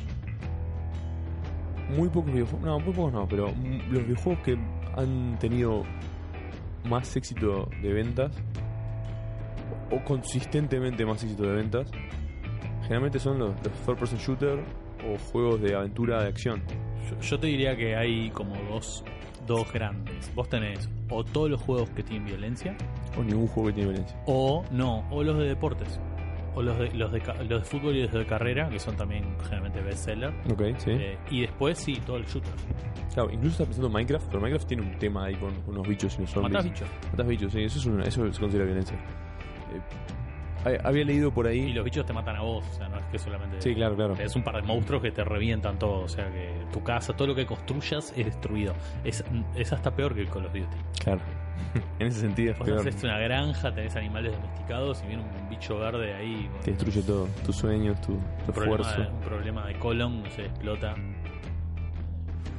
Muy 1.97 2.09
pocos 2.09 2.33
videojuegos. 2.33 2.67
No, 2.67 2.79
muy 2.81 2.93
pocos 2.93 3.13
no, 3.13 3.27
pero 3.29 3.47
los 3.91 4.05
videojuegos 4.05 4.43
que 4.45 4.59
han 4.97 5.39
tenido 5.39 5.85
más 6.89 7.15
éxito 7.17 7.69
de 7.83 7.93
ventas 7.93 8.33
o 9.91 10.03
consistentemente 10.05 11.05
más 11.05 11.23
éxito 11.23 11.43
de 11.45 11.53
ventas 11.55 11.91
generalmente 12.83 13.19
son 13.19 13.39
los, 13.39 13.51
los 13.63 13.73
third 13.85 13.97
person 13.99 14.19
shooter 14.19 14.65
o 15.09 15.19
juegos 15.33 15.61
de 15.61 15.75
aventura 15.75 16.23
de 16.23 16.29
acción. 16.29 16.63
Yo, 17.11 17.19
yo 17.21 17.39
te 17.41 17.47
diría 17.49 17.77
que 17.77 17.97
hay 17.97 18.31
como 18.31 18.55
dos, 18.71 19.05
dos 19.47 19.73
grandes. 19.73 20.31
Vos 20.35 20.49
tenés 20.49 20.89
o 21.09 21.25
todos 21.25 21.51
los 21.51 21.61
juegos 21.63 21.91
que 21.91 22.03
tienen 22.03 22.27
violencia, 22.27 22.77
O 23.19 23.23
ningún 23.23 23.47
juego 23.49 23.69
que 23.69 23.75
tiene 23.75 23.91
violencia. 23.91 24.21
o 24.27 24.65
no, 24.71 25.09
o 25.11 25.23
los 25.23 25.39
de 25.39 25.49
deportes. 25.49 26.01
O 26.53 26.63
los 26.63 26.77
de, 26.79 26.91
los 26.95 27.13
de, 27.13 27.21
los 27.49 27.61
de 27.61 27.65
fútbol 27.65 27.95
y 27.95 28.03
los 28.03 28.13
de 28.13 28.27
carrera, 28.27 28.69
que 28.69 28.81
son 28.81 28.97
también 28.97 29.25
generalmente 29.45 29.81
bestseller. 29.83 30.33
Ok, 30.53 30.63
sí. 30.79 30.91
Eh, 30.91 31.17
y 31.31 31.43
después 31.43 31.79
sí, 31.79 31.95
todo 32.05 32.17
el 32.17 32.25
shooter. 32.27 32.51
Claro, 33.15 33.31
incluso 33.31 33.53
está 33.53 33.65
pensando 33.67 33.87
en 33.87 33.93
Minecraft, 33.93 34.27
pero 34.27 34.41
Minecraft 34.41 34.67
tiene 34.67 34.83
un 34.83 34.99
tema 34.99 35.27
ahí 35.27 35.37
con, 35.37 35.53
unos 35.69 35.87
bichos 35.87 36.15
y 36.15 36.19
unos 36.19 36.31
zombies. 36.31 36.53
Matás 36.53 36.65
bichos. 36.65 36.89
Matás 37.13 37.27
bichos, 37.29 37.53
sí, 37.53 37.63
eso, 37.63 37.79
es 37.79 37.87
una- 37.87 38.03
eso 38.05 38.33
se 38.33 38.41
considera 38.41 38.65
violencia. 38.65 38.97
Eh, 38.97 39.81
había 40.85 41.05
leído 41.05 41.31
por 41.33 41.46
ahí. 41.46 41.61
Y 41.61 41.73
los 41.73 41.85
bichos 41.85 42.05
te 42.07 42.12
matan 42.12 42.37
a 42.37 42.42
vos, 42.42 42.64
o 42.70 42.75
sea, 42.75 42.88
no 42.88 42.99
es 42.99 43.05
que 43.07 43.18
solamente... 43.18 43.61
Sí, 43.61 43.75
claro, 43.75 43.96
claro. 43.96 44.14
Es 44.18 44.35
un 44.37 44.42
par 44.42 44.57
de 44.57 44.62
monstruos 44.62 45.03
que 45.03 45.11
te 45.11 45.25
revientan 45.25 45.79
todo, 45.79 46.03
o 46.03 46.09
sea 46.09 46.31
que 46.31 46.53
tu 46.73 46.83
casa, 46.83 47.12
todo 47.14 47.29
lo 47.29 47.35
que 47.35 47.46
construyas 47.46 48.12
es 48.16 48.27
destruido. 48.27 48.75
Es, 49.05 49.25
es 49.57 49.73
hasta 49.73 49.94
peor 49.94 50.14
que 50.14 50.23
el 50.23 50.29
Call 50.29 50.46
of 50.46 50.53
Duty. 50.53 50.66
Claro. 51.03 51.20
en 51.99 52.07
ese 52.07 52.20
sentido 52.20 52.53
es 52.53 52.59
Vos 52.59 52.68
peor. 52.68 52.81
haces 52.81 53.03
una 53.05 53.18
granja, 53.18 53.75
tenés 53.75 53.94
animales 53.96 54.33
domesticados 54.33 55.03
y 55.05 55.09
viene 55.09 55.23
un 55.23 55.49
bicho 55.51 55.79
verde 55.79 56.14
ahí. 56.14 56.46
bueno, 56.49 56.64
Te 56.64 56.70
destruye 56.73 57.03
todo. 57.03 57.27
Tus 57.44 57.57
sueños, 57.57 58.01
tu, 58.01 58.14
tu 58.14 58.14
un, 58.14 58.53
problema, 58.55 58.81
esfuerzo. 58.88 59.12
un 59.12 59.20
problema 59.20 59.66
de 59.66 59.79
colon, 59.79 60.23
sé, 60.35 60.46
explota. 60.46 60.94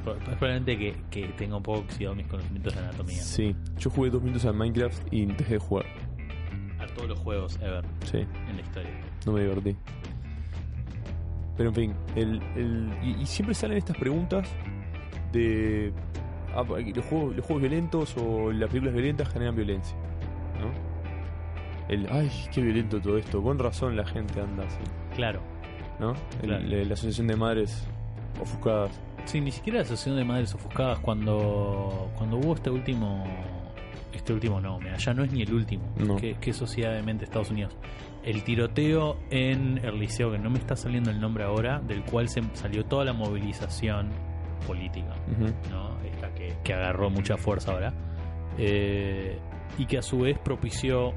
Es 0.04 0.36
probablemente 0.36 0.76
que, 0.76 0.96
que 1.10 1.28
tenga 1.34 1.56
un 1.56 1.62
poco 1.62 1.80
oxidado 1.80 2.16
mis 2.16 2.26
conocimientos 2.26 2.74
de 2.74 2.80
anatomía. 2.80 3.22
Sí. 3.22 3.54
Yo 3.78 3.88
jugué 3.90 4.10
dos 4.10 4.20
minutos 4.20 4.44
al 4.46 4.54
Minecraft 4.54 5.12
y 5.12 5.26
dejé 5.26 5.54
de 5.54 5.58
jugar. 5.60 5.86
Todos 6.94 7.08
los 7.08 7.18
juegos 7.20 7.58
ever 7.62 7.84
Sí. 8.04 8.18
en 8.48 8.56
la 8.56 8.62
historia. 8.62 8.90
No 9.26 9.32
me 9.32 9.40
divertí. 9.42 9.76
Pero 11.56 11.68
en 11.68 11.74
fin, 11.74 11.94
el, 12.16 12.42
el, 12.56 12.90
y, 13.02 13.22
y 13.22 13.26
siempre 13.26 13.54
salen 13.54 13.78
estas 13.78 13.96
preguntas 13.96 14.48
de 15.32 15.92
ah, 16.54 16.62
los, 16.64 17.04
juegos, 17.06 17.36
los 17.36 17.44
juegos 17.46 17.60
violentos 17.62 18.16
o 18.16 18.50
las 18.52 18.68
películas 18.68 18.94
violentas 18.94 19.28
generan 19.28 19.54
violencia. 19.54 19.96
¿No? 20.60 20.92
El, 21.88 22.06
ay, 22.10 22.30
qué 22.52 22.60
violento 22.62 23.00
todo 23.00 23.18
esto. 23.18 23.42
Con 23.42 23.58
razón 23.58 23.96
la 23.96 24.04
gente 24.06 24.40
anda 24.40 24.64
así. 24.64 24.78
Claro. 25.14 25.40
¿No? 26.00 26.14
Claro. 26.40 26.64
la 26.66 26.94
asociación 26.94 27.26
de 27.26 27.36
madres 27.36 27.86
ofuscadas. 28.40 28.98
Sí, 29.26 29.40
ni 29.40 29.52
siquiera 29.52 29.78
la 29.78 29.84
asociación 29.84 30.16
de 30.16 30.24
madres 30.24 30.54
ofuscadas 30.54 30.98
cuando 31.00 32.10
cuando 32.16 32.38
hubo 32.38 32.54
este 32.54 32.70
último 32.70 33.24
este 34.12 34.32
último 34.32 34.60
no, 34.60 34.78
mira, 34.78 34.96
ya 34.96 35.14
no 35.14 35.24
es 35.24 35.32
ni 35.32 35.42
el 35.42 35.52
último. 35.52 35.84
No. 35.96 36.16
Que 36.16 36.52
sociedad 36.52 36.92
de 36.92 37.02
mente 37.02 37.24
Estados 37.24 37.50
Unidos. 37.50 37.76
El 38.22 38.44
tiroteo 38.44 39.18
en 39.30 39.78
el 39.78 39.98
liceo, 39.98 40.30
que 40.30 40.38
no 40.38 40.50
me 40.50 40.58
está 40.58 40.76
saliendo 40.76 41.10
el 41.10 41.20
nombre 41.20 41.44
ahora, 41.44 41.80
del 41.80 42.04
cual 42.04 42.28
se 42.28 42.42
salió 42.54 42.84
toda 42.84 43.04
la 43.04 43.12
movilización 43.12 44.10
política. 44.66 45.14
¿no? 45.70 45.98
Esta 46.02 46.32
que, 46.34 46.54
que 46.62 46.72
agarró 46.72 47.10
mucha 47.10 47.36
fuerza 47.36 47.72
ahora. 47.72 47.92
Eh, 48.58 49.38
y 49.78 49.86
que 49.86 49.98
a 49.98 50.02
su 50.02 50.18
vez 50.18 50.38
propició, 50.38 51.12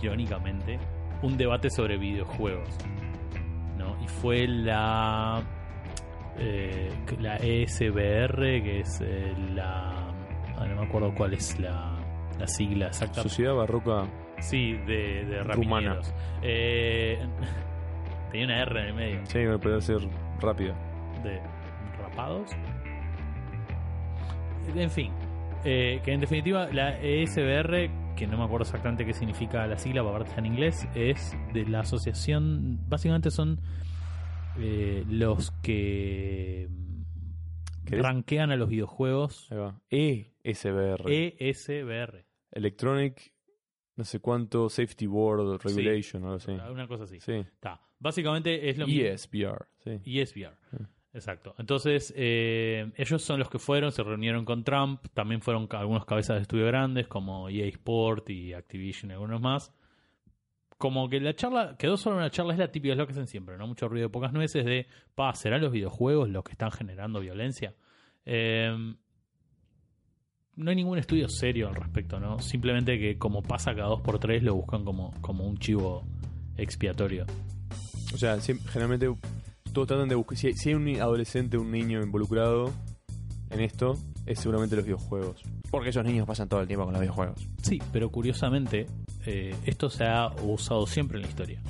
irónicamente, 0.00 0.78
un 1.22 1.36
debate 1.36 1.70
sobre 1.70 1.98
videojuegos. 1.98 2.68
¿no? 3.78 4.00
Y 4.02 4.06
fue 4.06 4.46
la 4.46 5.42
eh, 6.38 6.90
la 7.20 7.36
ESBR, 7.36 8.62
que 8.62 8.80
es 8.80 9.00
eh, 9.00 9.34
la. 9.54 10.03
Ah, 10.58 10.66
no 10.66 10.76
me 10.80 10.86
acuerdo 10.86 11.14
cuál 11.14 11.34
es 11.34 11.58
la, 11.58 11.96
la 12.38 12.46
sigla 12.46 12.86
exacta. 12.88 13.22
Sociedad 13.22 13.54
barroca. 13.54 14.06
Sí, 14.40 14.72
de, 14.72 15.24
de 15.24 15.42
Rumana. 15.44 16.00
Eh, 16.42 17.18
tenía 18.30 18.46
una 18.46 18.62
R 18.62 18.80
en 18.80 18.86
el 18.86 18.94
medio. 18.94 19.20
Sí, 19.26 19.38
me 19.38 19.58
puede 19.58 19.80
ser 19.80 19.98
rápida. 20.40 20.74
De 21.22 21.40
rapados. 22.02 22.50
En 24.74 24.90
fin. 24.90 25.12
eh, 25.64 26.00
que 26.04 26.12
en 26.12 26.20
definitiva 26.20 26.68
la 26.72 26.98
ESBR, 27.00 28.14
que 28.16 28.26
no 28.26 28.36
me 28.38 28.44
acuerdo 28.44 28.64
exactamente 28.64 29.04
qué 29.04 29.12
significa 29.12 29.66
la 29.66 29.76
sigla, 29.78 30.02
para 30.02 30.24
está 30.24 30.38
en 30.40 30.46
inglés, 30.46 30.86
es 30.94 31.36
de 31.52 31.64
la 31.66 31.80
asociación. 31.80 32.78
Básicamente 32.88 33.30
son 33.30 33.60
eh, 34.58 35.04
los 35.08 35.50
que 35.62 36.68
¿Querés? 37.84 38.02
rankean 38.02 38.50
a 38.50 38.56
los 38.56 38.68
videojuegos 38.68 39.50
Ahí 39.50 39.58
va. 39.58 39.80
ESBR. 39.90 41.10
ESBR. 41.10 42.24
Electronic, 42.50 43.32
no 43.96 44.04
sé 44.04 44.20
cuánto, 44.20 44.68
Safety 44.68 45.06
Board 45.06 45.62
Regulation, 45.62 46.22
o 46.24 46.26
algo 46.26 46.36
así. 46.36 46.52
Una 46.52 46.86
cosa 46.86 47.04
así. 47.04 47.20
Sí. 47.20 47.32
Está. 47.32 47.80
Básicamente 47.98 48.68
es 48.68 48.78
lo 48.78 48.86
mismo. 48.86 49.04
ESBR, 49.06 49.66
sí. 49.78 50.00
ESPR. 50.04 50.56
Exacto. 51.14 51.54
Entonces, 51.58 52.12
eh, 52.16 52.90
ellos 52.96 53.22
son 53.22 53.38
los 53.38 53.48
que 53.48 53.60
fueron, 53.60 53.92
se 53.92 54.02
reunieron 54.02 54.44
con 54.44 54.64
Trump. 54.64 55.06
También 55.14 55.40
fueron 55.40 55.68
algunos 55.70 56.04
cabezas 56.04 56.36
de 56.36 56.42
estudio 56.42 56.66
grandes 56.66 57.06
como 57.06 57.48
EA 57.48 57.66
Sport 57.66 58.30
y 58.30 58.52
Activision 58.52 59.10
y 59.10 59.14
algunos 59.14 59.40
más. 59.40 59.72
Como 60.78 61.08
que 61.08 61.20
la 61.20 61.34
charla 61.34 61.76
quedó 61.78 61.96
solo 61.96 62.16
una 62.16 62.30
charla, 62.30 62.52
es 62.52 62.58
la 62.58 62.70
típica, 62.70 62.92
es 62.92 62.98
lo 62.98 63.06
que 63.06 63.12
hacen 63.12 63.26
siempre, 63.26 63.56
¿no? 63.56 63.66
Mucho 63.66 63.88
ruido, 63.88 64.10
pocas 64.10 64.32
nueces 64.32 64.64
de, 64.64 64.86
pa, 65.14 65.34
¿serán 65.34 65.60
los 65.60 65.72
videojuegos 65.72 66.28
los 66.28 66.44
que 66.44 66.52
están 66.52 66.70
generando 66.72 67.20
violencia? 67.20 67.74
Eh, 68.26 68.94
no 70.56 70.70
hay 70.70 70.76
ningún 70.76 70.98
estudio 70.98 71.28
serio 71.28 71.68
al 71.68 71.74
respecto, 71.74 72.20
¿no? 72.20 72.38
Simplemente 72.38 72.98
que 72.98 73.18
como 73.18 73.42
pasa 73.42 73.74
cada 73.74 73.88
dos 73.88 74.00
por 74.00 74.18
tres 74.18 74.42
lo 74.42 74.54
buscan 74.54 74.84
como, 74.84 75.12
como 75.20 75.44
un 75.44 75.58
chivo 75.58 76.06
expiatorio. 76.56 77.26
O 78.12 78.16
sea, 78.16 78.38
generalmente 78.40 79.08
todos 79.72 79.88
tratan 79.88 80.08
de 80.08 80.14
buscar. 80.14 80.38
Si 80.38 80.46
hay, 80.48 80.52
si 80.54 80.68
hay 80.70 80.74
un 80.76 81.00
adolescente, 81.00 81.58
un 81.58 81.70
niño 81.70 82.02
involucrado 82.02 82.72
en 83.50 83.60
esto, 83.60 83.98
es 84.26 84.38
seguramente 84.38 84.76
los 84.76 84.84
videojuegos. 84.84 85.42
Porque 85.70 85.90
esos 85.90 86.04
niños 86.04 86.26
pasan 86.26 86.48
todo 86.48 86.60
el 86.60 86.68
tiempo 86.68 86.84
con 86.84 86.92
los 86.92 87.00
videojuegos. 87.00 87.48
Sí, 87.62 87.80
pero 87.92 88.10
curiosamente, 88.10 88.86
eh, 89.26 89.54
esto 89.64 89.90
se 89.90 90.04
ha 90.04 90.28
usado 90.42 90.86
siempre 90.86 91.18
en 91.18 91.22
la 91.22 91.28
historia. 91.28 91.60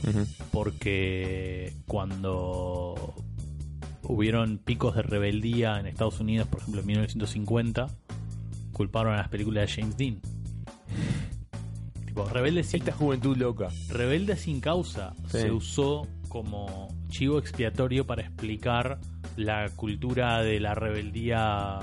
Porque 0.53 1.75
cuando 1.87 3.15
hubieron 4.03 4.59
picos 4.59 4.95
de 4.97 5.03
rebeldía 5.03 5.79
en 5.81 5.87
Estados 5.87 6.21
Unidos, 6.21 6.49
por 6.49 6.61
ejemplo 6.61 6.81
en 6.81 6.87
1950, 6.87 7.89
culparon 8.73 9.15
a 9.15 9.19
las 9.19 9.29
películas 9.29 9.67
de 9.69 9.75
James 9.83 9.97
Dean. 9.97 10.21
tipo, 12.07 12.25
rebelde 12.29 12.63
sin, 12.65 12.81
Esta 12.81 12.93
juventud 12.93 13.37
loca. 13.37 13.69
rebelde 13.89 14.37
sin 14.37 14.61
causa 14.61 15.15
Sí. 15.31 15.39
se 15.39 15.51
usó 15.53 16.07
como 16.29 16.89
chivo 17.09 17.39
expiatorio 17.39 18.07
para 18.07 18.23
explicar 18.23 18.99
la 19.37 19.69
cultura 19.71 20.43
de 20.43 20.61
la 20.61 20.75
rebeldía 20.75 21.79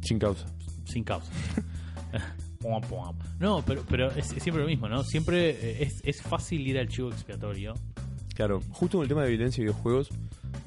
Sin 0.00 0.18
causa. 0.18 0.46
sin 0.84 1.04
causa. 1.04 1.30
No, 3.38 3.62
pero, 3.66 3.84
pero 3.88 4.10
es, 4.10 4.26
siempre 4.26 4.62
lo 4.62 4.68
mismo, 4.68 4.88
¿no? 4.88 5.02
Siempre 5.04 5.50
eh, 5.50 5.82
es, 5.82 6.00
es 6.04 6.22
fácil 6.22 6.66
ir 6.66 6.78
al 6.78 6.88
chivo 6.88 7.10
expiatorio. 7.10 7.74
Claro, 8.34 8.60
justo 8.70 8.98
con 8.98 9.04
el 9.04 9.08
tema 9.08 9.22
de 9.22 9.30
violencia 9.30 9.60
y 9.60 9.64
videojuegos, 9.64 10.08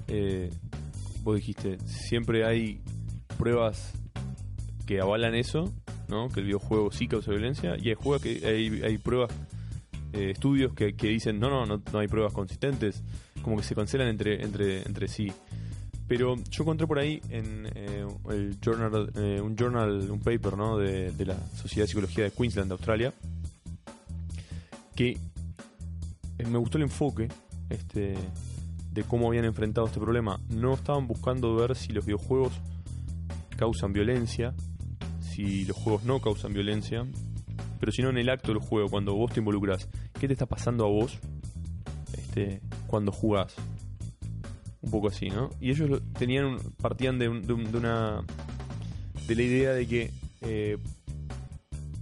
eh, 0.07 0.49
vos 1.23 1.35
dijiste, 1.35 1.77
siempre 1.85 2.45
hay 2.45 2.81
pruebas 3.37 3.93
que 4.85 5.01
avalan 5.01 5.33
eso, 5.35 5.73
¿no? 6.07 6.29
Que 6.29 6.41
el 6.41 6.45
videojuego 6.45 6.91
sí 6.91 7.07
causa 7.07 7.31
violencia, 7.31 7.75
y 7.81 7.89
hay, 7.89 7.95
juegos 7.95 8.21
que 8.21 8.45
hay, 8.45 8.81
hay 8.83 8.97
pruebas, 8.97 9.31
eh, 10.13 10.31
estudios 10.31 10.73
que, 10.73 10.95
que, 10.95 11.07
dicen, 11.07 11.39
no, 11.39 11.49
no, 11.49 11.65
no, 11.65 11.81
no 11.91 11.99
hay 11.99 12.07
pruebas 12.07 12.33
consistentes, 12.33 13.03
como 13.41 13.57
que 13.57 13.63
se 13.63 13.75
cancelan 13.75 14.07
entre, 14.07 14.43
entre, 14.43 14.83
entre 14.83 15.07
sí. 15.07 15.31
Pero 16.07 16.35
yo 16.49 16.63
encontré 16.63 16.85
por 16.85 16.99
ahí 16.99 17.19
en 17.29 17.67
eh, 17.73 18.05
el 18.29 18.57
journal, 18.63 19.11
eh, 19.15 19.41
un 19.41 19.55
journal, 19.55 20.11
un 20.11 20.19
paper 20.19 20.55
¿no? 20.55 20.77
de, 20.77 21.13
la 21.25 21.35
Sociedad 21.55 21.85
de 21.85 21.87
Psicología 21.87 22.23
de 22.25 22.31
Queensland, 22.31 22.69
de 22.69 22.73
Australia, 22.73 23.13
que 24.95 25.17
eh, 26.37 26.45
me 26.47 26.59
gustó 26.59 26.77
el 26.77 26.83
enfoque 26.83 27.27
este, 27.69 28.15
de 28.91 29.03
cómo 29.03 29.29
habían 29.29 29.45
enfrentado 29.45 29.87
este 29.87 29.99
problema. 29.99 30.39
No 30.49 30.75
estaban 30.75 31.07
buscando 31.07 31.55
ver 31.55 31.75
si 31.75 31.91
los 31.91 32.05
videojuegos 32.05 32.53
causan 33.57 33.91
violencia, 33.91 34.53
si 35.21 35.65
los 35.65 35.75
juegos 35.75 36.03
no 36.03 36.21
causan 36.21 36.53
violencia, 36.53 37.03
pero 37.79 37.91
sino 37.91 38.09
en 38.09 38.19
el 38.19 38.29
acto 38.29 38.53
del 38.53 38.61
juego, 38.61 38.89
cuando 38.89 39.15
vos 39.15 39.33
te 39.33 39.39
involucras. 39.39 39.89
¿Qué 40.19 40.27
te 40.27 40.33
está 40.33 40.45
pasando 40.45 40.85
a 40.85 40.89
vos 40.89 41.17
este, 42.13 42.61
cuando 42.85 43.11
jugás? 43.11 43.55
Un 44.85 44.91
poco 44.91 45.07
así, 45.07 45.29
¿no? 45.29 45.49
Y 45.59 45.71
ellos 45.71 46.01
tenían 46.17 46.57
partían 46.81 47.17
de, 47.17 47.27
una 47.27 48.23
de 49.27 49.35
la 49.35 49.41
idea 49.41 49.73
de 49.73 49.87
que 49.87 50.11
eh, 50.41 50.77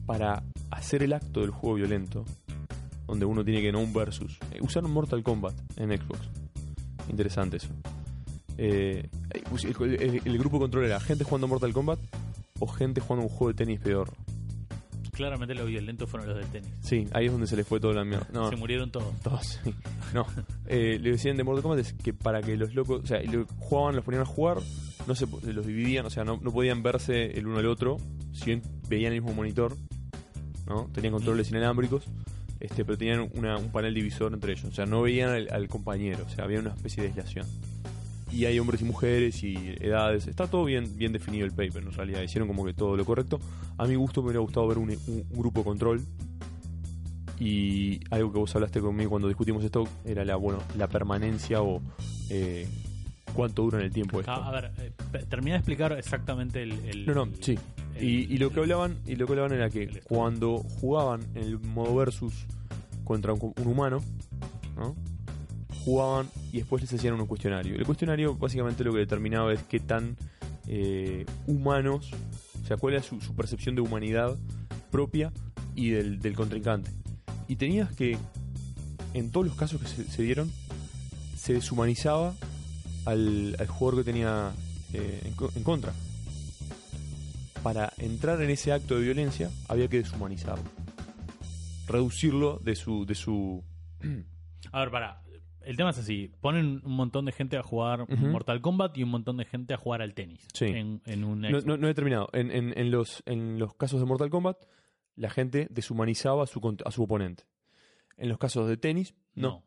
para 0.05 0.43
hacer 0.69 1.01
el 1.03 1.13
acto 1.13 1.41
del 1.41 1.51
juego 1.51 1.75
violento, 1.75 2.25
donde 3.07 3.25
uno 3.25 3.43
tiene 3.43 3.61
que 3.61 3.71
no 3.71 3.79
un 3.79 3.93
versus, 3.93 4.37
eh, 4.51 4.59
usaron 4.61 4.91
Mortal 4.91 5.23
Kombat 5.23 5.55
en 5.77 5.97
Xbox. 5.97 6.19
Interesante 7.09 7.57
eso. 7.57 7.69
Eh, 8.57 9.09
el, 9.31 10.21
el, 10.25 10.37
grupo 10.37 10.57
de 10.57 10.61
control 10.61 10.85
era 10.85 10.99
gente 10.99 11.23
jugando 11.23 11.47
Mortal 11.47 11.73
Kombat 11.73 11.99
o 12.59 12.67
gente 12.67 13.01
jugando 13.01 13.23
un 13.23 13.29
juego 13.29 13.47
de 13.47 13.55
tenis 13.55 13.79
peor 13.79 14.11
claramente 15.13 15.55
los 15.55 15.67
violentos 15.67 16.09
fueron 16.09 16.27
los 16.27 16.37
del 16.37 16.47
tenis. 16.47 16.69
Sí, 16.81 17.07
ahí 17.13 17.27
es 17.27 17.31
donde 17.31 17.47
se 17.47 17.55
les 17.55 17.65
fue 17.65 17.79
todo 17.79 17.93
la 17.93 18.03
mierda. 18.03 18.27
No, 18.33 18.49
se 18.49 18.55
murieron 18.55 18.91
todos. 18.91 19.17
Todos, 19.21 19.59
sí. 19.63 19.73
No, 20.13 20.25
eh, 20.67 20.99
le 21.01 21.11
decían 21.11 21.37
de 21.37 21.43
Mortal 21.43 21.63
Kombat 21.63 21.79
es 21.79 21.93
que 21.93 22.13
para 22.13 22.41
que 22.41 22.57
los 22.57 22.73
locos, 22.75 23.03
o 23.03 23.07
sea, 23.07 23.21
jugaban, 23.59 23.95
los 23.95 24.03
ponían 24.03 24.23
a 24.23 24.25
jugar, 24.25 24.57
no 25.07 25.15
se 25.15 25.25
los 25.27 25.65
dividían, 25.65 26.05
o 26.05 26.09
sea, 26.09 26.23
no, 26.23 26.39
no 26.41 26.51
podían 26.51 26.83
verse 26.83 27.37
el 27.37 27.47
uno 27.47 27.59
al 27.59 27.67
otro, 27.67 27.97
si 28.33 28.45
bien 28.45 28.61
veían 28.89 29.13
el 29.13 29.21
mismo 29.21 29.35
monitor, 29.35 29.75
¿no? 30.67 30.89
Tenían 30.93 31.13
controles 31.13 31.49
inalámbricos, 31.49 32.05
este, 32.59 32.83
pero 32.85 32.97
tenían 32.97 33.21
un 33.21 33.71
panel 33.71 33.93
divisor 33.93 34.33
entre 34.33 34.53
ellos, 34.53 34.65
o 34.65 34.71
sea, 34.71 34.85
no 34.85 35.01
veían 35.01 35.29
al, 35.29 35.47
al 35.51 35.67
compañero, 35.67 36.25
o 36.25 36.29
sea, 36.29 36.45
había 36.45 36.59
una 36.59 36.71
especie 36.71 37.03
de 37.03 37.09
aislación 37.09 37.47
y 38.33 38.45
hay 38.45 38.57
hombres 38.59 38.81
y 38.81 38.85
mujeres 38.85 39.43
y 39.43 39.75
edades. 39.79 40.27
Está 40.27 40.47
todo 40.47 40.65
bien, 40.65 40.97
bien 40.97 41.13
definido 41.13 41.45
el 41.45 41.51
paper, 41.51 41.83
en 41.83 41.91
realidad. 41.91 42.21
Hicieron 42.21 42.47
como 42.47 42.65
que 42.65 42.73
todo 42.73 42.97
lo 42.97 43.05
correcto. 43.05 43.39
A 43.77 43.85
mi 43.85 43.95
gusto 43.95 44.21
me 44.21 44.27
hubiera 44.27 44.39
gustado 44.39 44.67
ver 44.67 44.79
un, 44.79 44.89
grupo 45.29 45.59
de 45.59 45.65
control. 45.65 46.01
Y 47.39 47.99
algo 48.09 48.31
que 48.31 48.39
vos 48.39 48.55
hablaste 48.55 48.79
conmigo 48.79 49.11
cuando 49.11 49.27
discutimos 49.27 49.63
esto 49.63 49.87
era 50.05 50.25
la, 50.25 50.35
bueno, 50.35 50.59
la 50.77 50.87
permanencia 50.87 51.61
o 51.61 51.81
eh, 52.29 52.67
cuánto 53.33 53.63
dura 53.63 53.79
en 53.79 53.85
el 53.85 53.91
tiempo 53.91 54.19
esto. 54.19 54.31
a 54.31 54.51
ver, 54.51 54.71
eh, 54.79 54.91
termina 55.29 55.55
de 55.55 55.59
explicar 55.59 55.91
exactamente 55.93 56.63
el, 56.63 57.05
no, 57.05 57.13
no, 57.13 57.27
sí. 57.41 57.57
y, 57.99 58.37
lo 58.37 58.51
que 58.51 58.61
hablaban 58.61 58.99
y 59.05 59.15
lo 59.15 59.25
que 59.25 59.33
hablaban 59.33 59.51
era 59.51 59.69
que 59.69 60.01
cuando 60.03 60.59
jugaban 60.59 61.21
en 61.33 61.43
el 61.43 61.59
modo 61.59 61.95
versus 61.95 62.45
contra 63.03 63.33
un, 63.33 63.53
un 63.57 63.67
humano, 63.67 63.99
¿no? 64.77 64.95
Jugaban 65.83 66.29
y 66.51 66.57
después 66.57 66.81
les 66.81 66.93
hacían 66.93 67.19
un 67.19 67.25
cuestionario. 67.25 67.75
El 67.75 67.85
cuestionario 67.85 68.35
básicamente 68.35 68.83
lo 68.83 68.93
que 68.93 68.99
determinaba 68.99 69.53
es 69.53 69.63
qué 69.63 69.79
tan 69.79 70.17
eh, 70.67 71.25
humanos, 71.45 72.11
o 72.63 72.65
sea, 72.65 72.77
cuál 72.77 72.93
era 72.93 73.03
su, 73.03 73.19
percepción 73.35 73.75
de 73.75 73.81
humanidad 73.81 74.37
propia 74.91 75.31
y 75.75 75.89
del, 75.89 76.35
contrincante. 76.35 76.91
Y 77.47 77.57
tenías 77.57 77.93
que, 77.93 78.17
en 79.13 79.31
todos 79.31 79.45
los 79.45 79.55
casos 79.55 79.81
que 79.81 79.87
se, 79.87 80.23
dieron, 80.23 80.51
se 81.35 81.53
deshumanizaba 81.53 82.33
al, 83.05 83.55
jugador 83.67 84.03
que 84.03 84.11
tenía 84.11 84.51
eh, 84.93 85.33
en, 85.55 85.63
contra. 85.63 85.93
Para 87.61 87.93
entrar 87.97 88.41
en 88.41 88.49
ese 88.49 88.73
acto 88.73 88.95
de 88.95 89.03
violencia 89.03 89.49
había 89.67 89.87
que 89.87 89.97
deshumanizarlo. 89.97 90.63
Reducirlo 91.87 92.59
de 92.63 92.75
su... 92.75 93.05
De 93.05 93.15
su 93.15 93.63
a 94.71 94.79
ver, 94.79 94.91
para, 94.91 95.22
el 95.65 95.77
tema 95.77 95.91
es 95.91 95.97
así: 95.97 96.31
ponen 96.41 96.81
un 96.83 96.95
montón 96.95 97.25
de 97.25 97.31
gente 97.31 97.57
a 97.57 97.63
jugar 97.63 98.07
Mortal 98.17 98.61
Kombat 98.61 98.97
y 98.97 99.03
un 99.03 99.09
montón 99.09 99.37
de 99.37 99.45
gente 99.45 99.73
a 99.73 99.77
jugar 99.77 100.01
al 100.01 100.13
tenis. 100.13 100.47
Sí. 100.53 100.65
En, 100.65 101.23
un 101.23 101.41
no, 101.41 101.87
he 101.87 101.93
terminado. 101.93 102.29
En, 102.33 102.91
los, 102.91 103.23
en 103.25 103.59
los 103.59 103.75
casos 103.75 103.99
de 103.99 104.05
Mortal 104.05 104.29
Kombat, 104.29 104.57
la 105.15 105.29
gente 105.29 105.67
deshumanizaba 105.69 106.43
a 106.43 106.47
su, 106.47 106.77
a 106.85 106.91
su 106.91 107.03
oponente. 107.03 107.45
En 108.17 108.29
los 108.29 108.37
casos 108.37 108.67
de 108.67 108.77
tenis, 108.77 109.15
no. 109.35 109.63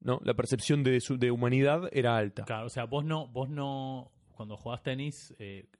No, 0.00 0.20
la 0.22 0.34
percepción 0.34 0.82
de, 0.84 1.00
su, 1.00 1.16
de 1.16 1.30
humanidad 1.30 1.88
era 1.90 2.16
alta. 2.16 2.44
Claro, 2.44 2.66
o 2.66 2.68
sea, 2.68 2.84
vos 2.84 3.06
no, 3.06 3.26
vos 3.28 3.48
no, 3.48 4.12
cuando 4.32 4.56
jugás 4.58 4.82
tenis, 4.82 5.34
eh, 5.38 5.70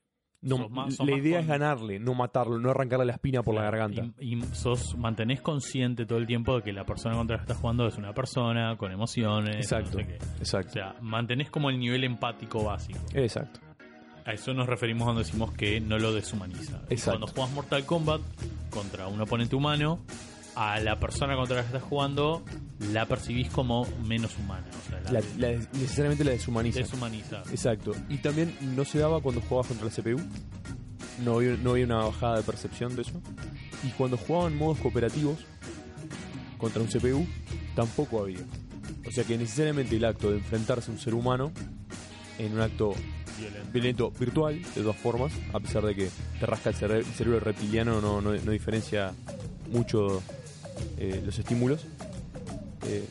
no, 0.45 0.69
la 1.05 1.17
idea 1.17 1.41
es 1.41 1.47
ganarle, 1.47 1.99
no 1.99 2.15
matarlo, 2.15 2.59
no 2.59 2.71
arrancarle 2.71 3.07
la 3.07 3.13
espina 3.13 3.43
por 3.43 3.55
la 3.55 3.63
garganta. 3.63 4.05
Y, 4.21 4.41
sos, 4.53 4.97
mantenés 4.97 5.41
consciente 5.41 6.07
todo 6.07 6.19
el 6.19 6.27
tiempo 6.27 6.57
de 6.57 6.63
que 6.63 6.73
la 6.73 6.85
persona 6.85 7.17
contra 7.17 7.37
la 7.37 7.41
que 7.41 7.45
estás 7.45 7.61
jugando 7.61 7.87
es 7.87 7.97
una 7.97 8.13
persona 8.13 8.77
con 8.77 8.93
emociones. 8.93 9.57
Exacto. 9.57 9.99
exacto. 9.99 10.71
O 10.71 10.73
sea, 10.73 10.95
mantenés 11.01 11.51
como 11.51 11.71
el 11.71 11.79
nivel 11.79 12.05
empático 12.05 12.63
básico. 12.65 13.01
Exacto. 13.15 13.61
A 14.27 14.33
eso 14.33 14.55
nos 14.55 14.67
referimos 14.67 15.05
cuando 15.05 15.23
decimos 15.23 15.53
que 15.53 15.81
no 15.81 15.99
lo 15.99 16.13
deshumaniza. 16.13 16.81
Exacto. 16.89 17.21
Cuando 17.21 17.27
juegas 17.27 17.53
Mortal 17.53 17.85
Kombat 17.85 18.21
contra 18.71 19.07
un 19.07 19.21
oponente 19.21 19.55
humano, 19.57 20.01
a 20.57 20.81
la 20.81 20.99
persona 20.99 21.37
contra 21.37 21.57
la 21.57 21.63
que 21.63 21.69
estás 21.69 21.83
jugando 21.83 22.45
la 22.93 23.07
percibís 23.07 23.51
como 23.51 23.87
menos 24.05 24.37
humana. 24.39 24.67
necesariamente 25.73 26.25
la 26.25 26.33
deshumaniza. 26.33 26.81
Deshumaniza. 26.81 27.43
Exacto. 27.51 27.93
Y 28.09 28.19
también 28.19 28.57
no 28.61 28.85
se 28.85 28.99
daba 28.99 29.21
cuando 29.21 29.41
jugabas 29.41 29.69
contra 29.69 29.87
la 29.87 29.93
CPU. 29.93 30.21
No 31.25 31.37
había, 31.37 31.57
no 31.57 31.73
había 31.73 31.85
una 31.87 32.05
bajada 32.05 32.39
de 32.39 32.43
percepción 32.43 32.97
de 32.97 33.03
eso. 33.03 33.21
Y 33.85 33.91
cuando 33.91 34.17
jugaban 34.17 34.53
en 34.53 34.59
modos 34.59 34.79
cooperativos 34.79 35.39
contra 36.59 36.83
un 36.83 36.89
CPU, 36.89 37.27
tampoco 37.75 38.21
había. 38.21 38.41
O 39.07 39.11
sea 39.11 39.25
que 39.25 39.37
necesariamente 39.37 39.97
el 39.97 40.05
acto 40.05 40.31
de 40.31 40.39
enfrentarse 40.39 40.91
a 40.91 40.95
un 40.95 41.01
ser 41.01 41.15
humano 41.15 41.53
en 42.39 42.55
un 42.55 42.61
acto 42.61 42.95
violento, 43.73 44.11
virtual, 44.13 44.63
de 44.63 44.83
todas 44.83 44.97
formas, 44.97 45.33
a 45.53 45.61
pesar 45.61 45.85
de 45.85 45.95
que 45.95 46.09
te 46.39 46.47
rasca 46.47 46.71
el, 46.71 47.05
cerebro 47.05 47.41
reptiliano, 47.41 48.01
no, 48.01 48.21
no, 48.21 48.33
no 48.33 48.51
diferencia 48.51 49.13
mucho 49.71 50.23
eh, 50.99 51.23
los 51.25 51.39
estímulos, 51.39 51.85
eh, 52.87 53.05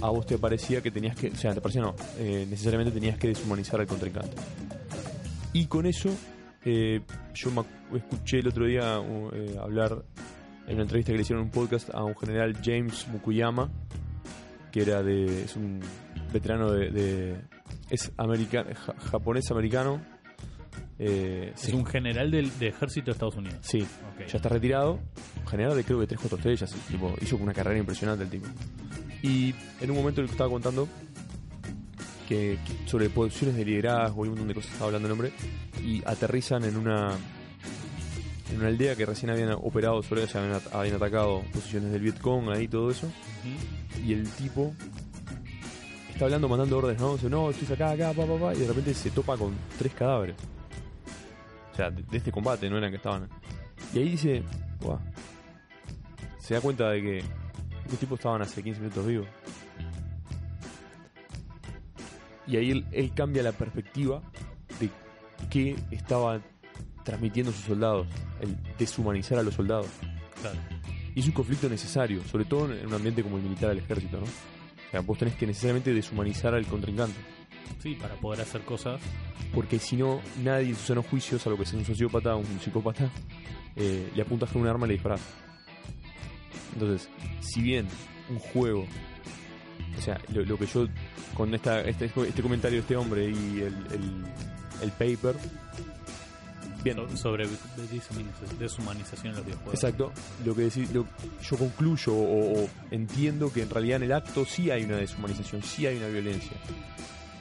a 0.00 0.10
vos 0.10 0.26
te 0.26 0.38
parecía 0.38 0.80
que 0.80 0.90
tenías 0.90 1.16
que, 1.16 1.28
o 1.28 1.36
sea, 1.36 1.54
te 1.54 1.60
parecía 1.60 1.82
no, 1.82 1.94
eh, 2.18 2.46
necesariamente 2.48 2.92
tenías 2.92 3.18
que 3.18 3.28
deshumanizar 3.28 3.80
al 3.80 3.86
contrincante. 3.86 4.36
Y 5.52 5.66
con 5.66 5.86
eso, 5.86 6.10
yo 6.64 7.50
me 7.50 7.98
escuché 7.98 8.40
el 8.40 8.48
otro 8.48 8.66
día 8.66 8.96
hablar 9.60 10.04
en 10.66 10.74
una 10.74 10.82
entrevista 10.82 11.12
que 11.12 11.16
le 11.16 11.22
hicieron 11.22 11.44
en 11.44 11.46
un 11.46 11.52
podcast 11.52 11.88
a 11.94 12.04
un 12.04 12.14
general 12.14 12.54
James 12.62 13.08
Mukuyama, 13.08 13.70
que 14.70 14.82
era 14.82 15.02
de, 15.02 15.44
es 15.44 15.56
un 15.56 15.80
veterano 16.32 16.70
de, 16.70 17.40
es 17.88 18.12
americano, 18.18 18.70
japonés 19.10 19.50
americano, 19.50 20.02
eh, 20.98 21.52
es 21.54 21.72
un 21.72 21.86
general 21.86 22.30
del, 22.30 22.50
ejército 22.60 23.06
de 23.06 23.12
Estados 23.12 23.36
Unidos. 23.36 23.58
Sí, 23.62 23.86
ya 24.26 24.36
está 24.36 24.48
retirado. 24.48 24.98
General 25.48 25.76
de 25.76 25.84
creo 25.84 26.00
que 26.00 26.06
3 26.06 26.20
4 26.20 26.38
estrellas. 26.38 26.74
Tipo, 26.88 27.14
hizo 27.20 27.36
una 27.36 27.54
carrera 27.54 27.78
impresionante 27.78 28.24
el 28.24 28.30
tipo. 28.30 28.48
Y 29.22 29.54
en 29.80 29.90
un 29.90 29.96
momento 29.96 30.20
le 30.20 30.28
estaba 30.28 30.50
contando 30.50 30.88
que, 32.28 32.58
sobre 32.86 33.10
posiciones 33.10 33.56
de 33.56 33.64
liderazgo 33.64 34.24
y 34.24 34.28
un 34.28 34.34
montón 34.34 34.48
de 34.48 34.54
cosas 34.54 34.72
estaba 34.72 34.86
hablando 34.86 35.06
el 35.06 35.12
hombre. 35.12 35.32
Y 35.84 36.02
aterrizan 36.04 36.64
en 36.64 36.76
una 36.76 37.16
en 38.50 38.56
una 38.56 38.68
aldea 38.68 38.96
que 38.96 39.04
recién 39.04 39.30
habían 39.30 39.52
operado 39.52 40.02
sobre 40.02 40.22
ella, 40.22 40.60
habían, 40.72 40.96
atacado 40.96 41.42
posiciones 41.52 41.92
del 41.92 42.00
Vietcong, 42.00 42.48
ahí 42.48 42.66
todo 42.66 42.90
eso. 42.90 43.06
Y 44.04 44.14
el 44.14 44.28
tipo 44.30 44.74
está 46.10 46.24
hablando, 46.24 46.48
mandando 46.48 46.78
órdenes, 46.78 47.00
¿no? 47.00 47.12
Dice, 47.12 47.28
no, 47.28 47.50
estoy 47.50 47.74
acá, 47.74 47.90
acá, 47.90 48.12
pa, 48.14 48.26
pa, 48.26 48.38
pa, 48.38 48.54
y 48.54 48.60
de 48.60 48.66
repente 48.68 48.94
se 48.94 49.10
topa 49.10 49.36
con 49.36 49.54
tres 49.78 49.92
cadáveres 49.92 50.34
sea, 51.78 51.90
de, 51.90 52.04
este 52.16 52.32
combate, 52.32 52.68
no 52.68 52.76
eran 52.76 52.90
que 52.90 52.96
estaban. 52.96 53.28
Y 53.94 53.98
ahí 53.98 54.08
dice, 54.10 54.42
se 56.38 56.54
da 56.54 56.60
cuenta 56.60 56.90
de 56.90 57.00
que 57.00 57.18
estos 57.84 57.98
tipos 58.00 58.18
estaban 58.18 58.42
hace 58.42 58.62
15 58.62 58.80
minutos 58.80 59.06
vivos. 59.06 59.26
Y 62.46 62.56
ahí 62.56 62.84
él, 62.90 63.12
cambia 63.14 63.42
la 63.42 63.52
perspectiva 63.52 64.22
de 64.80 64.90
qué 65.50 65.76
estaba 65.90 66.40
transmitiendo 67.04 67.50
a 67.50 67.54
sus 67.54 67.64
soldados, 67.64 68.06
el 68.40 68.56
deshumanizar 68.78 69.38
a 69.38 69.42
los 69.42 69.54
soldados. 69.54 69.88
Y 71.14 71.20
es 71.20 71.26
un 71.26 71.32
conflicto 71.32 71.68
necesario, 71.68 72.22
sobre 72.24 72.44
todo 72.44 72.72
en 72.72 72.86
un 72.86 72.94
ambiente 72.94 73.22
como 73.22 73.36
el 73.36 73.42
militar 73.42 73.68
del 73.70 73.78
ejército, 73.78 74.18
¿no? 74.18 74.24
O 74.24 74.90
sea, 74.90 75.00
vos 75.00 75.18
tenés 75.18 75.34
que 75.34 75.46
necesariamente 75.46 75.92
deshumanizar 75.92 76.54
al 76.54 76.66
contrincante. 76.66 77.37
Sí, 77.82 77.94
para 77.94 78.14
poder 78.16 78.40
hacer 78.40 78.62
cosas. 78.62 79.00
Porque 79.54 79.78
si 79.78 79.96
no, 79.96 80.20
nadie 80.42 80.68
en 80.68 80.74
sus 80.76 80.86
sanos 80.86 81.06
juicios, 81.06 81.46
a 81.46 81.50
lo 81.50 81.56
que 81.56 81.64
sea 81.64 81.78
un 81.78 81.84
sociópata 81.84 82.34
o 82.34 82.38
un 82.38 82.60
psicópata, 82.60 83.10
eh, 83.76 84.10
le 84.14 84.22
apuntas 84.22 84.50
con 84.50 84.62
un 84.62 84.68
arma 84.68 84.86
y 84.86 84.88
le 84.88 84.94
disparas. 84.94 85.20
Entonces, 86.74 87.08
si 87.40 87.62
bien 87.62 87.88
un 88.30 88.38
juego, 88.38 88.86
o 89.96 90.00
sea, 90.00 90.20
lo, 90.32 90.58
que 90.58 90.66
yo, 90.66 90.86
con 91.34 91.54
esta, 91.54 91.80
este, 91.82 92.06
este 92.06 92.42
comentario 92.42 92.76
de 92.76 92.82
este 92.82 92.96
hombre 92.96 93.30
y 93.30 93.60
el, 93.60 94.24
el 94.82 94.92
paper, 94.92 95.36
sobre 97.14 97.46
deshumanización 98.58 99.32
de 99.32 99.38
los 99.38 99.46
videojuegos. 99.46 99.74
Exacto. 99.74 100.12
Lo 100.44 100.54
que 100.54 100.62
decir, 100.62 100.88
yo 100.92 101.56
concluyo 101.58 102.14
o, 102.14 102.68
entiendo 102.90 103.52
que 103.52 103.62
en 103.62 103.70
realidad 103.70 103.96
en 103.96 104.02
el 104.04 104.12
acto 104.12 104.44
sí 104.44 104.70
hay 104.70 104.84
una 104.84 104.96
deshumanización, 104.96 105.62
sí 105.62 105.86
hay 105.86 105.96
una 105.96 106.08
violencia. 106.08 106.56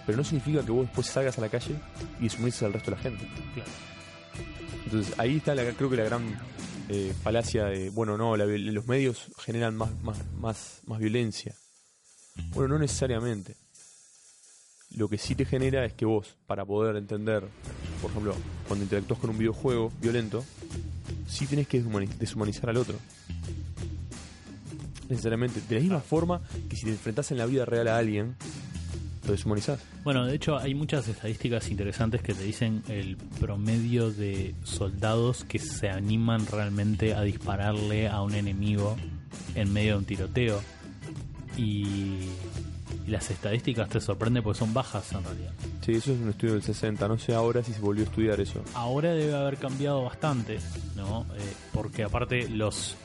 Pero 0.08 0.18
no 0.18 0.24
significa 0.24 0.66
que 0.66 0.72
vos 0.72 0.88
después 0.88 1.06
salgas 1.06 1.38
a 1.38 1.42
la 1.42 1.50
calle 1.50 1.76
y 2.20 2.24
deshumanices 2.24 2.64
al 2.64 2.74
resto 2.74 2.90
de 2.90 2.98
la 2.98 3.04
gente. 3.04 3.28
Claro. 3.54 3.70
Entonces 4.86 5.14
ahí 5.20 5.38
está 5.38 5.54
la, 5.54 5.72
creo 5.74 5.90
que 5.90 5.98
la 5.98 6.06
gran 6.06 6.40
eh, 6.90 7.14
falacia 7.22 7.66
de, 7.66 7.92
bueno, 7.92 8.18
no, 8.18 8.36
los 8.36 8.88
medios 8.88 9.28
generan 9.38 9.76
más, 9.76 9.92
más, 10.02 10.18
más, 10.40 10.80
más 10.88 10.98
violencia. 10.98 11.54
Bueno, 12.56 12.70
no 12.70 12.80
necesariamente. 12.80 13.56
Lo 14.96 15.08
que 15.10 15.20
sí 15.20 15.36
te 15.36 15.46
genera 15.46 15.86
es 15.86 15.94
que 15.94 16.06
vos, 16.06 16.36
para 16.48 16.66
poder 16.66 16.96
entender 16.96 17.44
por 18.02 18.12
ejemplo, 18.12 18.36
cuando 18.68 18.84
interactúas 18.84 19.20
con 19.20 19.30
un 19.32 19.38
videojuego 19.38 19.92
violento, 20.00 20.44
sí 21.28 21.48
tienes 21.48 21.68
que 21.68 21.82
deshumanizar 22.20 22.70
al 22.70 22.78
otro. 22.78 22.96
Necesariamente. 25.10 25.62
De 25.68 25.76
la 25.76 25.82
misma 25.82 26.00
forma 26.02 26.42
que 26.70 26.76
si 26.76 26.84
te 26.84 26.92
enfrentas 26.92 27.32
en 27.32 27.38
la 27.38 27.46
vida 27.46 27.66
real 27.66 27.88
a 27.88 27.98
alguien, 27.98 28.36
lo 29.28 29.34
deshumanizás. 29.34 29.80
Bueno, 30.04 30.26
de 30.26 30.36
hecho 30.36 30.58
hay 30.58 30.74
muchas 30.74 31.08
estadísticas 31.08 31.70
interesantes 31.70 32.22
que 32.22 32.34
te 32.34 32.44
dicen 32.44 32.82
el 32.88 33.18
promedio 33.40 34.12
de 34.12 34.56
soldados 34.64 35.44
que 35.44 35.60
se 35.60 35.90
animan 35.90 36.48
realmente 36.48 37.14
a 37.14 37.22
dispararle 37.22 38.08
a 38.08 38.22
un 38.22 38.34
enemigo 38.34 38.98
en 39.54 39.72
medio 39.72 39.94
de 39.94 39.98
un 40.00 40.06
tiroteo. 40.06 40.62
Y 41.58 42.30
las 43.08 43.30
estadísticas 43.32 43.90
te 43.90 44.00
sorprenden 44.00 44.44
porque 44.44 44.60
son 44.60 44.74
bajas 44.74 45.12
en 45.14 45.24
realidad. 45.24 45.52
Sí, 45.86 45.94
eso 45.94 46.14
es 46.14 46.20
un 46.20 46.30
estudio 46.30 46.54
del 46.54 46.64
60. 46.64 47.08
No 47.08 47.18
sé 47.18 47.34
ahora 47.34 47.64
si 47.64 47.74
se 47.74 47.80
volvió 47.80 48.04
a 48.04 48.08
estudiar 48.08 48.40
eso. 48.40 48.62
Ahora 48.74 49.14
debe 49.14 49.36
haber 49.36 49.58
cambiado 49.58 50.04
bastante, 50.04 50.60
¿no? 50.96 51.26
Eh, 51.36 51.54
porque 51.74 52.04
aparte 52.04 52.48
los 52.50 52.96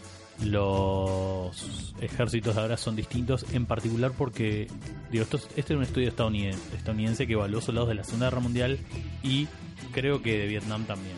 los 0.45 1.95
ejércitos 2.01 2.55
de 2.55 2.61
ahora 2.61 2.77
son 2.77 2.97
distintos, 2.97 3.47
en 3.53 3.67
particular 3.67 4.13
porque, 4.17 4.67
digo, 5.11 5.25
esto, 5.25 5.39
este 5.57 5.73
es 5.73 5.77
un 5.77 5.83
estudio 5.83 6.09
estadounidense, 6.09 6.77
estadounidense 6.77 7.27
que 7.27 7.35
evaluó 7.35 7.61
soldados 7.61 7.89
de 7.89 7.95
la 7.97 8.05
Segunda 8.05 8.27
Guerra 8.27 8.41
Mundial 8.41 8.79
y 9.23 9.49
creo 9.93 10.23
que 10.23 10.39
de 10.39 10.47
Vietnam 10.47 10.85
también. 10.85 11.17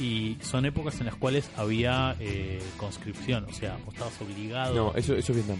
Y 0.00 0.38
son 0.40 0.64
épocas 0.64 0.98
en 1.00 1.06
las 1.06 1.14
cuales 1.14 1.48
había 1.56 2.16
eh, 2.18 2.60
conscripción, 2.78 3.44
o 3.44 3.52
sea, 3.52 3.78
vos 3.84 3.94
estabas 3.94 4.20
obligado. 4.20 4.74
No, 4.74 4.94
eso, 4.96 5.14
eso 5.14 5.32
es 5.32 5.36
Vietnam 5.38 5.58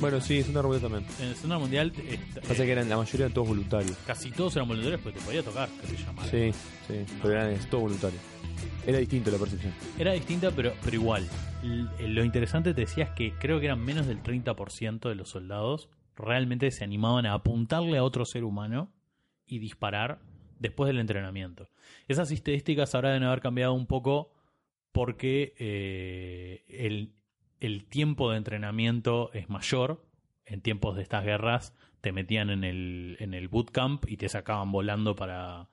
bueno, 0.00 0.20
sí, 0.20 0.38
es 0.38 0.48
una 0.48 0.62
Mundial 0.62 0.80
también. 0.82 1.06
En 1.20 1.28
el 1.28 1.34
Segunda 1.34 1.58
Mundial. 1.58 1.92
Eh, 1.98 2.18
Pasa 2.46 2.64
que 2.64 2.72
eran, 2.72 2.88
la 2.88 2.96
mayoría 2.96 3.26
eran 3.26 3.34
todos 3.34 3.48
voluntarios. 3.48 3.96
Casi 4.06 4.30
todos 4.30 4.56
eran 4.56 4.68
voluntarios 4.68 5.00
porque 5.02 5.18
te 5.18 5.24
podía 5.24 5.42
tocar, 5.42 5.68
que 5.68 5.86
se 5.86 5.96
llamara. 5.96 6.30
Sí, 6.30 6.52
sí, 6.88 7.04
pero 7.22 7.34
eran 7.34 7.58
todo 7.70 7.82
voluntario. 7.82 8.18
Era 8.86 8.98
distinto 8.98 9.30
la 9.30 9.38
percepción. 9.38 9.72
Era 9.98 10.12
distinta, 10.12 10.50
pero, 10.50 10.72
pero 10.82 10.96
igual. 10.96 11.26
lo 11.62 12.24
interesante 12.24 12.74
te 12.74 12.82
decía 12.82 13.04
es 13.04 13.10
que 13.10 13.32
creo 13.38 13.60
que 13.60 13.66
eran 13.66 13.84
menos 13.84 14.06
del 14.06 14.22
30% 14.22 15.08
de 15.08 15.14
los 15.14 15.30
soldados 15.30 15.88
realmente 16.16 16.70
se 16.70 16.84
animaban 16.84 17.26
a 17.26 17.34
apuntarle 17.34 17.98
a 17.98 18.04
otro 18.04 18.24
ser 18.24 18.44
humano 18.44 18.92
y 19.46 19.58
disparar 19.58 20.20
después 20.58 20.86
del 20.88 21.00
entrenamiento. 21.00 21.68
Esas 22.08 22.30
estadísticas 22.30 22.94
ahora 22.94 23.10
deben 23.10 23.24
haber 23.24 23.40
cambiado 23.40 23.74
un 23.74 23.86
poco 23.86 24.32
porque 24.92 25.54
eh, 25.58 26.64
el, 26.68 27.14
el 27.60 27.84
tiempo 27.86 28.30
de 28.30 28.38
entrenamiento 28.38 29.32
es 29.32 29.48
mayor. 29.48 30.04
En 30.46 30.60
tiempos 30.60 30.96
de 30.96 31.02
estas 31.02 31.24
guerras 31.24 31.74
te 32.00 32.12
metían 32.12 32.50
en 32.50 32.64
el, 32.64 33.16
en 33.18 33.34
el 33.34 33.48
bootcamp 33.48 34.04
y 34.08 34.16
te 34.16 34.28
sacaban 34.28 34.70
volando 34.70 35.16
para... 35.16 35.68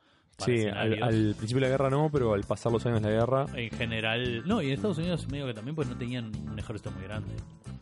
sí, 0.46 0.66
al, 0.68 1.36
principio 1.36 1.56
de 1.56 1.62
la 1.62 1.70
guerra 1.70 1.90
no, 1.90 2.10
pero 2.12 2.34
al 2.34 2.44
pasar 2.44 2.72
los 2.72 2.86
años 2.86 3.02
de 3.02 3.10
la 3.10 3.20
guerra... 3.20 3.46
En 3.56 3.70
general... 3.72 4.44
No, 4.46 4.62
y 4.62 4.68
en 4.68 4.74
Estados 4.74 4.98
Unidos 4.98 5.28
medio 5.30 5.48
que 5.48 5.54
también 5.54 5.76
pues 5.76 5.88
no 5.88 5.98
tenían 5.98 6.32
un 6.50 6.58
ejército 6.58 6.92
muy 6.92 7.04
grande. 7.04 7.34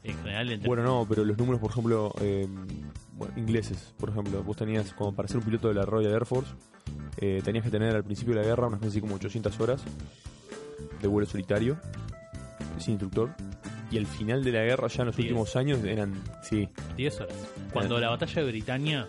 En 0.03 0.17
general... 0.17 0.59
Bueno, 0.65 0.83
no, 0.83 1.05
pero 1.07 1.25
los 1.25 1.37
números, 1.37 1.59
por 1.59 1.71
ejemplo, 1.71 2.13
eh, 2.21 2.47
ingleses, 3.35 3.93
por 3.97 4.09
ejemplo, 4.09 4.43
vos 4.43 4.57
tenías 4.57 4.93
como 4.93 5.13
para 5.13 5.27
ser 5.27 5.37
un 5.37 5.43
piloto 5.43 5.67
de 5.67 5.73
la 5.73 5.85
Royal 5.85 6.13
Air 6.13 6.25
Force, 6.25 6.51
eh, 7.17 7.41
tenías 7.43 7.63
que 7.63 7.71
tener 7.71 7.95
al 7.95 8.03
principio 8.03 8.33
de 8.33 8.41
la 8.41 8.47
guerra 8.47 8.67
unas 8.67 8.81
así 8.83 9.01
como 9.01 9.15
800 9.15 9.59
horas 9.59 9.81
de 11.01 11.07
vuelo 11.07 11.27
solitario, 11.27 11.77
sin 12.77 12.93
instructor 12.93 13.35
y 13.91 13.97
el 13.97 14.05
final 14.05 14.43
de 14.43 14.51
la 14.51 14.63
guerra 14.63 14.87
ya 14.87 15.01
en 15.01 15.07
los 15.07 15.17
últimos 15.17 15.55
años 15.55 15.83
eran, 15.83 16.13
sí. 16.41 16.69
10 16.95 17.21
horas. 17.21 17.35
Cuando 17.73 17.99
la 17.99 18.09
batalla 18.09 18.41
de 18.41 18.47
Britania, 18.47 19.07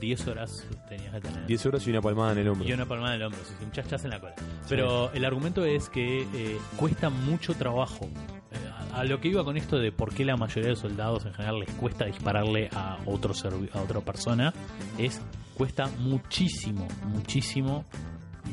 10 0.00 0.26
horas 0.28 0.66
tenías 0.88 1.14
que 1.14 1.20
tener. 1.20 1.46
10 1.46 1.66
horas 1.66 1.86
y 1.86 1.90
una 1.90 2.00
palmada 2.00 2.32
en 2.32 2.38
el 2.38 2.48
hombro. 2.48 2.68
Y 2.68 2.72
una 2.72 2.86
palmada 2.86 3.14
en 3.14 3.20
el 3.20 3.26
hombro, 3.26 3.40
un 3.62 3.72
chachas 3.72 4.04
en 4.04 4.10
la 4.10 4.20
cola. 4.20 4.34
Pero 4.68 5.12
el 5.12 5.24
argumento 5.24 5.64
es 5.64 5.88
que 5.88 6.22
eh, 6.22 6.58
cuesta 6.76 7.10
mucho 7.10 7.54
trabajo. 7.54 8.06
Eh, 8.50 8.94
a 8.94 9.04
lo 9.04 9.20
que 9.20 9.28
iba 9.28 9.44
con 9.44 9.56
esto 9.56 9.78
de 9.78 9.92
por 9.92 10.12
qué 10.12 10.24
la 10.24 10.36
mayoría 10.36 10.70
de 10.70 10.76
soldados 10.76 11.24
en 11.26 11.34
general 11.34 11.60
les 11.60 11.70
cuesta 11.72 12.06
dispararle 12.06 12.68
a 12.74 12.98
otro 13.06 13.32
a 13.72 13.80
otra 13.80 14.00
persona 14.00 14.52
es 14.96 15.20
cuesta 15.54 15.88
muchísimo, 15.98 16.88
muchísimo 17.06 17.84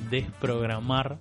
desprogramar 0.09 1.19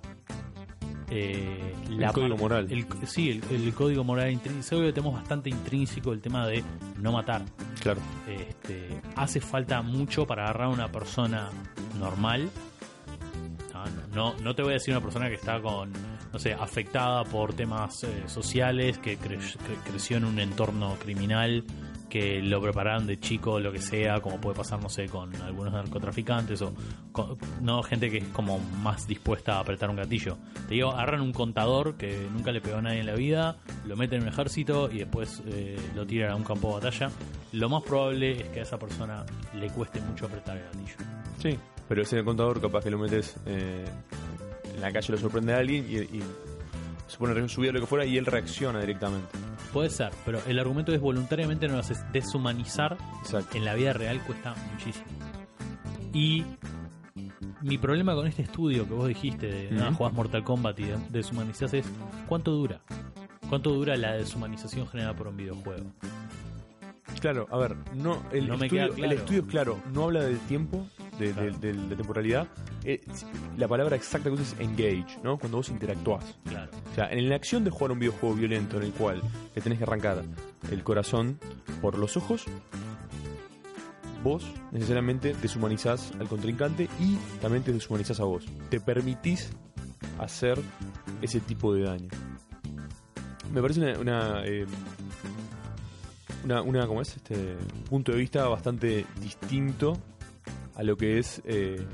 eh, 1.17 1.73
el 1.89 2.11
código 2.11 2.37
moral. 2.37 2.67
sí, 3.05 3.41
el, 3.49 3.73
código 3.73 4.03
moral 4.03 4.31
intrínseco. 4.31 4.81
tenemos 4.93 5.13
bastante 5.13 5.49
intrínseco 5.49 6.11
el 6.11 6.21
tema 6.21 6.47
de 6.47 6.63
no 6.99 7.11
matar. 7.11 7.43
Claro. 7.81 8.01
Este, 8.27 9.01
hace 9.15 9.39
falta 9.39 9.81
mucho 9.81 10.25
para 10.27 10.43
agarrar 10.43 10.67
a 10.67 10.69
una 10.69 10.91
persona 10.91 11.49
normal. 11.99 12.49
No, 14.13 14.33
no, 14.41 14.55
te 14.55 14.63
voy 14.63 14.71
a 14.71 14.73
decir 14.75 14.93
una 14.93 15.01
persona 15.01 15.27
que 15.27 15.35
está 15.35 15.61
con, 15.61 15.91
no 16.31 16.39
sé, 16.39 16.53
afectada 16.53 17.23
por 17.25 17.53
temas 17.53 18.03
eh, 18.03 18.23
sociales, 18.27 18.97
que 18.97 19.17
creció 19.17 20.17
en 20.17 20.25
un 20.25 20.39
entorno 20.39 20.95
criminal 20.95 21.63
que 22.09 22.41
lo 22.41 22.61
prepararon 22.61 23.07
de 23.07 23.19
chico, 23.19 23.59
lo 23.59 23.71
que 23.71 23.81
sea, 23.81 24.21
como 24.21 24.39
puede 24.39 24.55
pasar, 24.55 24.81
no 24.81 24.89
sé, 24.89 25.07
con 25.07 25.35
algunos 25.41 25.73
narcotraficantes 25.73 26.61
o 26.61 26.73
no 27.61 27.83
gente 27.83 28.09
que 28.09 28.17
es 28.17 28.27
como 28.29 28.59
más 28.59 29.07
dispuesta 29.07 29.57
a 29.57 29.59
apretar 29.59 29.89
un 29.89 29.95
gatillo. 29.95 30.37
Te 30.67 30.75
digo, 30.75 30.91
agarran 30.91 31.21
un 31.21 31.33
contador 31.33 31.95
que 31.95 32.27
nunca 32.31 32.51
le 32.51 32.61
pegó 32.61 32.77
a 32.77 32.81
nadie 32.81 32.99
en 32.99 33.05
la 33.07 33.15
vida, 33.15 33.57
lo 33.85 33.95
meten 33.95 34.19
en 34.19 34.23
un 34.23 34.33
ejército 34.33 34.89
y 34.91 34.99
después 34.99 35.41
eh, 35.47 35.77
lo 35.95 36.05
tiran 36.05 36.31
a 36.31 36.35
un 36.35 36.43
campo 36.43 36.67
de 36.69 36.85
batalla. 36.85 37.11
Lo 37.53 37.69
más 37.69 37.83
probable 37.83 38.41
es 38.41 38.49
que 38.49 38.59
a 38.59 38.63
esa 38.63 38.77
persona 38.77 39.25
le 39.53 39.67
cueste 39.69 39.99
mucho 40.01 40.25
apretar 40.25 40.57
el 40.57 40.63
gatillo. 40.63 40.95
Sí, 41.41 41.57
pero 41.87 42.01
ese 42.01 42.23
contador 42.23 42.61
capaz 42.61 42.83
que 42.83 42.91
lo 42.91 42.97
metes 42.97 43.35
eh, 43.45 43.85
en 44.73 44.81
la 44.81 44.91
calle, 44.91 45.13
lo 45.13 45.17
sorprende 45.17 45.53
a 45.53 45.57
alguien 45.57 45.85
y, 45.89 45.97
y 46.17 46.23
se 47.07 47.17
pone 47.17 47.39
a 47.39 47.47
subir 47.47 47.73
lo 47.73 47.79
que 47.79 47.85
fuera 47.85 48.05
y 48.05 48.17
él 48.17 48.25
reacciona 48.25 48.79
directamente. 48.79 49.27
Puede 49.75 49.89
ser, 49.89 50.13
pero 50.23 50.39
el 50.47 50.57
argumento 50.57 50.93
es 50.93 51.01
voluntariamente 51.01 51.67
no 51.67 51.73
lo 51.73 51.79
haces 51.79 52.01
deshumanizar. 52.13 52.95
En 53.53 53.65
la 53.65 53.73
vida 53.73 53.91
real 53.91 54.21
cuesta 54.21 54.55
muchísimo. 54.71 55.05
Y 56.13 56.45
mi 57.59 57.77
problema 57.77 58.15
con 58.15 58.25
este 58.25 58.43
estudio 58.43 58.87
que 58.87 58.93
vos 58.93 59.05
dijiste 59.09 59.47
de 59.47 59.71
nada, 59.71 59.91
jugás 59.91 60.13
Mortal 60.13 60.45
Kombat 60.45 60.79
y 60.79 60.85
deshumanizás 61.09 61.73
es 61.73 61.85
¿cuánto 62.25 62.51
dura? 62.51 62.79
¿Cuánto 63.49 63.71
dura 63.71 63.97
la 63.97 64.13
deshumanización 64.13 64.87
generada 64.87 65.13
por 65.13 65.27
un 65.27 65.35
videojuego? 65.35 65.91
Claro, 67.19 67.45
a 67.51 67.57
ver, 67.57 67.75
no, 67.95 68.23
el, 68.31 68.49
estudio, 68.49 68.95
el 68.95 69.11
estudio 69.11 69.41
es 69.41 69.47
claro, 69.47 69.81
no 69.91 70.05
habla 70.05 70.23
del 70.23 70.39
tiempo, 70.39 70.87
de, 71.19 71.33
temporalidad. 71.97 72.47
Eh, 72.85 73.01
la 73.57 73.67
palabra 73.67 73.97
exacta 73.97 74.29
que 74.29 74.41
es 74.41 74.55
engage, 74.57 75.19
¿no? 75.21 75.37
Cuando 75.37 75.57
vos 75.57 75.67
interactuás. 75.67 76.37
Claro. 76.45 76.71
O 76.95 76.97
sea, 76.97 77.11
en 77.11 77.27
la 77.27 77.35
acción 77.35 77.65
de 77.65 77.71
jugar 77.71 77.91
un 77.91 77.99
videojuego 77.99 78.35
violento 78.35 78.77
en 78.77 78.83
el 78.83 78.93
cual 78.93 79.21
le 79.53 79.61
tenés 79.61 79.79
que 79.79 79.83
arrancar 79.83 80.23
el 80.71 80.81
corazón 80.81 81.37
por 81.81 81.97
los 81.97 82.15
ojos, 82.15 82.45
vos 84.23 84.45
necesariamente 84.71 85.35
deshumanizás 85.41 86.13
al 86.21 86.29
contrincante 86.29 86.87
y 87.01 87.17
también 87.41 87.63
te 87.63 87.73
deshumanizás 87.73 88.21
a 88.21 88.23
vos. 88.23 88.45
Te 88.69 88.79
permitís 88.79 89.49
hacer 90.19 90.57
ese 91.21 91.41
tipo 91.41 91.73
de 91.73 91.83
daño. 91.83 92.07
Me 93.51 93.61
parece 93.61 93.81
una, 93.81 93.99
una 93.99 94.45
eh, 94.45 94.65
una, 96.45 96.61
una 96.61 96.87
¿cómo 96.87 97.01
es? 97.01 97.17
Este 97.17 97.57
punto 97.89 98.13
de 98.13 98.19
vista 98.19 98.47
bastante 98.47 99.05
distinto 99.19 99.97
a 100.75 100.83
lo 100.83 100.95
que 100.95 101.19
es 101.19 101.41
eh, 101.43 101.85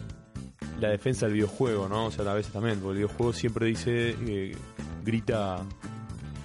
la 0.79 0.89
defensa 0.89 1.25
del 1.25 1.33
videojuego, 1.33 1.89
¿no? 1.89 2.05
O 2.05 2.11
sea, 2.11 2.29
a 2.29 2.35
veces 2.35 2.53
también, 2.53 2.79
porque 2.79 2.99
el 2.99 3.05
videojuego 3.05 3.33
siempre 3.33 3.65
dice, 3.65 4.15
eh, 4.27 4.55
grita 5.03 5.63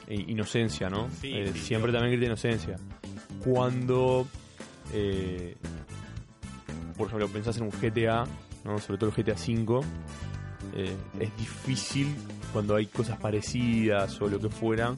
eh, 0.07 0.25
inocencia, 0.29 0.89
¿no? 0.89 1.09
Eh, 1.23 1.53
siempre 1.55 1.93
también 1.93 2.13
grita 2.13 2.27
inocencia. 2.27 2.77
Cuando, 3.45 4.27
por 6.97 7.07
ejemplo, 7.07 7.29
pensás 7.29 7.57
en 7.59 7.65
un 7.65 7.71
GTA, 7.71 8.27
¿no? 8.65 8.79
Sobre 8.79 8.99
todo 8.99 9.11
el 9.11 9.17
GTA 9.17 9.35
V, 9.35 9.87
es 11.21 11.37
difícil 11.37 12.15
cuando 12.53 12.75
hay 12.75 12.87
cosas 12.87 13.19
parecidas 13.19 14.21
o 14.21 14.29
lo 14.29 14.41
que 14.41 14.49
fuera, 14.49 14.97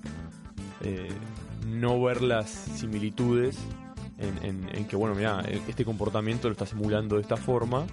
no 1.66 2.02
ver 2.02 2.22
las 2.22 2.48
similitudes 2.48 3.58
en, 4.18 4.86
que, 4.86 4.96
bueno, 4.96 5.14
mira, 5.14 5.42
este 5.68 5.84
comportamiento 5.84 6.48
lo 6.48 6.52
está 6.52 6.66
simulando 6.66 7.16
de 7.16 7.22
esta 7.22 7.36
forma, 7.36 7.86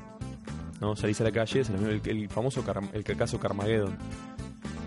¿no? 0.81 0.95
Salís 0.95 1.19
a 1.21 1.25
la 1.25 1.31
calle, 1.31 1.61
es 1.61 1.69
el, 1.69 2.01
el 2.05 2.29
famoso 2.29 2.63
el 2.93 3.03
caso 3.03 3.39
Carmageddon. 3.39 3.97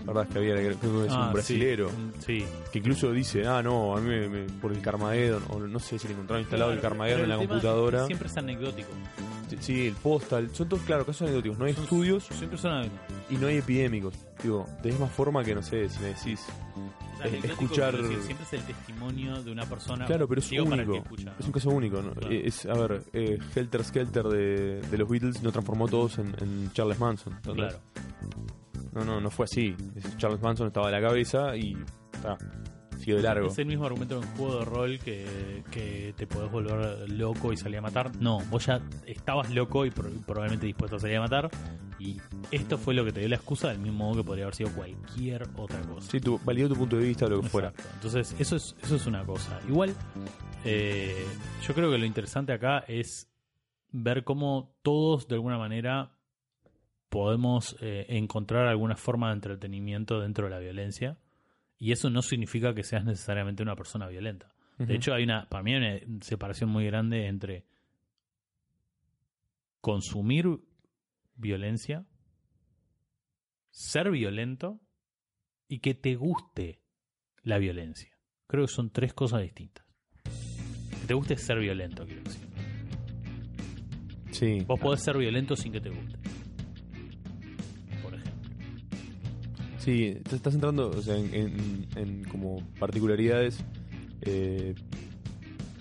¿Verdad? 0.09 0.27
Que 0.27 0.37
había 0.39 0.59
es 0.59 0.83
un 0.83 1.07
ah, 1.09 1.31
brasilero. 1.31 1.89
Sí, 2.25 2.45
Que 2.71 2.79
incluso 2.79 3.11
dice, 3.11 3.45
ah, 3.45 3.61
no, 3.61 3.95
a 3.95 4.01
mí 4.01 4.09
me, 4.27 4.43
por 4.59 4.71
el 4.71 4.81
Carmageddon, 4.81 5.43
o 5.49 5.59
no 5.59 5.79
sé 5.79 5.99
si 5.99 6.07
le 6.07 6.13
encontraron 6.13 6.41
instalado 6.41 6.71
el 6.71 6.79
Carmageddon 6.79 7.23
en 7.23 7.29
la 7.29 7.37
computadora. 7.37 8.05
Siempre 8.05 8.27
es 8.27 8.37
anecdótico. 8.37 8.89
Sí, 9.59 9.87
el 9.87 9.95
postal, 9.95 10.49
son 10.53 10.69
todos, 10.69 10.83
claro, 10.83 11.05
casos 11.05 11.23
anecdóticos. 11.23 11.57
No 11.57 11.65
hay 11.65 11.71
estudios. 11.71 12.23
Siempre 12.25 12.57
son 12.57 12.89
Y 13.29 13.35
no 13.35 13.47
hay 13.47 13.57
epidémicos. 13.57 14.15
Digo, 14.41 14.65
de 14.81 14.89
misma 14.89 15.07
forma 15.07 15.43
que, 15.43 15.53
no 15.53 15.61
sé, 15.61 15.89
si 15.89 15.99
me 15.99 16.07
decís 16.07 16.45
escuchar. 17.25 17.95
siempre 17.95 18.45
es 18.45 18.53
el 18.53 18.63
testimonio 18.63 19.41
de 19.43 19.51
una 19.51 19.65
persona. 19.65 20.05
Claro, 20.05 20.27
pero 20.27 20.41
es 20.41 20.51
único. 20.51 21.03
es 21.39 21.45
un 21.45 21.51
caso 21.51 21.69
único. 21.69 22.01
Es, 22.29 22.65
a 22.65 22.73
ver, 22.73 23.03
eh, 23.13 23.39
Helter 23.55 23.83
Skelter 23.83 24.25
de, 24.25 24.81
de, 24.81 24.97
los 24.97 25.09
Beatles 25.09 25.41
no 25.41 25.51
transformó 25.51 25.87
todos 25.87 26.17
en, 26.19 26.71
Charles 26.73 26.99
Manson. 26.99 27.37
claro. 27.41 27.79
No, 28.93 29.05
no, 29.05 29.21
no 29.21 29.29
fue 29.29 29.45
así. 29.45 29.75
Charles 30.17 30.41
Manson 30.41 30.67
estaba 30.67 30.87
a 30.87 30.91
la 30.91 31.01
cabeza 31.01 31.55
y. 31.55 31.77
Está 32.13 32.37
de 33.15 33.21
largo. 33.21 33.47
Es 33.47 33.57
el 33.57 33.65
mismo 33.65 33.85
argumento 33.85 34.17
en 34.17 34.27
un 34.27 34.35
juego 34.35 34.59
de 34.59 34.65
rol 34.65 34.99
que, 34.99 35.63
que 35.71 36.13
te 36.15 36.27
podés 36.27 36.51
volver 36.51 37.09
loco 37.09 37.51
y 37.53 37.57
salir 37.57 37.79
a 37.79 37.81
matar. 37.81 38.15
No, 38.17 38.39
vos 38.49 38.65
ya 38.65 38.81
estabas 39.05 39.49
loco 39.51 39.85
y 39.85 39.91
probablemente 39.91 40.65
dispuesto 40.65 40.97
a 40.97 40.99
salir 40.99 41.17
a 41.17 41.21
matar. 41.21 41.49
Y 41.99 42.21
esto 42.51 42.77
fue 42.77 42.93
lo 42.93 43.03
que 43.03 43.11
te 43.11 43.19
dio 43.19 43.29
la 43.29 43.35
excusa, 43.35 43.69
del 43.69 43.79
mismo 43.79 44.05
modo 44.05 44.17
que 44.17 44.23
podría 44.23 44.45
haber 44.45 44.55
sido 44.55 44.71
cualquier 44.71 45.43
otra 45.57 45.81
cosa. 45.81 46.09
Sí, 46.09 46.19
tu, 46.19 46.39
validó 46.39 46.69
tu 46.69 46.75
punto 46.75 46.95
de 46.97 47.05
vista 47.05 47.25
o 47.25 47.29
lo 47.29 47.41
que 47.41 47.49
fuera. 47.49 47.73
Entonces, 47.95 48.35
eso 48.39 48.55
es, 48.55 48.75
eso 48.81 48.95
es 48.95 49.05
una 49.05 49.25
cosa. 49.25 49.59
Igual, 49.67 49.93
eh, 50.63 51.25
yo 51.67 51.73
creo 51.73 51.91
que 51.91 51.97
lo 51.97 52.05
interesante 52.05 52.53
acá 52.53 52.85
es 52.87 53.29
ver 53.91 54.23
cómo 54.23 54.75
todos, 54.81 55.27
de 55.27 55.35
alguna 55.35 55.57
manera, 55.57 56.15
podemos 57.09 57.75
eh, 57.81 58.05
encontrar 58.09 58.67
alguna 58.67 58.95
forma 58.95 59.29
de 59.29 59.35
entretenimiento 59.35 60.19
dentro 60.19 60.45
de 60.45 60.51
la 60.51 60.59
violencia 60.59 61.17
y 61.77 61.91
eso 61.91 62.09
no 62.09 62.21
significa 62.21 62.73
que 62.73 62.83
seas 62.83 63.05
necesariamente 63.05 63.63
una 63.63 63.75
persona 63.75 64.07
violenta. 64.07 64.53
De 64.77 64.95
hecho, 64.95 65.13
hay 65.13 65.23
una, 65.23 65.49
para 65.49 65.61
mí 65.61 65.73
hay 65.73 66.03
una 66.05 66.21
separación 66.21 66.69
muy 66.69 66.85
grande 66.85 67.27
entre 67.27 67.65
consumir 69.81 70.45
violencia, 71.35 72.05
ser 73.71 74.09
violento 74.09 74.79
y 75.67 75.79
que 75.79 75.95
te 75.95 76.15
guste 76.15 76.79
la 77.43 77.57
violencia. 77.57 78.17
Creo 78.47 78.65
que 78.67 78.71
son 78.71 78.89
tres 78.89 79.13
cosas 79.13 79.41
distintas. 79.41 79.85
Que 80.23 81.07
te 81.07 81.13
guste 81.13 81.35
ser 81.35 81.59
violento, 81.59 82.05
quiero 82.05 82.23
decir. 82.23 82.47
Sí. 84.31 84.63
Vos 84.65 84.79
podés 84.79 85.03
ser 85.03 85.17
violento 85.17 85.57
sin 85.57 85.73
que 85.73 85.81
te 85.81 85.89
guste. 85.89 86.28
Sí, 89.79 90.17
te 90.27 90.35
estás 90.35 90.53
entrando 90.53 90.91
en, 91.07 92.25
como 92.25 92.61
particularidades. 92.79 93.63
Eh, 94.21 94.75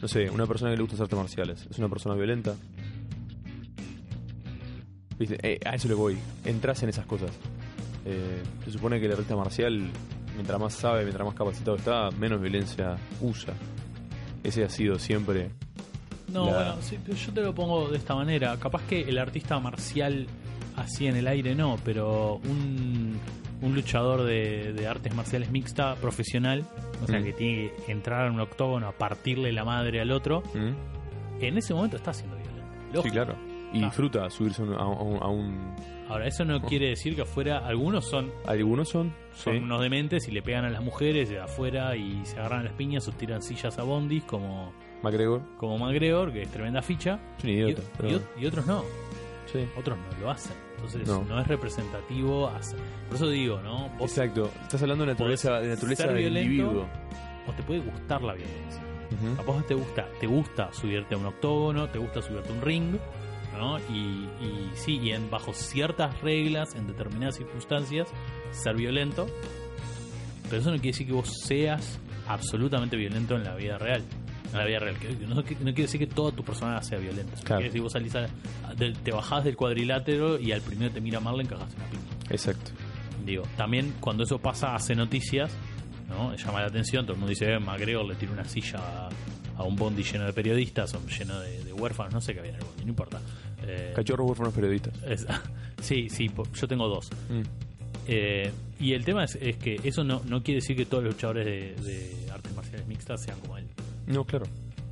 no 0.01 0.09
sé, 0.09 0.31
una 0.31 0.47
persona 0.47 0.71
que 0.71 0.77
le 0.77 0.83
gusta 0.83 0.95
hacer 0.95 1.05
artes 1.05 1.19
marciales, 1.19 1.67
¿es 1.69 1.79
una 1.79 1.89
persona 1.89 2.15
violenta? 2.15 2.55
Eh, 5.19 5.59
a 5.65 5.75
eso 5.75 5.89
le 5.89 5.95
voy. 5.95 6.17
Entras 6.45 6.83
en 6.85 6.91
esas 6.91 7.07
cosas. 7.07 7.31
Eh, 8.05 8.43
se 8.65 8.71
supone 8.71 9.01
que 9.01 9.07
el 9.07 9.13
artista 9.13 9.35
marcial, 9.35 9.91
mientras 10.35 10.61
más 10.61 10.75
sabe, 10.75 11.03
mientras 11.03 11.27
más 11.27 11.35
capacitado 11.35 11.77
está, 11.77 12.11
menos 12.13 12.41
violencia 12.41 12.97
usa. 13.21 13.55
Ese 14.45 14.65
ha 14.65 14.69
sido 14.69 14.99
siempre. 14.99 15.51
No, 16.33 16.45
bueno, 16.45 16.77
yo 16.81 17.33
te 17.33 17.41
lo 17.41 17.55
pongo 17.55 17.89
de 17.89 17.97
esta 17.97 18.15
manera. 18.15 18.57
Capaz 18.59 18.83
que 18.83 19.01
el 19.01 19.19
artista 19.19 19.59
marcial 19.59 20.27
así 20.77 21.07
en 21.07 21.17
el 21.17 21.27
aire 21.27 21.55
no, 21.57 21.77
pero 21.85 22.37
un 22.37 23.19
un 23.61 23.75
luchador 23.75 24.25
de, 24.25 24.87
artes 24.89 25.15
marciales 25.15 25.51
mixta 25.51 25.97
profesional, 25.97 26.65
o 27.03 27.07
sea, 27.07 27.21
mm. 27.21 27.25
que 27.25 27.33
tiene 27.33 27.73
que 27.85 27.93
entrar 27.93 28.27
en 28.27 28.35
un 28.35 28.41
octógono 28.41 28.89
a 28.89 28.93
partirle 28.93 29.53
la 29.53 29.65
madre 29.65 30.01
al 30.01 30.11
otro, 30.11 30.43
mm. 30.55 31.43
en 31.43 31.59
ese 31.59 31.75
momento 31.75 31.97
está 31.97 32.13
siendo 32.13 32.37
violento. 32.37 33.03
Sí, 33.03 33.11
claro. 33.11 33.35
Y 33.73 33.83
disfruta 33.83 34.31
subirse 34.31 34.63
a, 34.63 34.87
un, 34.87 35.75
Ahora, 36.09 36.27
eso 36.27 36.45
no 36.45 36.63
quiere 36.63 36.89
decir 36.89 37.15
que 37.15 37.23
afuera 37.23 37.59
algunos 37.59 38.07
son. 38.07 38.31
Algunos 38.47 38.89
son. 38.89 39.13
Son 39.35 39.63
unos 39.63 39.83
dementes 39.83 40.27
y 40.27 40.31
le 40.31 40.41
pegan 40.41 40.65
a 40.65 40.71
las 40.71 40.83
mujeres 40.83 41.29
de 41.29 41.39
afuera 41.39 41.95
y 41.95 42.25
se 42.25 42.39
agarran 42.39 42.65
las 42.65 42.73
piñas 42.73 43.07
o 43.09 43.13
tiran 43.13 43.43
sillas 43.43 43.79
a 43.79 43.83
bondis 43.83 44.25
como. 44.25 44.73
McGregor. 45.03 45.43
Como 45.59 45.79
McGregor, 45.79 46.33
que 46.33 46.43
es 46.43 46.51
tremenda 46.51 46.81
ficha. 46.81 47.21
y, 47.43 47.61
y, 47.61 48.47
otros 48.47 48.67
no. 48.67 48.83
Otros 49.77 49.99
no 49.99 50.21
lo 50.21 50.31
hacen. 50.31 50.68
Entonces 50.79 51.09
no, 51.09 51.41
es 51.41 51.47
representativo. 51.47 52.51
Por 53.09 53.17
eso 53.17 53.29
digo, 53.29 53.61
¿no? 53.61 53.91
Exacto. 54.01 54.51
Estás 54.63 54.83
hablando 54.83 55.05
de 55.05 55.13
naturaleza, 55.13 55.61
de 55.61 55.69
naturaleza 55.69 56.07
del 56.07 56.37
individuo. 56.37 56.87
O 57.47 57.53
te 57.53 57.63
puede 57.63 57.81
gustar 57.81 58.23
la 58.23 58.35
violencia. 58.35 58.83
A 59.39 59.43
vos 59.43 59.67
te 59.67 59.75
gusta, 59.75 60.07
te 60.21 60.27
gusta 60.27 60.73
subirte 60.73 61.15
a 61.15 61.19
un 61.19 61.27
octógono, 61.27 61.89
te 61.89 61.99
gusta 61.99 62.21
subirte 62.21 62.51
a 62.51 62.53
un 62.53 62.61
ring, 62.61 62.97
¿no? 63.57 63.79
Y, 63.91 64.29
y 64.45 64.71
sí, 64.75 64.99
y 64.99 65.13
en, 65.13 65.31
bajo 65.31 65.55
ciertas 65.55 66.21
reglas, 66.21 66.75
en 66.75 66.87
determinadas 66.87 67.37
circunstancias, 67.37 68.09
ser 68.51 68.77
violento. 68.77 69.27
Pero 70.45 70.61
eso 70.61 70.71
no 70.71 70.77
quiere 70.77 70.89
decir 70.89 71.07
que 71.07 71.15
vos 71.15 71.33
seas 71.45 71.99
absolutamente 72.27 72.97
violento 72.97 73.35
en 73.35 73.45
la 73.45 73.55
vida 73.55 73.79
real 73.79 74.03
en 74.53 74.59
la 74.59 74.65
vida 74.65 74.79
real. 74.79 74.97
No, 75.29 75.43
quiere 75.43 75.73
decir 75.83 76.01
que 76.01 76.07
toda 76.07 76.33
tu 76.33 76.43
persona 76.43 76.83
sea 76.83 76.99
violenta. 76.99 77.35
Claro. 77.43 77.61
Quiere 77.61 77.65
decir 77.65 77.83
vos 77.83 77.93
salís 77.93 78.13
te 79.03 79.11
bajás 79.11 79.45
del 79.45 79.57
cuadrilátero 79.57 80.39
y 80.39 80.53
al 80.53 80.61
primero 80.61 80.93
te 80.93 81.01
mira 81.01 81.21
mal 81.21 81.37
le 81.37 81.45
encajaste 81.45 81.77
una 81.77 81.87
piña. 81.87 82.03
Exacto. 82.31 82.71
Digo, 83.25 83.43
también 83.57 83.95
cuando 84.01 84.25
eso 84.25 84.39
pasa 84.39 84.75
hace 84.75 84.95
noticias, 84.95 85.53
¿no? 86.09 86.35
Llama 86.35 86.61
la 86.61 86.69
atención, 86.69 87.05
todo 87.05 87.15
el 87.15 87.19
mundo 87.19 87.31
dice, 87.31 87.53
eh, 87.53 87.59
le 87.59 88.15
tira 88.15 88.33
una 88.33 88.45
silla 88.45 89.09
a, 89.57 89.63
un 89.65 89.77
bondi 89.77 90.03
lleno 90.03 90.25
de 90.25 90.33
periodistas, 90.33 90.95
o 90.95 91.07
lleno 91.07 91.39
de, 91.41 91.73
huérfanos, 91.73 92.15
no 92.15 92.21
sé 92.21 92.33
qué 92.33 92.41
había 92.41 92.53
en 92.53 92.59
el 92.59 92.65
bondi, 92.65 92.85
no 92.85 92.89
importa. 92.89 93.21
Eh, 93.63 93.93
Cachorros 93.95 94.29
huérfanos 94.29 94.55
periodistas. 94.55 94.95
sí, 95.83 96.09
sí, 96.09 96.31
yo 96.55 96.69
tengo 96.69 96.89
dos. 96.89 97.11
Mm. 97.29 97.43
Eh, 98.07 98.51
y 98.81 98.95
el 98.95 99.05
tema 99.05 99.25
es, 99.25 99.37
que 99.59 99.79
eso 99.85 100.03
no, 100.03 100.23
no 100.25 100.43
quiere 100.43 100.61
decir 100.61 100.75
que 100.75 100.87
todos 100.87 101.05
los 101.05 101.13
luchadores 101.15 101.45
de, 101.45 101.75
de 101.85 102.31
artes 102.31 102.55
marciales 102.55 102.87
mixtas 102.87 103.23
sean 103.23 103.39
como. 103.41 103.58
No, 104.09 104.25
claro. 104.25 104.47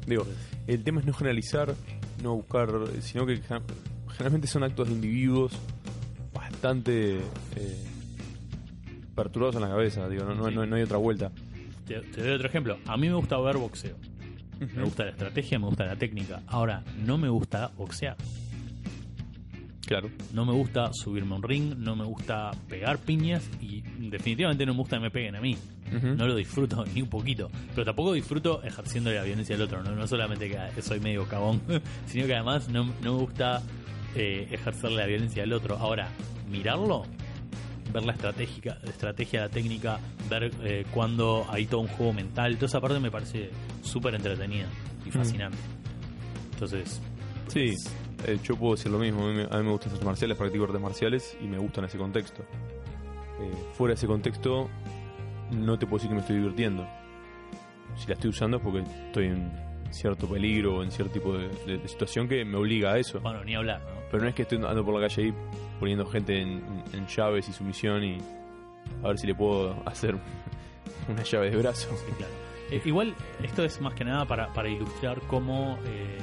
Digo, 0.06 0.26
el 0.66 0.84
tema 0.84 1.00
es 1.00 1.06
no 1.06 1.12
generalizar, 1.12 1.74
no 2.22 2.36
buscar, 2.36 2.68
sino 3.00 3.26
que 3.26 3.40
generalmente 4.08 4.46
son 4.46 4.62
actos 4.62 4.88
de 4.88 4.94
individuos 4.94 5.52
bastante 6.32 7.16
eh, 7.16 7.84
perturbados 9.14 9.56
en 9.56 9.62
la 9.62 9.68
cabeza, 9.68 10.08
digo, 10.08 10.24
no, 10.24 10.50
no, 10.50 10.76
hay 10.76 10.82
otra 10.82 10.98
vuelta. 10.98 11.32
Te, 11.86 12.00
doy 12.00 12.30
otro 12.30 12.48
ejemplo. 12.48 12.78
A 12.86 12.96
mí 12.96 13.08
me 13.08 13.14
gusta 13.14 13.38
ver 13.40 13.56
boxeo. 13.56 13.96
Me 14.74 14.84
gusta 14.84 15.04
la 15.04 15.10
estrategia, 15.10 15.58
me 15.58 15.66
gusta 15.66 15.84
la 15.84 15.96
técnica. 15.96 16.42
Ahora, 16.46 16.82
no 17.04 17.18
me 17.18 17.28
gusta 17.28 17.70
boxear. 17.76 18.16
Claro. 19.86 20.10
No 20.32 20.44
me 20.44 20.52
gusta 20.52 20.92
subirme 20.92 21.34
a 21.34 21.36
un 21.36 21.42
ring, 21.42 21.74
no 21.76 21.94
me 21.94 22.04
gusta 22.04 22.50
pegar 22.68 22.98
piñas 22.98 23.48
y 23.60 23.82
definitivamente 23.82 24.66
no 24.66 24.72
me 24.72 24.80
gusta 24.80 24.96
que 24.96 25.02
me 25.02 25.10
peguen 25.10 25.36
a 25.36 25.40
mí. 25.40 25.56
No 25.92 26.26
lo 26.26 26.34
disfruto 26.34 26.84
ni 26.94 27.02
un 27.02 27.08
poquito. 27.08 27.50
Pero 27.74 27.84
tampoco 27.84 28.12
disfruto 28.12 28.62
ejerciendo 28.62 29.10
la 29.10 29.22
violencia 29.22 29.56
del 29.56 29.66
otro. 29.66 29.82
No, 29.82 30.06
solamente 30.06 30.50
que 30.50 30.82
soy 30.82 31.00
medio 31.00 31.26
cabón, 31.26 31.60
sino 32.06 32.26
que 32.26 32.34
además 32.34 32.68
no, 32.68 32.84
me 32.84 33.10
gusta 33.10 33.62
eh, 34.14 34.48
ejercer 34.50 34.92
la 34.92 35.06
violencia 35.06 35.42
del 35.42 35.52
otro. 35.52 35.76
Ahora, 35.76 36.08
mirarlo, 36.50 37.04
ver 37.92 38.04
la 38.04 38.12
estratégica, 38.12 38.78
estrategia, 38.84 39.42
la 39.42 39.48
técnica, 39.48 40.00
ver 40.28 40.50
eh, 40.62 40.84
cuando 40.92 41.46
hay 41.48 41.66
todo 41.66 41.80
un 41.80 41.88
juego 41.88 42.12
mental, 42.12 42.54
toda 42.56 42.66
esa 42.66 42.80
parte 42.80 42.98
me 43.00 43.10
parece 43.10 43.50
súper 43.82 44.14
entretenida 44.14 44.66
y 45.04 45.10
fascinante. 45.10 45.58
Entonces, 46.52 47.00
sí. 47.48 47.74
Eh, 48.26 48.38
yo 48.42 48.56
puedo 48.56 48.74
decir 48.74 48.90
lo 48.90 48.98
mismo. 48.98 49.26
A 49.26 49.32
mí, 49.32 49.64
me 49.64 49.70
gustan 49.70 49.92
hacer 49.92 50.04
marciales, 50.04 50.36
practico 50.36 50.64
artes 50.64 50.80
marciales 50.80 51.36
y 51.40 51.46
me 51.46 51.58
gustan 51.58 51.84
ese 51.84 51.98
contexto. 51.98 52.42
Eh, 52.42 53.52
fuera 53.74 53.92
de 53.92 53.98
ese 53.98 54.06
contexto, 54.06 54.68
no 55.50 55.78
te 55.78 55.86
puedo 55.86 55.98
decir 55.98 56.08
que 56.08 56.14
me 56.14 56.20
estoy 56.20 56.36
divirtiendo. 56.36 56.86
Si 57.96 58.06
la 58.08 58.14
estoy 58.14 58.30
usando 58.30 58.58
es 58.58 58.62
porque 58.62 58.80
estoy 58.80 59.26
en 59.26 59.50
cierto 59.90 60.28
peligro 60.28 60.76
o 60.76 60.82
en 60.82 60.90
cierto 60.90 61.14
tipo 61.14 61.32
de, 61.36 61.88
situación 61.88 62.28
que 62.28 62.44
me 62.44 62.56
obliga 62.56 62.92
a 62.92 62.98
eso. 62.98 63.20
Bueno, 63.20 63.44
ni 63.44 63.54
hablar, 63.54 63.80
¿no? 63.80 64.00
Pero 64.10 64.22
no 64.22 64.28
es 64.28 64.34
que 64.34 64.42
esté 64.42 64.56
andando 64.56 64.84
por 64.84 64.94
la 64.94 65.08
calle 65.08 65.24
ahí 65.24 65.34
poniendo 65.78 66.06
gente 66.06 66.40
en, 66.40 67.06
llaves 67.06 67.48
y 67.48 67.52
sumisión 67.52 68.04
y 68.04 68.18
a 69.02 69.08
ver 69.08 69.18
si 69.18 69.26
le 69.26 69.34
puedo 69.34 69.76
hacer 69.86 70.16
una 71.08 71.22
llave 71.22 71.50
de 71.50 71.56
brazo. 71.56 71.88
Eh, 72.70 72.82
igual, 72.84 73.14
esto 73.42 73.64
es 73.64 73.80
más 73.80 73.94
que 73.94 74.04
nada 74.04 74.24
para, 74.24 74.52
para 74.52 74.68
ilustrar 74.68 75.20
cómo. 75.22 75.78
Eh, 75.86 76.18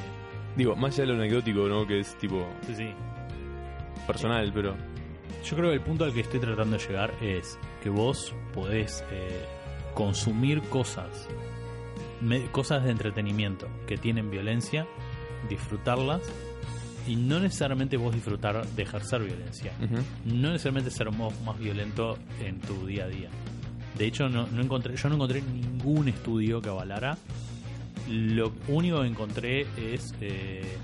Digo, 0.55 0.75
más 0.75 0.93
allá 0.93 1.07
de 1.07 1.13
lo 1.13 1.19
anecdótico, 1.19 1.67
¿no? 1.67 1.87
Que 1.87 1.99
es 1.99 2.15
tipo. 2.17 2.45
Sí, 2.67 2.75
sí. 2.75 2.89
Personal, 4.05 4.51
pero. 4.53 4.75
Yo 5.45 5.57
creo 5.57 5.69
que 5.69 5.75
el 5.75 5.81
punto 5.81 6.05
al 6.05 6.13
que 6.13 6.21
estoy 6.21 6.39
tratando 6.39 6.77
de 6.77 6.87
llegar 6.87 7.13
es 7.21 7.57
que 7.81 7.89
vos 7.89 8.33
podés 8.53 9.03
eh, 9.11 9.45
consumir 9.93 10.61
cosas, 10.63 11.27
cosas 12.51 12.83
de 12.83 12.91
entretenimiento 12.91 13.67
que 13.85 13.97
tienen 13.97 14.31
violencia, 14.31 14.87
disfrutarlas 15.49 16.21
y 17.07 17.15
no 17.15 17.39
necesariamente 17.39 17.97
vos 17.97 18.13
disfrutar 18.13 18.65
de 18.65 18.83
ejercer 18.83 19.23
violencia. 19.23 19.73
No 20.25 20.51
necesariamente 20.51 20.91
ser 20.91 21.11
más, 21.11 21.59
violento 21.59 22.17
en 22.39 22.61
tu 22.61 22.85
día 22.85 23.05
a 23.05 23.07
día. 23.07 23.29
De 23.97 24.05
hecho, 24.05 24.29
no, 24.29 24.47
encontré, 24.59 24.95
yo 24.95 25.09
no 25.09 25.15
encontré 25.15 25.41
ningún 25.41 26.07
estudio 26.07 26.61
que 26.61 26.69
avalara. 26.69 27.17
Lo 28.09 28.53
único 28.67 29.01
que 29.01 29.07
encontré 29.07 29.67
es 29.77 30.15
eh, 30.21 30.77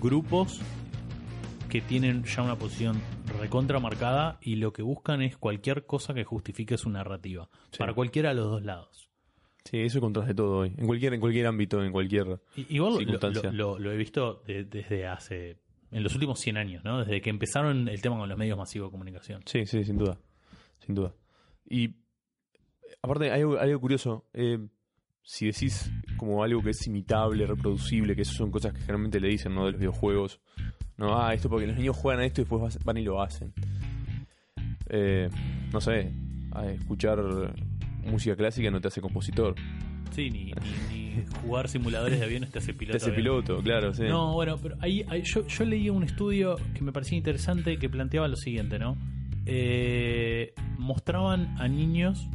grupos 0.00 0.60
que 1.74 1.80
tienen 1.80 2.22
ya 2.22 2.40
una 2.40 2.56
posición 2.56 3.02
recontra 3.40 3.80
marcada 3.80 4.38
y 4.40 4.54
lo 4.54 4.72
que 4.72 4.82
buscan 4.82 5.22
es 5.22 5.36
cualquier 5.36 5.86
cosa 5.86 6.14
que 6.14 6.22
justifique 6.22 6.78
su 6.78 6.88
narrativa. 6.88 7.48
Para 7.76 7.92
cualquiera 7.94 8.28
de 8.28 8.36
los 8.36 8.48
dos 8.48 8.62
lados. 8.62 9.10
Sí, 9.64 9.80
eso 9.80 10.00
contraste 10.00 10.34
todo 10.34 10.58
hoy. 10.58 10.72
En 10.78 10.86
cualquier, 10.86 11.14
en 11.14 11.20
cualquier 11.20 11.48
ámbito, 11.48 11.82
en 11.82 11.90
cualquier 11.90 12.38
Igual 12.68 12.98
circunstancia. 12.98 13.50
Lo, 13.50 13.76
lo, 13.80 13.90
he 13.90 13.96
visto 13.96 14.44
desde 14.46 15.08
hace. 15.08 15.56
En 15.90 16.04
los 16.04 16.14
últimos 16.14 16.38
100 16.38 16.58
años, 16.58 16.84
¿no? 16.84 17.00
Desde 17.00 17.20
que 17.20 17.30
empezaron 17.30 17.88
el 17.88 18.00
tema 18.00 18.18
con 18.18 18.28
los 18.28 18.38
medios 18.38 18.56
masivos 18.56 18.90
de 18.90 18.92
comunicación. 18.92 19.42
Sí, 19.44 19.66
sí, 19.66 19.82
sin 19.82 19.98
duda. 19.98 20.16
Sin 20.78 20.94
duda. 20.94 21.12
Y. 21.68 21.96
Aparte, 23.02 23.32
hay 23.32 23.40
algo, 23.40 23.58
algo 23.58 23.80
curioso. 23.80 24.28
Eh, 24.32 24.64
si 25.24 25.46
decís 25.46 25.90
como 26.18 26.44
algo 26.44 26.62
que 26.62 26.70
es 26.70 26.86
imitable, 26.86 27.44
reproducible, 27.48 28.14
que 28.14 28.22
eso 28.22 28.34
son 28.34 28.52
cosas 28.52 28.74
que 28.74 28.78
generalmente 28.78 29.18
le 29.18 29.26
dicen, 29.26 29.56
¿no? 29.56 29.64
De 29.64 29.72
los 29.72 29.80
videojuegos. 29.80 30.40
No, 30.96 31.20
ah, 31.20 31.34
esto 31.34 31.48
porque 31.48 31.66
los 31.66 31.76
niños 31.76 31.96
juegan 31.96 32.22
a 32.22 32.26
esto 32.26 32.40
y 32.40 32.44
después 32.44 32.78
van 32.84 32.96
y 32.96 33.02
lo 33.02 33.20
hacen. 33.20 33.52
Eh, 34.88 35.28
no 35.72 35.80
sé, 35.80 36.12
a 36.52 36.66
escuchar 36.66 37.18
música 38.04 38.36
clásica 38.36 38.70
no 38.70 38.80
te 38.80 38.88
hace 38.88 39.00
compositor. 39.00 39.54
Sí, 40.12 40.30
ni, 40.30 40.52
jugar 41.42 41.68
simuladores 41.68 42.20
de 42.20 42.24
aviones 42.24 42.52
te 42.52 42.58
hace 42.58 42.72
piloto. 42.72 42.98
Te 42.98 43.04
hace 43.04 43.12
piloto, 43.12 43.58
claro, 43.62 43.92
sí. 43.92 44.04
No, 44.04 44.32
bueno, 44.34 44.58
pero 44.62 44.76
ahí, 44.80 45.04
yo, 45.24 45.46
yo 45.46 45.64
leí 45.64 45.90
un 45.90 46.04
estudio 46.04 46.56
que 46.74 46.82
me 46.82 46.92
parecía 46.92 47.18
interesante 47.18 47.78
que 47.78 47.88
planteaba 47.88 48.28
lo 48.28 48.36
siguiente, 48.36 48.78
¿no? 48.78 48.96
Eh, 49.46 50.54
mostraban 50.78 51.56
a 51.58 51.66
niños 51.66 52.28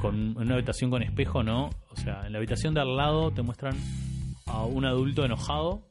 con 0.00 0.36
una 0.36 0.54
habitación 0.54 0.90
con 0.90 1.02
espejo, 1.02 1.42
¿no? 1.42 1.70
O 1.90 1.96
sea, 1.96 2.26
en 2.26 2.32
la 2.32 2.38
habitación 2.38 2.74
de 2.74 2.80
al 2.82 2.96
lado 2.96 3.30
te 3.30 3.40
muestran 3.40 3.74
a 4.46 4.64
un 4.64 4.84
adulto 4.84 5.24
enojado 5.24 5.88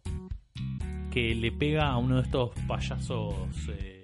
que 1.14 1.36
le 1.36 1.51
pega 1.51 1.89
a 1.89 1.97
uno 1.97 2.16
de 2.16 2.24
estos 2.24 2.51
payasos 2.68 3.36
eh, 3.70 4.03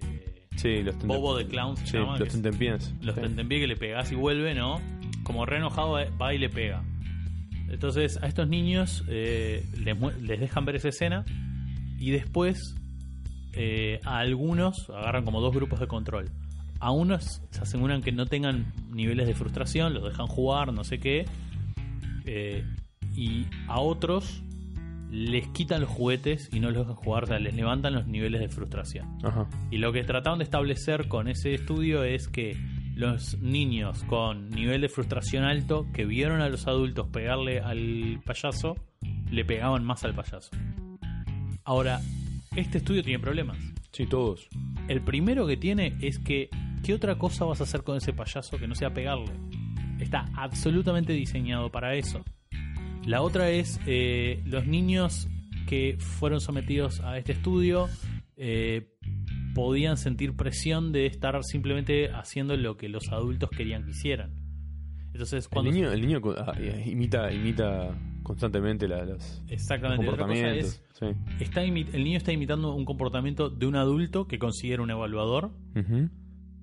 sí, 0.55 0.83
los 0.83 0.97
bobo 0.99 1.35
de 1.35 1.47
clowns. 1.47 1.79
Sí, 1.85 1.97
los 1.97 2.29
tentempiés. 2.29 2.93
Los 3.01 3.15
tentempiés 3.15 3.61
que 3.61 3.67
le 3.67 3.75
pegas 3.75 4.11
y 4.11 4.15
vuelve, 4.15 4.53
¿no? 4.53 4.79
Como 5.23 5.45
re 5.45 5.57
enojado 5.57 5.99
eh, 5.99 6.11
va 6.21 6.33
y 6.33 6.37
le 6.37 6.49
pega. 6.49 6.83
Entonces 7.69 8.21
a 8.21 8.27
estos 8.27 8.47
niños 8.47 9.03
eh, 9.07 9.65
les, 9.77 10.39
dejan 10.39 10.65
ver 10.65 10.75
esa 10.75 10.89
escena 10.89 11.25
y 11.97 12.11
después 12.11 12.75
a 14.05 14.19
algunos 14.19 14.89
agarran 14.89 15.25
como 15.25 15.41
dos 15.41 15.53
grupos 15.53 15.81
de 15.81 15.87
control 15.87 16.31
a 16.79 16.91
unos 16.91 17.41
se 17.51 17.61
aseguran 17.61 18.01
que 18.01 18.11
no 18.11 18.25
tengan 18.25 18.73
niveles 18.91 19.27
de 19.27 19.33
frustración, 19.33 19.93
los 19.93 20.03
dejan 20.03 20.27
jugar, 20.27 20.73
no 20.73 20.83
sé 20.83 20.99
qué. 20.99 21.25
Eh, 22.25 22.63
y 23.15 23.47
a 23.67 23.79
otros 23.79 24.41
les 25.11 25.47
quitan 25.49 25.81
los 25.81 25.89
juguetes 25.89 26.49
y 26.51 26.59
no 26.59 26.69
los 26.71 26.87
dejan 26.87 26.95
jugar, 26.95 27.23
o 27.23 27.27
sea, 27.27 27.39
les 27.39 27.53
levantan 27.53 27.93
los 27.93 28.07
niveles 28.07 28.41
de 28.41 28.49
frustración. 28.49 29.17
Y 29.71 29.77
lo 29.77 29.91
que 29.91 30.03
trataron 30.03 30.39
de 30.39 30.43
establecer 30.43 31.07
con 31.07 31.27
ese 31.27 31.53
estudio 31.53 32.03
es 32.03 32.27
que 32.27 32.57
los 32.95 33.39
niños 33.39 34.03
con 34.03 34.49
nivel 34.49 34.81
de 34.81 34.89
frustración 34.89 35.45
alto 35.45 35.87
que 35.93 36.05
vieron 36.05 36.41
a 36.41 36.49
los 36.49 36.67
adultos 36.67 37.07
pegarle 37.07 37.59
al 37.59 38.21
payaso, 38.25 38.75
le 39.31 39.45
pegaban 39.45 39.85
más 39.85 40.03
al 40.03 40.13
payaso. 40.13 40.51
Ahora, 41.63 42.01
este 42.55 42.79
estudio 42.79 43.03
tiene 43.03 43.19
problemas. 43.19 43.57
Sí, 43.91 44.05
todos. 44.05 44.49
El 44.87 45.01
primero 45.01 45.47
que 45.47 45.57
tiene 45.57 45.95
es 46.01 46.19
que 46.19 46.49
¿qué 46.83 46.93
otra 46.93 47.17
cosa 47.17 47.45
vas 47.45 47.61
a 47.61 47.63
hacer 47.63 47.83
con 47.83 47.97
ese 47.97 48.13
payaso 48.13 48.57
que 48.57 48.67
no 48.67 48.75
sea 48.75 48.93
pegarle? 48.93 49.31
Está 49.99 50.25
absolutamente 50.35 51.13
diseñado 51.13 51.71
para 51.71 51.95
eso. 51.95 52.23
La 53.05 53.21
otra 53.21 53.49
es 53.49 53.79
eh, 53.85 54.41
los 54.45 54.65
niños 54.67 55.27
que 55.67 55.97
fueron 55.99 56.41
sometidos 56.41 56.99
a 57.01 57.17
este 57.17 57.31
estudio 57.31 57.87
eh, 58.37 58.95
podían 59.53 59.97
sentir 59.97 60.35
presión 60.35 60.91
de 60.91 61.05
estar 61.05 61.43
simplemente 61.43 62.11
haciendo 62.11 62.55
lo 62.55 62.77
que 62.77 62.89
los 62.89 63.09
adultos 63.09 63.49
querían 63.49 63.83
que 63.83 63.91
hicieran. 63.91 64.35
Entonces, 65.11 65.47
cuando 65.47 65.69
el 65.69 65.75
niño, 65.75 65.91
el 65.91 66.01
niño 66.01 66.21
ah, 66.37 66.53
imita, 66.85 67.31
imita 67.31 67.97
constantemente 68.23 68.87
las, 68.87 69.43
Exactamente. 69.47 70.05
los 70.05 70.15
comportamientos. 70.15 70.81
está 71.39 71.63
el 71.63 72.03
niño 72.03 72.17
está 72.17 72.31
imitando 72.31 72.73
un 72.75 72.85
comportamiento 72.85 73.49
de 73.49 73.65
un 73.65 73.75
adulto 73.75 74.27
que 74.27 74.37
considera 74.37 74.83
un 74.83 74.91
evaluador. 74.91 75.51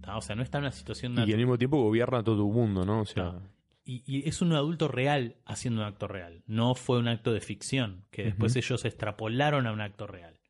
O 0.08 0.20
sea, 0.20 0.36
no 0.36 0.42
está 0.42 0.58
en 0.58 0.64
una 0.64 0.72
situación... 0.72 1.14
Y 1.18 1.32
al 1.32 1.38
mismo 1.38 1.58
tiempo 1.58 1.82
gobierna 1.82 2.22
todo 2.22 2.46
el 2.46 2.52
mundo, 2.52 2.84
¿no? 2.84 3.00
O 3.00 3.04
sea... 3.04 3.40
Y, 3.88 4.28
es 4.28 4.42
un 4.42 4.52
adulto 4.52 4.88
real 4.88 5.36
haciendo 5.44 5.80
un 5.80 5.86
acto 5.86 6.08
real. 6.08 6.42
No 6.46 6.74
fue 6.74 6.98
un 6.98 7.06
acto 7.06 7.32
de 7.32 7.40
ficción, 7.40 8.04
que 8.10 8.24
después 8.24 8.56
ellos 8.56 8.84
extrapolaron 8.84 9.66
a 9.66 9.72
un 9.72 9.80
acto 9.80 10.08
real. 10.08 10.40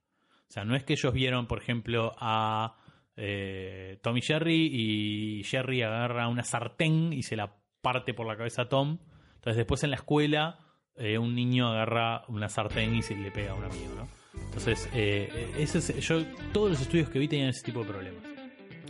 O 0.48 0.52
sea, 0.52 0.64
no 0.64 0.74
es 0.74 0.84
que 0.84 0.94
ellos 0.94 1.12
vieron, 1.12 1.46
por 1.46 1.58
ejemplo, 1.58 2.14
a 2.18 2.76
eh, 3.16 3.98
Tom 4.02 4.16
y 4.16 4.22
Jerry 4.22 4.70
y 4.72 5.44
Jerry 5.44 5.82
agarra 5.82 6.28
una 6.28 6.44
sartén 6.44 7.12
y 7.12 7.22
se 7.22 7.36
la 7.36 7.56
parte 7.82 8.14
por 8.14 8.26
la 8.26 8.36
cabeza 8.36 8.62
a 8.62 8.68
Tom. 8.68 8.98
Entonces 9.34 9.56
después 9.56 9.82
en 9.84 9.90
la 9.90 9.96
escuela 9.96 10.58
eh, 10.96 11.18
un 11.18 11.34
niño 11.34 11.68
agarra 11.68 12.24
una 12.28 12.48
sartén 12.48 12.94
y 12.94 13.02
se 13.02 13.16
le 13.16 13.30
pega 13.30 13.52
a 13.52 13.54
un 13.54 13.64
amigo, 13.64 13.94
¿no? 13.96 14.08
Entonces, 14.44 14.88
eh, 14.94 15.52
ese 15.58 16.00
yo, 16.00 16.24
todos 16.52 16.70
los 16.70 16.80
estudios 16.80 17.08
que 17.08 17.18
vi 17.18 17.28
tenían 17.28 17.48
ese 17.48 17.64
tipo 17.64 17.80
de 17.80 17.86
problemas. 17.86 18.22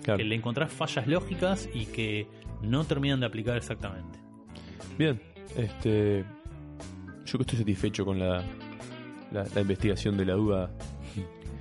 Que 0.05 0.23
le 0.23 0.37
encontrás 0.37 0.73
fallas 0.73 1.09
lógicas 1.09 1.69
y 1.75 1.87
que 1.87 2.29
no 2.63 2.85
terminan 2.85 3.19
de 3.19 3.27
aplicar 3.27 3.57
exactamente. 3.57 4.26
Bien, 4.99 5.21
este, 5.57 6.25
yo 7.25 7.39
que 7.39 7.43
estoy 7.43 7.59
satisfecho 7.59 8.05
con 8.05 8.19
la, 8.19 8.43
la, 9.33 9.61
investigación 9.61 10.17
de 10.17 10.25
la 10.25 10.35
duda 10.35 10.71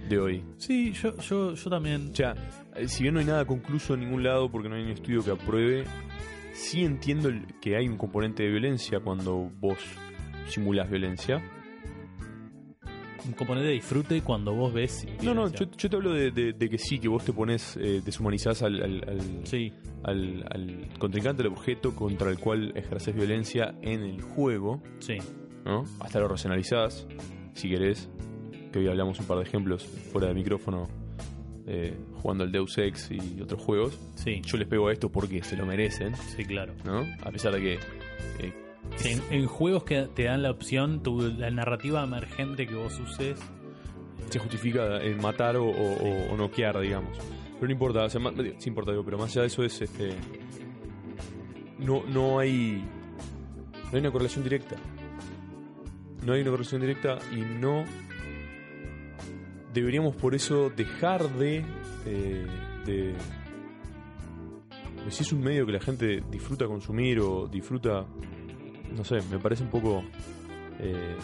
de 0.09 0.19
hoy. 0.19 0.43
Sí, 0.57 0.93
yo, 0.93 1.17
yo, 1.17 1.53
yo 1.53 1.69
también. 1.69 2.09
O 2.11 2.15
sea, 2.15 2.35
eh, 2.75 2.87
si 2.87 3.03
bien 3.03 3.13
no 3.13 3.19
hay 3.19 3.25
nada 3.25 3.45
concluso 3.45 3.93
en 3.93 4.01
ningún 4.01 4.23
lado 4.23 4.49
porque 4.49 4.69
no 4.69 4.75
hay 4.75 4.83
un 4.83 4.89
estudio 4.89 5.23
que 5.23 5.31
apruebe, 5.31 5.83
sí 6.53 6.83
entiendo 6.83 7.31
que 7.61 7.75
hay 7.75 7.87
un 7.87 7.97
componente 7.97 8.43
de 8.43 8.49
violencia 8.49 8.99
cuando 8.99 9.51
vos 9.59 9.77
simulas 10.47 10.89
violencia 10.89 11.41
un 13.25 13.33
componente 13.33 13.67
de 13.67 13.73
disfrute 13.73 14.21
cuando 14.21 14.53
vos 14.53 14.73
ves. 14.73 15.07
No, 15.21 15.33
no, 15.33 15.51
yo, 15.51 15.67
te 15.67 15.95
hablo 15.95 16.13
de, 16.13 16.55
que 16.57 16.77
sí, 16.77 16.99
que 16.99 17.07
vos 17.07 17.23
te 17.23 17.33
pones, 17.33 17.77
eh, 17.77 18.01
deshumanizás 18.03 18.61
al, 18.63 18.81
al, 18.81 19.41
sí. 19.43 19.73
al, 20.03 20.45
al, 20.49 20.89
contrincante, 20.99 21.43
al 21.43 21.49
objeto 21.49 21.95
contra 21.95 22.29
el 22.29 22.39
cual 22.39 22.73
ejerces 22.75 23.15
violencia 23.15 23.75
en 23.81 24.01
el 24.01 24.21
juego. 24.21 24.81
Sí. 24.99 25.17
¿no? 25.65 25.83
Hasta 25.99 26.19
lo 26.19 26.27
racionalizás, 26.27 27.07
si 27.53 27.69
querés. 27.69 28.09
Que 28.71 28.79
hoy 28.79 28.87
hablamos 28.87 29.19
un 29.19 29.25
par 29.25 29.37
de 29.37 29.43
ejemplos 29.43 29.85
fuera 29.85 30.27
de 30.27 30.33
micrófono, 30.33 30.87
eh, 31.65 31.97
jugando 32.21 32.43
al 32.43 32.51
Deus 32.51 32.77
Ex 32.77 33.09
y 33.11 33.41
otros 33.41 33.61
juegos. 33.61 33.99
Sí. 34.15 34.41
Yo 34.45 34.57
les 34.57 34.67
pego 34.67 34.87
a 34.89 34.93
esto 34.93 35.09
porque 35.09 35.41
se 35.43 35.55
lo 35.55 35.65
merecen. 35.65 36.15
Sí, 36.15 36.43
claro. 36.43 36.73
¿no? 36.83 37.05
A 37.23 37.31
pesar 37.31 37.53
de 37.53 37.61
que 37.61 37.73
eh, 38.39 38.53
en, 39.03 39.45
juegos 39.47 39.83
que 39.83 40.07
te 40.13 40.23
dan 40.23 40.41
la 40.41 40.51
opción, 40.51 41.01
tu, 41.03 41.21
la 41.21 41.49
narrativa 41.51 42.03
emergente 42.03 42.65
que 42.65 42.75
vos 42.75 42.99
uses. 42.99 43.39
Se 44.29 44.39
justifica 44.39 45.01
en 45.03 45.21
matar 45.21 45.55
o, 45.57 45.67
o, 45.67 46.35
noquear, 46.37 46.79
digamos. 46.79 47.17
Pero 47.53 47.67
no 47.67 47.71
importa, 47.71 48.05
o 48.05 48.09
sea, 48.09 48.21
sí 48.57 48.69
importa, 48.69 48.91
pero 49.03 49.17
más 49.17 49.31
allá 49.31 49.41
de 49.41 49.47
eso 49.47 49.63
es 49.63 49.81
este. 49.81 50.15
No, 51.79 52.03
no 52.07 52.39
hay. 52.39 52.83
No 53.83 53.89
hay 53.93 53.99
una 53.99 54.11
correlación 54.11 54.43
directa. 54.43 54.75
No 56.25 56.33
hay 56.33 56.41
una 56.41 56.51
correlación 56.51 56.81
directa 56.81 57.19
y 57.31 57.41
no. 57.41 57.85
Deberíamos 59.73 60.15
por 60.15 60.33
eso 60.33 60.69
dejar 60.69 61.29
de. 61.37 61.63
Eh, 62.05 62.45
de 62.85 63.15
si 65.09 65.23
es 65.23 65.31
un 65.31 65.41
medio 65.41 65.65
que 65.65 65.71
la 65.71 65.79
gente 65.79 66.23
disfruta 66.31 66.65
consumir 66.65 67.19
o 67.19 67.47
disfruta 67.47 68.05
no 68.95 69.03
sé, 69.03 69.19
me 69.31 69.39
parece 69.39 69.63
un 69.63 69.69
poco... 69.69 70.03
Eh, 70.79 71.15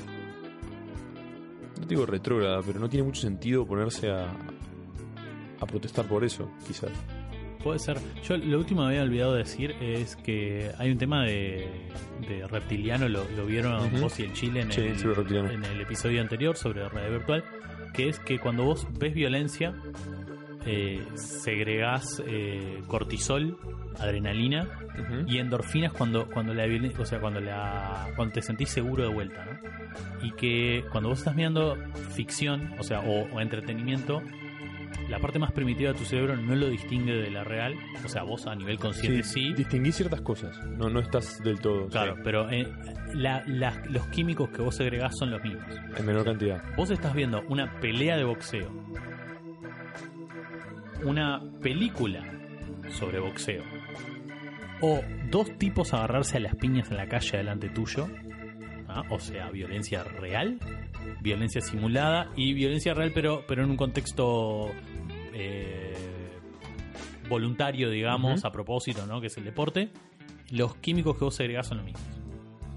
no 1.80 1.86
digo 1.86 2.05
retrógrada, 2.05 2.62
pero 2.66 2.80
no 2.80 2.89
tiene 2.89 3.05
mucho 3.05 3.22
sentido 3.22 3.66
ponerse 3.66 4.09
a, 4.09 4.32
a 5.59 5.66
protestar 5.66 6.05
por 6.05 6.24
eso, 6.24 6.49
quizás. 6.68 6.91
Puede 7.64 7.80
ser. 7.80 7.97
Yo 8.24 8.38
lo 8.38 8.57
último 8.57 8.82
que 8.82 8.88
había 8.88 9.03
olvidado 9.03 9.36
decir 9.36 9.76
es 9.80 10.16
que 10.16 10.72
hay 10.78 10.91
un 10.91 10.97
tema 10.97 11.24
de, 11.24 11.68
reptiliano, 12.49 13.07
lo, 13.07 13.24
vieron 13.45 13.89
vos 13.99 14.20
y 14.20 14.24
el 14.24 14.34
Chile 14.34 14.62
en, 14.62 14.72
el, 14.72 15.51
en 15.51 15.66
el 15.66 15.82
episodio 15.82 16.22
anterior 16.22 16.57
sobre 16.57 16.88
realidad 16.89 17.18
virtual, 17.18 17.43
que 17.93 18.09
es 18.09 18.20
que 18.20 18.39
cuando 18.39 18.64
vos 18.64 18.88
ves 18.97 19.14
violencia, 19.14 19.76
eh, 20.66 21.03
segregás 21.16 22.22
eh, 22.26 22.82
cortisol, 22.88 23.57
adrenalina 23.99 24.68
y 25.26 25.39
endorfinas 25.39 25.91
cuando 25.91 26.28
cuando 26.28 26.53
la 26.53 26.66
o 26.99 27.05
sea 27.05 27.20
cuando 27.20 27.39
la 27.39 28.07
cuando 28.16 28.34
te 28.34 28.41
sentís 28.41 28.70
seguro 28.70 29.03
de 29.03 29.09
vuelta 29.09 29.45
¿no? 29.45 30.26
y 30.26 30.32
que 30.32 30.86
cuando 30.91 31.09
vos 31.09 31.20
estás 31.20 31.36
mirando 31.36 31.78
ficción 32.14 32.76
o 32.78 32.84
sea 32.84 32.99
o, 32.99 33.39
entretenimiento 33.41 34.22
la 35.09 35.20
parte 35.20 35.39
más 35.39 35.51
primitiva 35.51 35.91
de 35.91 35.97
tu 35.97 36.05
cerebro 36.05 36.36
no 36.38 36.55
lo 36.55 36.70
distingue 36.70 37.14
de 37.14 37.32
la 37.32 37.43
real. 37.43 37.76
O 38.05 38.07
sea 38.07 38.24
vos 38.24 38.47
a 38.47 38.55
nivel 38.55 38.78
consciente 38.78 39.24
sí, 39.24 39.47
sí. 39.47 39.53
distinguís 39.53 39.95
ciertas 39.95 40.22
cosas. 40.22 40.57
No 40.78 40.89
no 40.89 40.99
estás 40.99 41.41
del 41.43 41.59
todo 41.59 41.88
claro 41.88 42.16
pero 42.24 42.49
eh, 42.49 42.68
los 43.14 44.07
químicos 44.07 44.49
que 44.49 44.62
vos 44.62 44.76
segregás 44.76 45.18
son 45.18 45.32
los 45.32 45.41
mismos. 45.41 45.66
En 45.97 46.05
menor 46.05 46.26
cantidad. 46.26 46.64
Vos 46.76 46.91
estás 46.91 47.14
viendo 47.14 47.41
una 47.49 47.80
pelea 47.80 48.16
de 48.16 48.24
boxeo 48.24 48.70
una 51.04 51.41
película 51.62 52.24
sobre 52.89 53.20
boxeo 53.20 53.64
o 54.82 55.02
dos 55.30 55.58
tipos 55.58 55.93
agarrarse 55.93 56.38
a 56.38 56.39
las 56.39 56.56
piñas 56.56 56.89
en 56.91 56.97
la 56.97 57.08
calle 57.08 57.38
delante 57.38 57.70
tuyo, 57.70 58.08
¿ah? 58.88 59.04
o 59.10 59.20
sea, 59.20 59.49
violencia 59.49 60.04
real, 60.04 60.60
violencia 61.22 61.62
simulada 61.62 62.30
y 62.36 62.54
violencia 62.54 62.93
real 62.93 63.12
pero, 63.14 63.43
pero 63.47 63.64
en 63.64 63.70
un 63.70 63.78
contexto 63.78 64.72
eh, 65.34 65.93
voluntario, 67.30 67.89
digamos, 67.89 68.43
a 68.43 68.52
propósito, 68.52 69.06
¿no? 69.06 69.22
que 69.22 69.28
es 69.28 69.38
el 69.38 69.45
deporte, 69.45 69.91
los 70.49 70.76
químicos 70.76 71.18
que 71.18 71.26
vos 71.26 71.39
agregás 71.39 71.68
son 71.68 71.78
los 71.78 71.86
mismos. 71.86 72.21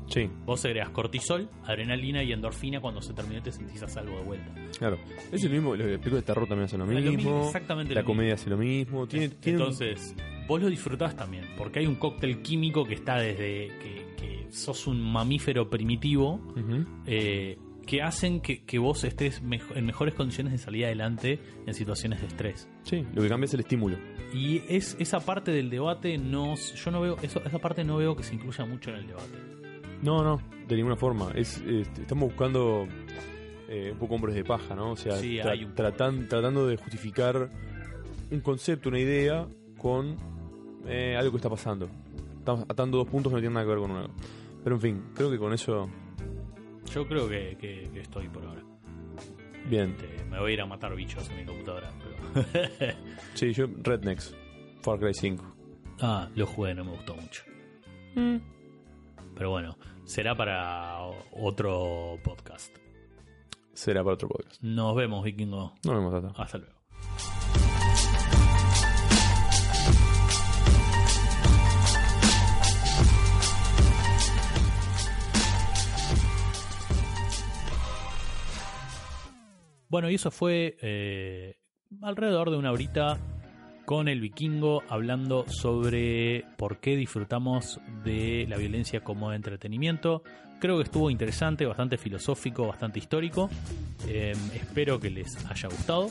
Sí. 0.07 0.29
Vos 0.45 0.65
agregas 0.65 0.91
cortisol, 0.91 1.49
adrenalina 1.65 2.23
y 2.23 2.33
endorfina 2.33 2.81
cuando 2.81 3.01
se 3.01 3.13
termina 3.13 3.43
te 3.43 3.53
sentís 3.53 3.83
a 3.83 3.89
salvo 3.89 4.19
de 4.19 4.25
vuelta. 4.25 4.55
Claro. 4.79 4.99
Es 5.33 5.43
lo 5.45 5.51
mismo, 5.51 5.77
los 5.77 5.87
películas 5.87 6.17
de 6.17 6.23
terror 6.23 6.47
también 6.47 6.67
hacen 6.67 6.81
lo 6.81 6.87
mismo. 6.87 7.47
exactamente 7.47 7.95
la 7.95 8.05
comedia 8.05 8.35
hace 8.35 8.51
lo 8.51 8.57
mismo. 8.57 9.07
Tiene, 9.07 9.31
Entonces, 9.43 10.15
vos 10.47 10.61
lo 10.61 10.69
disfrutás 10.69 11.17
también, 11.17 11.45
porque 11.57 11.81
hay 11.81 11.87
un 11.87 11.97
cóctel 11.97 12.43
químico 12.43 12.85
que 12.85 12.95
está 12.95 13.17
desde 13.17 13.69
que, 13.79 14.05
sos 14.51 14.87
un 14.87 15.01
mamífero 15.01 15.69
primitivo, 15.69 16.41
eh, 17.07 17.59
que 17.85 18.03
hacen 18.03 18.41
que, 18.41 18.79
vos 18.79 19.03
estés 19.03 19.43
en 19.75 19.87
mejores 19.87 20.15
condiciones 20.15 20.53
de 20.53 20.59
salir 20.59 20.85
adelante 20.85 21.41
en 21.67 21.75
situaciones 21.75 22.21
de 22.21 22.29
estrés. 22.29 22.69
Sí, 22.85 23.05
lo 23.15 23.23
que 23.23 23.29
cambia 23.29 23.47
es 23.47 23.55
el 23.55 23.61
estímulo. 23.61 23.99
Y 24.33 24.63
es 24.69 24.97
esa 24.99 25.21
parte 25.21 25.51
del 25.51 25.71
debate, 25.71 26.19
no, 26.19 26.55
yo 26.57 26.91
no 26.91 27.01
veo, 27.01 27.17
eso, 27.23 27.43
esa 27.45 27.59
parte 27.59 27.85
no 27.85 27.97
veo 27.97 28.17
que 28.17 28.23
se 28.23 28.35
incluya 28.35 28.65
mucho 28.65 28.91
en 28.91 28.97
el 28.97 29.07
debate. 29.07 29.64
No, 30.05 30.23
no, 30.23 30.39
de 30.69 30.77
ninguna 30.77 30.97
forma. 30.97 31.33
Es, 31.35 31.63
estamos 31.63 32.29
buscando 32.29 32.87
eh, 33.69 33.91
un 33.93 33.99
poco 33.99 34.17
hombres 34.17 34.35
de 34.35 34.45
paja, 34.45 34.75
¿no? 34.75 34.93
O 34.93 34.97
sea, 34.97 35.19
tratando 35.75 36.67
de 36.67 36.77
justificar 36.77 37.51
un 38.31 38.41
concepto, 38.41 38.91
una 38.91 38.99
idea 38.99 39.49
con 39.79 40.17
eh, 40.87 41.17
algo 41.19 41.31
que 41.31 41.37
está 41.39 41.49
pasando. 41.49 41.89
Estamos 42.39 42.67
atando 42.69 42.99
dos 42.99 43.09
puntos 43.09 43.31
que 43.31 43.37
no 43.37 43.41
tienen 43.41 43.55
nada 43.55 43.65
que 43.65 43.71
ver 43.71 43.79
con 43.79 43.91
uno. 43.93 44.11
Pero 44.63 44.77
en 44.77 44.83
fin, 44.83 45.03
creo 45.15 45.31
que 45.31 45.39
con 45.39 45.55
eso. 45.55 45.89
Yo 46.93 47.09
creo 47.09 47.27
que, 47.27 47.89
estoy 47.95 48.29
por 48.29 48.45
ahora. 48.45 48.63
Bien. 49.71 49.97
Este, 49.99 50.25
me 50.27 50.39
voy 50.39 50.51
a 50.51 50.55
ir 50.55 50.61
a 50.61 50.67
matar 50.67 50.95
bichos 50.95 51.31
en 51.31 51.37
mi 51.39 51.45
computadora. 51.47 51.91
sí, 53.35 53.55
yo 53.55 53.67
Rednecks, 53.83 54.37
Far 54.83 54.99
Cry 54.99 55.15
5. 55.15 55.45
Ah, 56.03 56.29
lo 56.35 56.47
jugué, 56.47 56.75
no 56.75 56.85
me 56.85 56.91
gustó 56.91 57.17
mucho. 57.17 57.43
Mm. 58.17 58.37
Pero 59.35 59.51
bueno, 59.51 59.77
será 60.05 60.37
para 60.37 60.99
otro 61.33 62.19
podcast. 62.23 62.77
Será 63.73 64.03
para 64.05 64.15
otro 64.15 64.29
podcast. 64.29 64.63
Nos 64.63 64.95
vemos, 64.95 65.25
vikingo. 65.25 65.75
Nos 65.85 65.95
vemos, 65.95 66.13
Tata. 66.13 66.43
Hasta 66.43 66.59
luego. 66.59 66.75
Bueno, 79.89 80.11
y 80.11 80.17
eso 80.17 80.33
fue 80.33 80.77
eh, 80.83 81.57
alrededor 82.03 82.51
de 82.51 82.57
una 82.57 82.73
horita 82.73 83.21
con 83.85 84.09
el 84.09 84.21
vikingo 84.21 84.83
hablando 84.89 85.45
sobre 85.49 86.45
por 86.57 86.79
qué 86.79 86.97
disfrutamos 86.97 87.81
de 88.05 88.47
la 88.49 88.57
violencia 88.57 89.01
como 89.01 89.33
entretenimiento. 89.33 90.23
Creo 90.61 90.79
que 90.79 90.85
estuvo 90.85 91.11
interesante, 91.11 91.67
bastante 91.67 91.99
filosófico, 91.99 92.67
bastante 92.67 92.99
histórico. 92.99 93.51
Em, 94.09 94.39
espero 94.55 95.01
que 95.01 95.11
les 95.11 95.37
haya 95.47 95.69
gustado. 95.69 96.11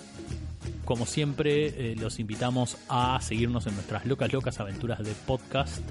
Como 0.86 1.06
siempre, 1.06 1.68
eh, 1.68 1.96
los 1.96 2.20
invitamos 2.20 2.78
a 2.90 3.20
seguirnos 3.22 3.68
en 3.68 3.76
nuestras 3.76 4.06
locas, 4.06 4.32
locas 4.32 4.60
aventuras 4.60 5.04
de 5.04 5.14
podcast 5.26 5.82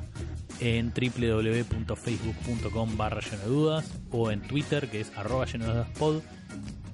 en 0.61 0.93
www.facebook.com 0.93 2.97
barra 2.97 3.21
lleno 3.21 3.43
de 3.43 3.49
dudas 3.49 4.01
o 4.13 4.31
en 4.31 4.41
Twitter 4.43 4.89
que 4.89 5.01
es 5.01 5.11
arroba 5.17 5.47
lleno 5.47 5.67
de 5.67 5.73
dudas 5.73 5.89
pod 5.99 6.23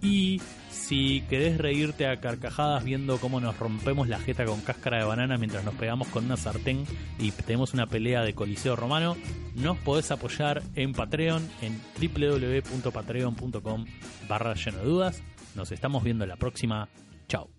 y 0.03 0.41
si 0.71 1.23
querés 1.29 1.59
reírte 1.59 2.07
a 2.07 2.21
carcajadas 2.21 2.85
viendo 2.85 3.19
cómo 3.19 3.41
nos 3.41 3.59
rompemos 3.59 4.09
la 4.09 4.19
jeta 4.19 4.45
con 4.45 4.61
cáscara 4.61 4.99
de 4.99 5.05
banana 5.05 5.37
mientras 5.39 5.65
nos 5.65 5.75
pegamos 5.75 6.09
con 6.09 6.25
una 6.25 6.37
sartén 6.37 6.85
y 7.19 7.31
tenemos 7.33 7.75
una 7.75 7.87
pelea 7.87 8.23
de 8.23 8.35
coliseo 8.35 8.77
romano, 8.77 9.17
nos 9.55 9.77
podés 9.79 10.11
apoyar 10.11 10.63
en 10.75 10.93
Patreon 10.93 11.49
en 11.63 11.81
www.patreon.com 12.01 13.85
barra 14.29 14.55
lleno 14.55 14.79
de 14.79 14.85
dudas. 14.85 15.23
Nos 15.55 15.73
estamos 15.73 16.05
viendo 16.05 16.27
la 16.27 16.37
próxima. 16.37 16.89
Chao. 17.29 17.58